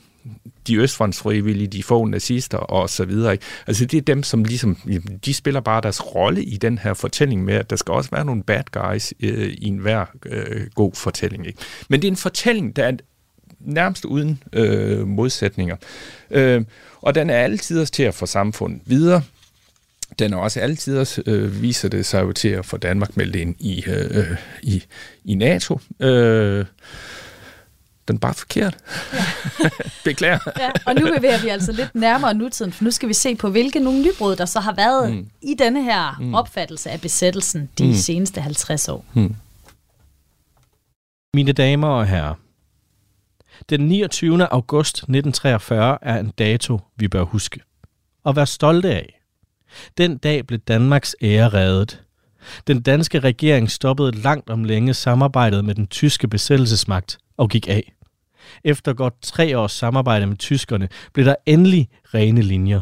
de 0.68 0.76
østfrontsfrivillige, 0.76 1.68
de 1.68 1.84
få 1.84 2.06
nazister 2.06 2.58
og 2.58 2.90
så 2.90 3.06
videre. 3.06 3.32
Ikke? 3.32 3.46
Altså 3.68 3.86
det 3.86 3.98
er 3.98 4.02
dem, 4.02 4.24
som 4.24 4.44
ligesom, 4.44 4.78
de 5.26 5.34
spiller 5.34 5.62
bare 5.62 5.82
deres 5.82 6.16
rolle 6.16 6.44
i 6.44 6.58
den 6.58 6.78
her 6.78 6.94
fortælling 6.94 7.44
med, 7.44 7.54
at 7.54 7.70
der 7.70 7.76
skal 7.76 7.92
også 7.92 8.10
være 8.12 8.26
nogle 8.26 8.44
bad 8.44 8.64
guys 8.72 9.14
øh, 9.20 9.48
i 9.48 9.68
enhver 9.68 10.06
øh, 10.26 10.68
god 10.76 10.92
fortælling. 10.96 11.48
Ikke? 11.48 11.60
Men 11.90 12.02
det 12.02 12.08
er 12.08 12.12
en 12.12 12.18
fortælling, 12.18 12.76
der 12.76 12.84
er 12.84 12.92
nærmest 13.60 14.06
uden 14.06 14.44
øh, 14.54 15.08
modsætninger. 15.08 15.76
Øh, 16.32 16.62
og 17.02 17.16
den 17.16 17.30
er 17.30 17.38
altid 17.38 17.86
til 17.86 18.04
at 18.04 18.14
få 18.14 18.26
samfundet 18.26 18.82
videre. 18.86 19.22
Den 20.20 20.34
er 20.34 20.38
også 20.38 20.60
altid, 20.60 21.06
øh, 21.26 21.62
viser 21.62 21.90
det 21.90 22.06
sig 22.06 22.22
jo 22.22 22.32
til 22.32 22.50
at 22.50 22.66
få 22.66 22.78
Danmark 22.78 23.18
meldt 23.18 23.36
ind 23.36 23.56
i, 23.60 23.84
øh, 23.88 24.18
øh 24.18 24.38
i, 24.62 24.84
i 25.26 25.36
NATO. 25.36 25.80
Øh, 26.00 26.66
den 28.08 28.16
er 28.16 28.20
bare 28.20 28.34
forkert. 28.34 28.78
Ja. 29.14 29.70
Beklager. 30.06 30.40
ja, 30.60 30.70
og 30.86 30.96
nu 30.96 31.02
bevæger 31.16 31.42
vi 31.42 31.48
altså 31.48 31.72
lidt 31.72 31.96
nærmere 31.96 32.34
nutiden, 32.34 32.74
for 32.74 32.84
nu 32.84 32.92
skal 32.92 33.10
vi 33.10 33.14
se 33.14 33.36
på, 33.36 33.50
hvilke 33.50 33.80
nogle 33.80 34.02
nybrud, 34.02 34.36
der 34.36 34.46
så 34.46 34.60
har 34.60 34.74
været 34.74 35.14
mm. 35.14 35.30
i 35.42 35.54
denne 35.60 35.84
her 35.84 36.18
mm. 36.20 36.34
opfattelse 36.34 36.90
af 36.90 37.02
besættelsen 37.02 37.70
de 37.78 37.88
mm. 37.88 37.94
seneste 37.94 38.42
50 38.42 38.90
år. 38.90 39.06
Mm. 39.14 39.36
Mine 41.34 41.52
damer 41.52 41.88
og 41.88 42.08
herrer, 42.08 42.34
den 43.70 43.82
29. 43.82 44.48
august 44.48 44.96
1943 44.96 45.98
er 46.02 46.20
en 46.20 46.32
dato, 46.40 46.80
vi 46.96 47.08
bør 47.08 47.24
huske. 47.24 47.60
Og 48.24 48.36
være 48.36 48.48
stolte 48.48 48.90
af. 48.90 49.22
Den 49.98 50.18
dag 50.18 50.48
blev 50.48 50.60
Danmarks 50.60 51.16
ære 51.22 51.50
reddet. 51.50 52.02
Den 52.68 52.82
danske 52.82 53.20
regering 53.20 53.72
stoppede 53.72 54.12
langt 54.12 54.50
om 54.50 54.64
længe 54.64 54.94
samarbejdet 54.94 55.66
med 55.66 55.76
den 55.76 55.88
tyske 55.88 56.28
besættelsesmagt 56.28 57.18
og 57.42 57.50
gik 57.50 57.68
af. 57.68 57.94
Efter 58.64 58.94
godt 58.94 59.14
tre 59.22 59.58
års 59.58 59.72
samarbejde 59.72 60.26
med 60.26 60.38
tyskerne 60.38 60.90
blev 61.14 61.26
der 61.26 61.36
endelig 61.46 61.90
rene 62.14 62.42
linjer. 62.42 62.82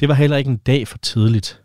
Det 0.00 0.08
var 0.08 0.14
heller 0.14 0.36
ikke 0.36 0.50
en 0.50 0.56
dag 0.56 0.88
for 0.88 0.98
tidligt. 0.98 1.60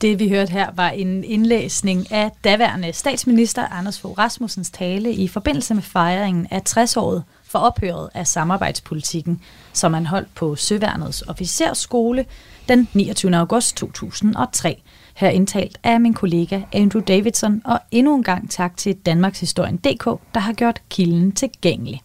Det 0.00 0.18
vi 0.18 0.28
hørte 0.28 0.52
her 0.52 0.70
var 0.74 0.90
en 0.90 1.24
indlæsning 1.24 2.12
af 2.12 2.30
daværende 2.44 2.92
statsminister 2.92 3.66
Anders 3.66 4.00
Fogh 4.00 4.18
Rasmussens 4.18 4.70
tale 4.70 5.12
i 5.12 5.28
forbindelse 5.28 5.74
med 5.74 5.82
fejringen 5.82 6.46
af 6.50 6.62
60-året 6.68 7.24
for 7.44 7.58
ophøret 7.58 8.10
af 8.14 8.26
samarbejdspolitikken, 8.26 9.40
som 9.72 9.94
han 9.94 10.06
holdt 10.06 10.34
på 10.34 10.56
Søværnets 10.56 11.22
officerskole 11.28 12.24
den 12.68 12.88
29. 12.94 13.36
august 13.36 13.76
2003. 13.76 14.82
Her 15.20 15.28
indtalt 15.28 15.78
af 15.84 16.00
min 16.00 16.14
kollega 16.14 16.60
Andrew 16.72 17.02
Davidson, 17.02 17.62
og 17.64 17.80
endnu 17.90 18.14
en 18.16 18.22
gang 18.22 18.50
tak 18.50 18.76
til 18.76 18.96
Danmarkshistorien.dk, 18.96 20.04
der 20.34 20.40
har 20.40 20.52
gjort 20.52 20.82
kilden 20.88 21.32
tilgængelig. 21.32 22.02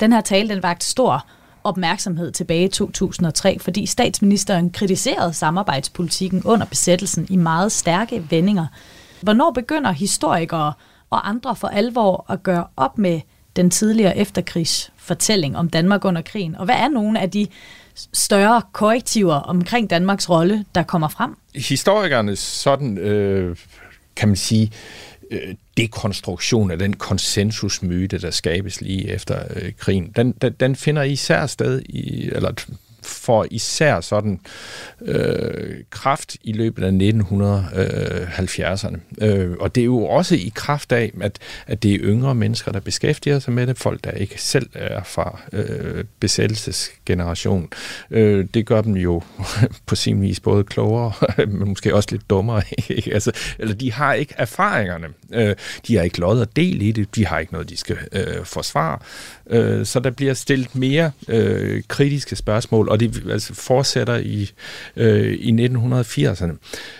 Den 0.00 0.12
her 0.12 0.20
tale 0.20 0.54
den 0.54 0.62
vagt 0.62 0.84
stor 0.84 1.26
opmærksomhed 1.64 2.32
tilbage 2.32 2.64
i 2.64 2.68
2003, 2.68 3.58
fordi 3.58 3.86
statsministeren 3.86 4.70
kritiserede 4.70 5.32
samarbejdspolitikken 5.32 6.42
under 6.44 6.66
besættelsen 6.66 7.26
i 7.30 7.36
meget 7.36 7.72
stærke 7.72 8.30
vendinger. 8.30 8.66
Hvornår 9.22 9.50
begynder 9.50 9.92
historikere 9.92 10.72
og 11.10 11.28
andre 11.28 11.56
for 11.56 11.68
alvor 11.68 12.24
at 12.28 12.42
gøre 12.42 12.66
op 12.76 12.98
med 12.98 13.20
den 13.56 13.70
tidligere 13.70 14.16
efterkrigsfortælling 14.16 15.56
om 15.56 15.70
Danmark 15.70 16.04
under 16.04 16.22
krigen? 16.22 16.56
Og 16.56 16.64
hvad 16.64 16.76
er 16.76 16.88
nogle 16.88 17.20
af 17.20 17.30
de 17.30 17.46
større 18.12 18.62
korrektiver 18.72 19.34
omkring 19.34 19.90
Danmarks 19.90 20.30
rolle, 20.30 20.64
der 20.74 20.82
kommer 20.82 21.08
frem? 21.08 21.36
Historikernes 21.54 22.38
sådan, 22.38 22.98
øh, 22.98 23.56
kan 24.16 24.28
man 24.28 24.36
sige, 24.36 24.72
øh, 25.30 25.54
dekonstruktion 25.76 26.70
af 26.70 26.78
den 26.78 26.96
konsensusmyte, 26.96 28.18
der 28.18 28.30
skabes 28.30 28.80
lige 28.80 29.08
efter 29.08 29.42
øh, 29.56 29.72
krigen, 29.78 30.12
den, 30.16 30.32
den, 30.32 30.52
den 30.60 30.76
finder 30.76 31.02
især 31.02 31.46
sted 31.46 31.82
i, 31.88 32.30
eller 32.32 32.52
får 33.10 33.46
især 33.50 34.00
sådan 34.00 34.40
øh, 35.02 35.76
kraft 35.90 36.36
i 36.42 36.52
løbet 36.52 36.84
af 36.84 36.90
1970'erne. 36.90 39.24
Øh, 39.24 39.56
og 39.60 39.74
det 39.74 39.80
er 39.80 39.84
jo 39.84 40.04
også 40.04 40.34
i 40.34 40.52
kraft 40.54 40.92
af, 40.92 41.12
at, 41.20 41.38
at 41.66 41.82
det 41.82 41.94
er 41.94 41.98
yngre 42.00 42.34
mennesker, 42.34 42.72
der 42.72 42.80
beskæftiger 42.80 43.38
sig 43.38 43.52
med 43.52 43.66
det, 43.66 43.78
folk, 43.78 44.04
der 44.04 44.10
ikke 44.10 44.42
selv 44.42 44.70
er 44.74 45.02
fra 45.02 45.40
øh, 45.52 46.04
besættelsesgenerationen. 46.20 47.68
Øh, 48.10 48.46
det 48.54 48.66
gør 48.66 48.80
dem 48.80 48.96
jo 48.96 49.22
på 49.86 49.94
sin 49.94 50.22
vis 50.22 50.40
både 50.40 50.64
klogere, 50.64 51.12
men 51.46 51.68
måske 51.68 51.94
også 51.94 52.08
lidt 52.12 52.30
dummere. 52.30 52.62
Ikke? 52.88 53.14
altså, 53.14 53.32
eller 53.58 53.74
de 53.74 53.92
har 53.92 54.14
ikke 54.14 54.34
erfaringerne. 54.36 55.06
Øh, 55.32 55.56
de 55.86 55.96
har 55.96 56.02
ikke 56.02 56.20
lod 56.20 56.40
og 56.40 56.56
del 56.56 56.82
i 56.82 56.92
det. 56.92 57.14
De 57.14 57.26
har 57.26 57.38
ikke 57.38 57.52
noget, 57.52 57.70
de 57.70 57.76
skal 57.76 57.98
øh, 58.12 58.44
forsvare. 58.44 58.98
Øh, 59.50 59.86
så 59.86 60.00
der 60.00 60.10
bliver 60.10 60.34
stillet 60.34 60.74
mere 60.74 61.10
øh, 61.28 61.82
kritiske 61.88 62.36
spørgsmål, 62.36 62.88
og 62.88 63.00
det 63.00 63.22
altså, 63.30 63.54
fortsætter 63.54 64.16
i, 64.16 64.50
øh, 64.96 65.34
i 65.34 65.66
1980'erne. 65.66 66.52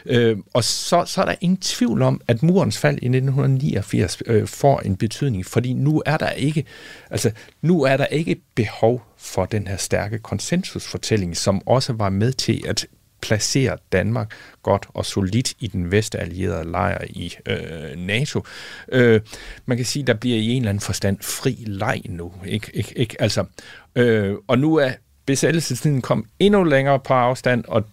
Øh, 0.06 0.36
og 0.54 0.64
så, 0.64 1.04
så 1.06 1.20
er 1.20 1.24
der 1.24 1.34
ingen 1.40 1.56
tvivl 1.60 2.02
om, 2.02 2.20
at 2.28 2.42
murens 2.42 2.78
fald 2.78 2.94
i 2.94 3.06
1989 3.06 4.22
øh, 4.26 4.46
får 4.46 4.80
en 4.80 4.96
betydning, 4.96 5.46
fordi 5.46 5.72
nu 5.72 6.02
er 6.06 6.16
der 6.16 6.30
ikke, 6.30 6.64
altså, 7.10 7.30
nu 7.62 7.82
er 7.82 7.96
der 7.96 8.06
ikke 8.06 8.36
behov 8.54 9.02
for 9.18 9.44
den 9.44 9.66
her 9.66 9.76
stærke 9.76 10.18
konsensusfortælling, 10.18 11.36
som 11.36 11.62
også 11.66 11.92
var 11.92 12.08
med 12.08 12.32
til 12.32 12.62
at 12.68 12.86
placerer 13.22 13.76
Danmark 13.92 14.30
godt 14.62 14.86
og 14.94 15.06
solidt 15.06 15.54
i 15.60 15.66
den 15.66 15.90
vestallierede 15.90 16.70
lejr 16.70 17.04
i 17.08 17.34
øh, 17.46 17.96
NATO. 17.96 18.44
Øh, 18.92 19.20
man 19.66 19.76
kan 19.76 19.86
sige, 19.86 20.06
der 20.06 20.14
bliver 20.14 20.36
i 20.36 20.48
en 20.48 20.62
eller 20.62 20.68
anden 20.70 20.80
forstand 20.80 21.18
fri 21.20 21.56
leg 21.66 22.02
nu. 22.04 22.32
Ikke? 22.46 22.70
Ikke, 22.74 22.92
ikke? 22.96 23.22
Altså, 23.22 23.44
øh, 23.94 24.34
og 24.46 24.58
nu 24.58 24.76
er 24.76 24.90
besættelsestiden 25.26 26.02
kom 26.02 26.26
endnu 26.38 26.64
længere 26.64 26.98
på 27.00 27.14
afstand, 27.14 27.64
og 27.68 27.84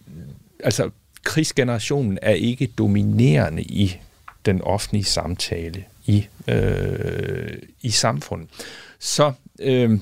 altså, 0.63 0.89
krigsgenerationen 1.23 2.19
er 2.21 2.33
ikke 2.33 2.67
dominerende 2.77 3.61
i 3.61 3.97
den 4.45 4.61
offentlige 4.61 5.03
samtale 5.03 5.83
i, 6.05 6.27
øh, 6.47 7.57
i 7.81 7.89
samfundet. 7.89 8.49
Så 8.99 9.31
øh, 9.59 9.99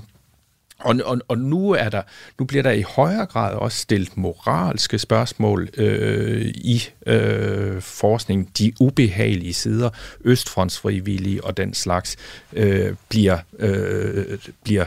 og, 0.79 0.95
og, 1.05 1.19
og 1.27 1.37
nu 1.37 1.71
er 1.71 1.89
der, 1.89 2.01
nu 2.39 2.45
bliver 2.45 2.63
der 2.63 2.71
i 2.71 2.81
højere 2.81 3.25
grad 3.25 3.55
også 3.55 3.77
stillet 3.77 4.17
moralske 4.17 4.99
spørgsmål 4.99 5.69
øh, 5.77 6.45
i 6.45 6.83
øh, 7.05 7.81
forskning. 7.81 8.57
De 8.57 8.73
ubehagelige 8.79 9.53
sider, 9.53 9.89
østfrontsfrivillige 10.21 11.43
og 11.43 11.57
den 11.57 11.73
slags, 11.73 12.17
øh, 12.53 12.95
bliver, 13.09 13.37
øh, 13.59 14.37
bliver 14.63 14.85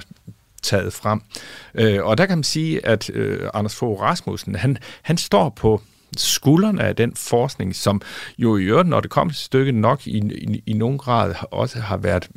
taget 0.62 0.92
frem. 0.92 1.20
Øh, 1.74 2.04
og 2.04 2.18
der 2.18 2.26
kan 2.26 2.38
man 2.38 2.44
sige, 2.44 2.86
at 2.86 3.10
øh, 3.10 3.50
Anders 3.54 3.74
Fogh 3.74 4.00
Rasmussen, 4.00 4.54
han, 4.54 4.78
han 5.02 5.16
står 5.16 5.48
på 5.48 5.82
skuldrene 6.16 6.82
af 6.82 6.96
den 6.96 7.14
forskning, 7.16 7.76
som 7.76 8.02
jo 8.38 8.56
i 8.56 8.62
øvrigt, 8.62 8.88
når 8.88 9.00
det 9.00 9.10
kommer 9.10 9.34
til 9.34 9.44
stykket, 9.44 9.74
nok 9.74 10.06
i, 10.06 10.18
i, 10.18 10.62
i 10.66 10.72
nogen 10.72 10.98
grad 10.98 11.34
også 11.50 11.80
har 11.80 11.96
været 11.96 12.28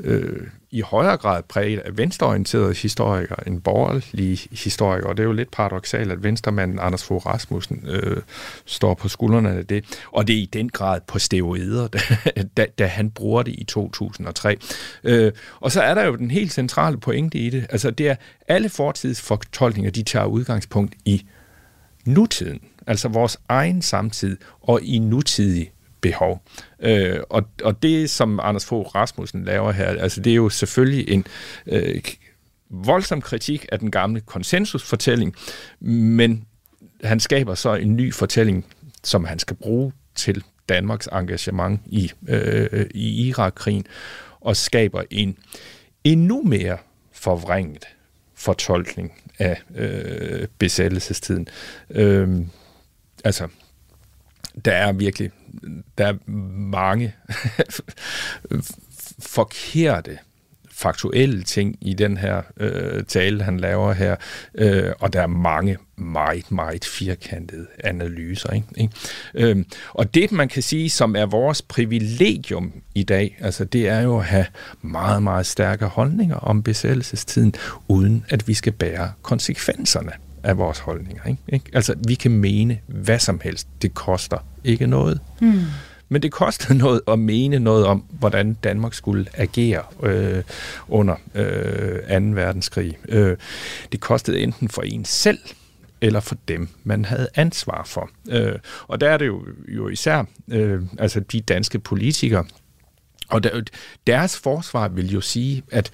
øh, 0.00 0.46
i 0.70 0.80
højere 0.80 1.16
grad 1.16 1.42
præget 1.42 1.78
af 1.78 1.98
venstreorienterede 1.98 2.74
historikere 2.74 3.48
end 3.48 3.60
borgerlige 3.60 4.48
historikere. 4.50 5.10
Og 5.10 5.16
det 5.16 5.22
er 5.22 5.26
jo 5.26 5.32
lidt 5.32 5.50
paradoxalt, 5.50 6.12
at 6.12 6.22
venstremanden 6.22 6.78
Anders 6.78 7.04
Fogh 7.04 7.26
Rasmussen 7.26 7.84
øh, 7.88 8.22
står 8.64 8.94
på 8.94 9.08
skuldrene 9.08 9.50
af 9.50 9.66
det. 9.66 9.84
Og 10.12 10.28
det 10.28 10.36
er 10.36 10.40
i 10.40 10.48
den 10.52 10.68
grad 10.68 11.00
på 11.06 11.18
steroider, 11.18 11.88
da, 11.88 11.98
da, 12.56 12.66
da 12.78 12.86
han 12.86 13.10
bruger 13.10 13.42
det 13.42 13.54
i 13.58 13.64
2003. 13.64 14.56
Øh, 15.04 15.32
og 15.60 15.72
så 15.72 15.82
er 15.82 15.94
der 15.94 16.04
jo 16.04 16.16
den 16.16 16.30
helt 16.30 16.52
centrale 16.52 16.98
pointe 16.98 17.38
i 17.38 17.50
det. 17.50 17.66
Altså 17.70 17.90
det 17.90 18.08
er, 18.08 18.14
alle 18.48 18.68
fortidsfortolkninger, 18.68 19.90
de 19.90 20.02
tager 20.02 20.26
udgangspunkt 20.26 20.94
i 21.04 21.26
nutiden. 22.04 22.60
Altså 22.86 23.08
vores 23.08 23.36
egen 23.48 23.82
samtid 23.82 24.36
og 24.60 24.82
i 24.82 24.98
nutidig 24.98 25.72
behov. 26.06 26.42
Øh, 26.80 27.20
og, 27.30 27.42
og 27.62 27.82
det, 27.82 28.10
som 28.10 28.40
Anders 28.42 28.64
Fogh 28.64 28.94
Rasmussen 28.94 29.44
laver 29.44 29.72
her, 29.72 29.86
altså 29.86 30.20
det 30.20 30.30
er 30.30 30.34
jo 30.34 30.48
selvfølgelig 30.48 31.08
en 31.08 31.26
øh, 31.66 32.02
voldsom 32.70 33.20
kritik 33.22 33.66
af 33.72 33.78
den 33.78 33.90
gamle 33.90 34.20
konsensusfortælling, 34.20 35.34
men 35.80 36.44
han 37.04 37.20
skaber 37.20 37.54
så 37.54 37.74
en 37.74 37.96
ny 37.96 38.14
fortælling, 38.14 38.64
som 39.04 39.24
han 39.24 39.38
skal 39.38 39.56
bruge 39.56 39.92
til 40.14 40.44
Danmarks 40.68 41.08
engagement 41.12 41.80
i, 41.86 42.12
øh, 42.28 42.68
øh 42.72 42.86
i 42.94 43.28
Irak-krigen, 43.28 43.86
og 44.40 44.56
skaber 44.56 45.02
en 45.10 45.38
endnu 46.04 46.42
mere 46.42 46.78
forvrænget 47.12 47.84
fortolkning 48.34 49.12
af 49.38 49.62
øh, 49.74 50.48
besættelsestiden. 50.58 51.48
Øh, 51.90 52.28
altså, 53.24 53.48
der 54.64 54.72
er 54.72 54.92
virkelig 54.92 55.30
der 55.98 56.06
er 56.06 56.30
mange 56.70 57.14
forkerte 59.18 60.18
faktuelle 60.76 61.42
ting 61.42 61.76
i 61.80 61.94
den 61.94 62.16
her 62.16 62.42
øh, 62.56 63.04
tale, 63.04 63.42
han 63.42 63.60
laver 63.60 63.92
her, 63.92 64.16
øh, 64.54 64.92
og 65.00 65.12
der 65.12 65.22
er 65.22 65.26
mange 65.26 65.76
meget, 65.96 66.52
meget 66.52 66.84
firkantede 66.84 67.66
analyser. 67.84 68.52
Ikke? 68.52 68.66
Ikke? 68.76 68.94
Øh, 69.34 69.64
og 69.90 70.14
det, 70.14 70.32
man 70.32 70.48
kan 70.48 70.62
sige, 70.62 70.90
som 70.90 71.16
er 71.16 71.26
vores 71.26 71.62
privilegium 71.62 72.72
i 72.94 73.02
dag, 73.02 73.38
altså 73.40 73.64
det 73.64 73.88
er 73.88 74.00
jo 74.00 74.18
at 74.18 74.24
have 74.24 74.46
meget, 74.82 75.22
meget 75.22 75.46
stærke 75.46 75.84
holdninger 75.86 76.36
om 76.36 76.62
besættelsestiden, 76.62 77.54
uden 77.88 78.24
at 78.28 78.48
vi 78.48 78.54
skal 78.54 78.72
bære 78.72 79.12
konsekvenserne 79.22 80.12
af 80.46 80.58
vores 80.58 80.78
holdninger. 80.78 81.24
Ikke? 81.24 81.42
Ikke? 81.48 81.70
Altså, 81.72 81.94
vi 82.08 82.14
kan 82.14 82.30
mene 82.30 82.78
hvad 82.86 83.18
som 83.18 83.40
helst. 83.44 83.68
Det 83.82 83.94
koster 83.94 84.38
ikke 84.64 84.86
noget. 84.86 85.20
Mm. 85.40 85.62
Men 86.08 86.22
det 86.22 86.32
kostede 86.32 86.78
noget 86.84 87.00
at 87.08 87.18
mene 87.18 87.58
noget 87.58 87.86
om, 87.86 88.04
hvordan 88.10 88.54
Danmark 88.54 88.94
skulle 88.94 89.26
agere 89.34 89.82
øh, 90.02 90.42
under 90.88 91.16
øh, 91.34 92.20
2. 92.20 92.26
verdenskrig. 92.26 92.98
Øh, 93.08 93.36
det 93.92 94.00
kostede 94.00 94.40
enten 94.40 94.68
for 94.68 94.82
en 94.82 95.04
selv, 95.04 95.38
eller 96.00 96.20
for 96.20 96.36
dem, 96.48 96.68
man 96.84 97.04
havde 97.04 97.28
ansvar 97.34 97.84
for. 97.86 98.10
Øh, 98.28 98.58
og 98.88 99.00
der 99.00 99.10
er 99.10 99.16
det 99.16 99.26
jo, 99.26 99.44
jo 99.68 99.88
især 99.88 100.24
øh, 100.48 100.82
altså 100.98 101.20
de 101.20 101.40
danske 101.40 101.78
politikere, 101.78 102.44
og 103.28 103.44
der, 103.44 103.62
deres 104.06 104.38
forsvar 104.38 104.88
vil 104.88 105.12
jo 105.12 105.20
sige, 105.20 105.62
at 105.72 105.90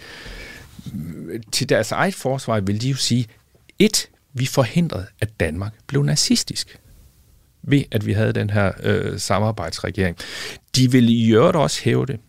til 1.52 1.68
deres 1.68 1.92
eget 1.92 2.14
forsvar 2.14 2.60
vil 2.60 2.82
de 2.82 2.88
jo 2.88 2.96
sige, 2.96 3.26
et, 3.78 4.08
vi 4.32 4.46
forhindrede, 4.46 5.06
at 5.20 5.40
Danmark 5.40 5.72
blev 5.86 6.02
nazistisk 6.02 6.78
ved, 7.62 7.84
at 7.90 8.06
vi 8.06 8.12
havde 8.12 8.32
den 8.32 8.50
her 8.50 8.72
øh, 8.82 9.18
samarbejdsregering. 9.18 10.16
De 10.76 10.92
ville 10.92 11.12
i 11.12 11.32
øvrigt 11.32 11.56
også 11.56 11.82
hæve 11.84 12.06
det, 12.06 12.20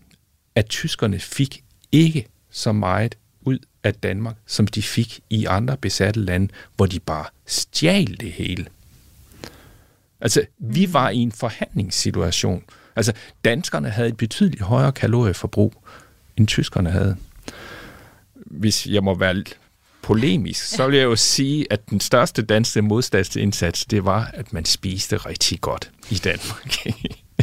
at 0.55 0.65
tyskerne 0.65 1.19
fik 1.19 1.63
ikke 1.91 2.27
så 2.51 2.71
meget 2.71 3.15
ud 3.41 3.59
af 3.83 3.93
Danmark, 3.93 4.35
som 4.45 4.67
de 4.67 4.81
fik 4.81 5.19
i 5.29 5.45
andre 5.45 5.77
besatte 5.77 6.19
lande, 6.19 6.47
hvor 6.75 6.85
de 6.85 6.99
bare 6.99 7.25
stjal 7.45 8.17
det 8.19 8.31
hele. 8.31 8.65
Altså, 10.21 10.45
vi 10.59 10.85
mm. 10.85 10.93
var 10.93 11.09
i 11.09 11.17
en 11.17 11.31
forhandlingssituation. 11.31 12.63
Altså, 12.95 13.13
danskerne 13.45 13.89
havde 13.89 14.09
et 14.09 14.17
betydeligt 14.17 14.63
højere 14.63 14.91
kalorieforbrug, 14.91 15.83
end 16.37 16.47
tyskerne 16.47 16.91
havde. 16.91 17.15
Hvis 18.35 18.87
jeg 18.87 19.03
må 19.03 19.15
være 19.15 19.43
polemisk, 20.03 20.65
så 20.65 20.87
vil 20.87 20.97
jeg 20.97 21.05
jo 21.05 21.15
sige, 21.15 21.67
at 21.69 21.89
den 21.89 21.99
største 21.99 22.41
danske 22.41 22.81
modstandsindsats, 22.81 23.85
det 23.85 24.05
var, 24.05 24.31
at 24.33 24.53
man 24.53 24.65
spiste 24.65 25.17
rigtig 25.17 25.61
godt 25.61 25.91
i 26.09 26.15
Danmark. 26.15 26.75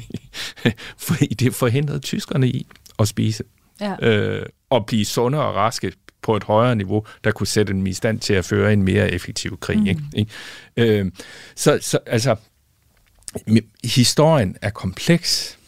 Fordi 1.09 1.27
det 1.27 1.55
forhindrede 1.55 1.99
tyskerne 1.99 2.49
i 2.49 2.67
at 2.99 3.09
spise. 3.09 3.45
Ja. 3.81 4.09
Øh, 4.09 4.47
og 4.71 4.87
blive 4.87 5.05
sunde 5.05 5.43
og 5.43 5.55
raske 5.55 5.93
på 6.23 6.37
et 6.37 6.45
højere 6.45 6.77
niveau, 6.77 7.07
der 7.25 7.31
kunne 7.31 7.47
sætte 7.47 7.73
dem 7.73 7.87
i 7.87 7.93
stand 7.93 8.21
til 8.21 8.35
at 8.35 8.45
føre 8.45 8.73
en 8.73 8.83
mere 8.83 9.11
effektiv 9.11 9.59
krig. 9.61 9.79
Mm. 9.79 9.87
Ikke? 9.87 10.03
Ikke? 10.15 10.31
Øh, 10.77 11.11
så, 11.55 11.79
så 11.81 11.99
altså, 12.07 12.37
historien 13.85 14.57
er 14.63 14.71
kompleks, 14.71 15.59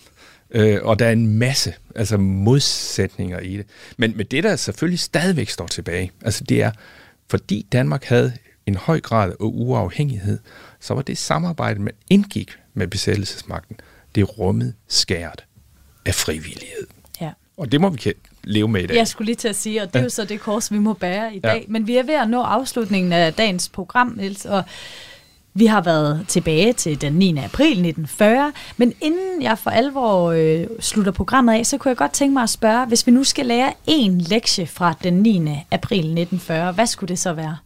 øh, 0.52 0.78
og 0.82 0.98
der 0.98 1.06
er 1.06 1.12
en 1.12 1.38
masse 1.38 1.74
altså 1.96 2.16
modsætninger 2.16 3.40
i 3.40 3.56
det. 3.56 3.66
Men 3.96 4.16
med 4.16 4.24
det, 4.24 4.44
der 4.44 4.56
selvfølgelig 4.56 5.00
stadigvæk 5.00 5.48
står 5.48 5.66
tilbage, 5.66 6.10
altså 6.24 6.44
det 6.44 6.62
er, 6.62 6.70
fordi 7.30 7.66
Danmark 7.72 8.04
havde 8.04 8.32
en 8.66 8.74
høj 8.74 9.00
grad 9.00 9.30
af 9.30 9.34
uafhængighed, 9.40 10.38
så 10.80 10.94
var 10.94 11.02
det 11.02 11.18
samarbejde, 11.18 11.80
man 11.80 11.94
indgik 12.10 12.50
med 12.74 12.86
besættelsesmagten, 12.86 13.76
det 14.14 14.38
rummet 14.38 14.74
skært 14.88 15.44
af 16.06 16.14
frivillighed. 16.14 16.86
Ja. 17.20 17.30
Og 17.56 17.72
det 17.72 17.80
må 17.80 17.88
vi 17.88 18.12
leve 18.44 18.68
med 18.68 18.82
i 18.82 18.86
dag. 18.86 18.96
Jeg 18.96 19.08
skulle 19.08 19.26
lige 19.26 19.36
til 19.36 19.48
at 19.48 19.56
sige, 19.56 19.82
og 19.82 19.92
det 19.94 19.98
er 19.98 20.02
jo 20.02 20.08
så 20.08 20.24
det 20.24 20.40
kors, 20.40 20.72
vi 20.72 20.78
må 20.78 20.92
bære 20.92 21.34
i 21.34 21.38
dag. 21.38 21.60
Ja. 21.60 21.64
Men 21.68 21.86
vi 21.86 21.96
er 21.96 22.02
ved 22.02 22.14
at 22.14 22.30
nå 22.30 22.42
afslutningen 22.42 23.12
af 23.12 23.34
dagens 23.34 23.68
program, 23.68 24.14
Niels, 24.16 24.44
og 24.44 24.64
vi 25.54 25.66
har 25.66 25.80
været 25.80 26.24
tilbage 26.28 26.72
til 26.72 27.00
den 27.00 27.12
9. 27.12 27.28
april 27.28 27.70
1940, 27.70 28.52
men 28.76 28.92
inden 29.00 29.42
jeg 29.42 29.58
for 29.58 29.70
alvor 29.70 30.30
øh, 30.30 30.66
slutter 30.80 31.12
programmet 31.12 31.52
af, 31.52 31.66
så 31.66 31.78
kunne 31.78 31.88
jeg 31.88 31.96
godt 31.96 32.12
tænke 32.12 32.32
mig 32.32 32.42
at 32.42 32.50
spørge, 32.50 32.86
hvis 32.86 33.06
vi 33.06 33.12
nu 33.12 33.24
skal 33.24 33.46
lære 33.46 33.72
en 33.86 34.20
lektie 34.20 34.66
fra 34.66 34.94
den 35.02 35.14
9. 35.14 35.38
april 35.70 35.98
1940, 35.98 36.72
hvad 36.72 36.86
skulle 36.86 37.08
det 37.08 37.18
så 37.18 37.32
være? 37.32 37.56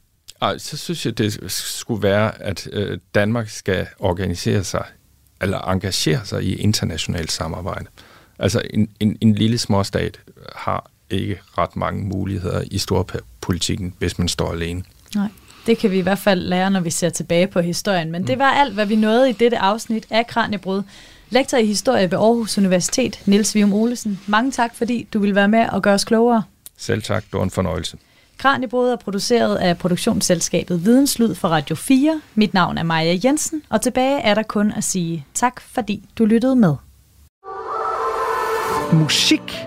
Ej, 0.42 0.58
så 0.58 0.76
synes 0.76 1.06
jeg, 1.06 1.18
det 1.18 1.52
skulle 1.52 2.02
være, 2.02 2.42
at 2.42 2.68
øh, 2.72 2.98
Danmark 3.14 3.48
skal 3.48 3.86
organisere 3.98 4.64
sig, 4.64 4.84
eller 5.40 5.58
engagere 5.58 6.20
sig 6.24 6.42
i 6.42 6.54
internationalt 6.54 7.32
samarbejde. 7.32 7.86
Altså 8.38 8.62
en, 8.70 8.88
en, 9.00 9.18
en 9.20 9.34
lille 9.34 9.58
småstat 9.58 10.20
har 10.56 10.90
ikke 11.10 11.40
ret 11.58 11.76
mange 11.76 12.04
muligheder 12.04 12.62
i 12.70 12.78
storpolitikken, 12.78 13.94
hvis 13.98 14.18
man 14.18 14.28
står 14.28 14.52
alene. 14.52 14.82
Nej. 15.14 15.28
Det 15.66 15.78
kan 15.78 15.90
vi 15.90 15.98
i 15.98 16.00
hvert 16.00 16.18
fald 16.18 16.40
lære, 16.40 16.70
når 16.70 16.80
vi 16.80 16.90
ser 16.90 17.08
tilbage 17.08 17.46
på 17.46 17.60
historien. 17.60 18.12
Men 18.12 18.22
mm. 18.22 18.26
det 18.26 18.38
var 18.38 18.50
alt, 18.50 18.74
hvad 18.74 18.86
vi 18.86 18.96
nåede 18.96 19.30
i 19.30 19.32
dette 19.32 19.58
afsnit 19.58 20.06
af 20.10 20.26
Kranjebrud. 20.26 20.82
Lektor 21.30 21.58
i 21.58 21.66
historie 21.66 22.10
ved 22.10 22.18
Aarhus 22.18 22.58
Universitet, 22.58 23.20
Niels 23.26 23.54
Vium 23.54 23.72
Olesen. 23.72 24.20
Mange 24.26 24.50
tak, 24.50 24.74
fordi 24.74 25.08
du 25.12 25.18
ville 25.18 25.34
være 25.34 25.48
med 25.48 25.66
og 25.72 25.82
gøre 25.82 25.94
os 25.94 26.04
klogere. 26.04 26.42
Selv 26.76 27.02
tak, 27.02 27.24
det 27.24 27.32
var 27.32 27.42
en 27.42 27.50
fornøjelse. 27.50 27.96
Kranjebrud 28.38 28.88
er 28.88 28.96
produceret 28.96 29.56
af 29.56 29.78
produktionsselskabet 29.78 30.84
Videnslyd 30.84 31.34
for 31.34 31.48
Radio 31.48 31.76
4. 31.76 32.20
Mit 32.34 32.54
navn 32.54 32.78
er 32.78 32.82
Maja 32.82 33.18
Jensen, 33.24 33.62
og 33.68 33.82
tilbage 33.82 34.20
er 34.20 34.34
der 34.34 34.42
kun 34.42 34.72
at 34.72 34.84
sige 34.84 35.26
tak, 35.34 35.60
fordi 35.60 36.02
du 36.18 36.24
lyttede 36.24 36.56
med. 36.56 36.74
Musik 38.92 39.66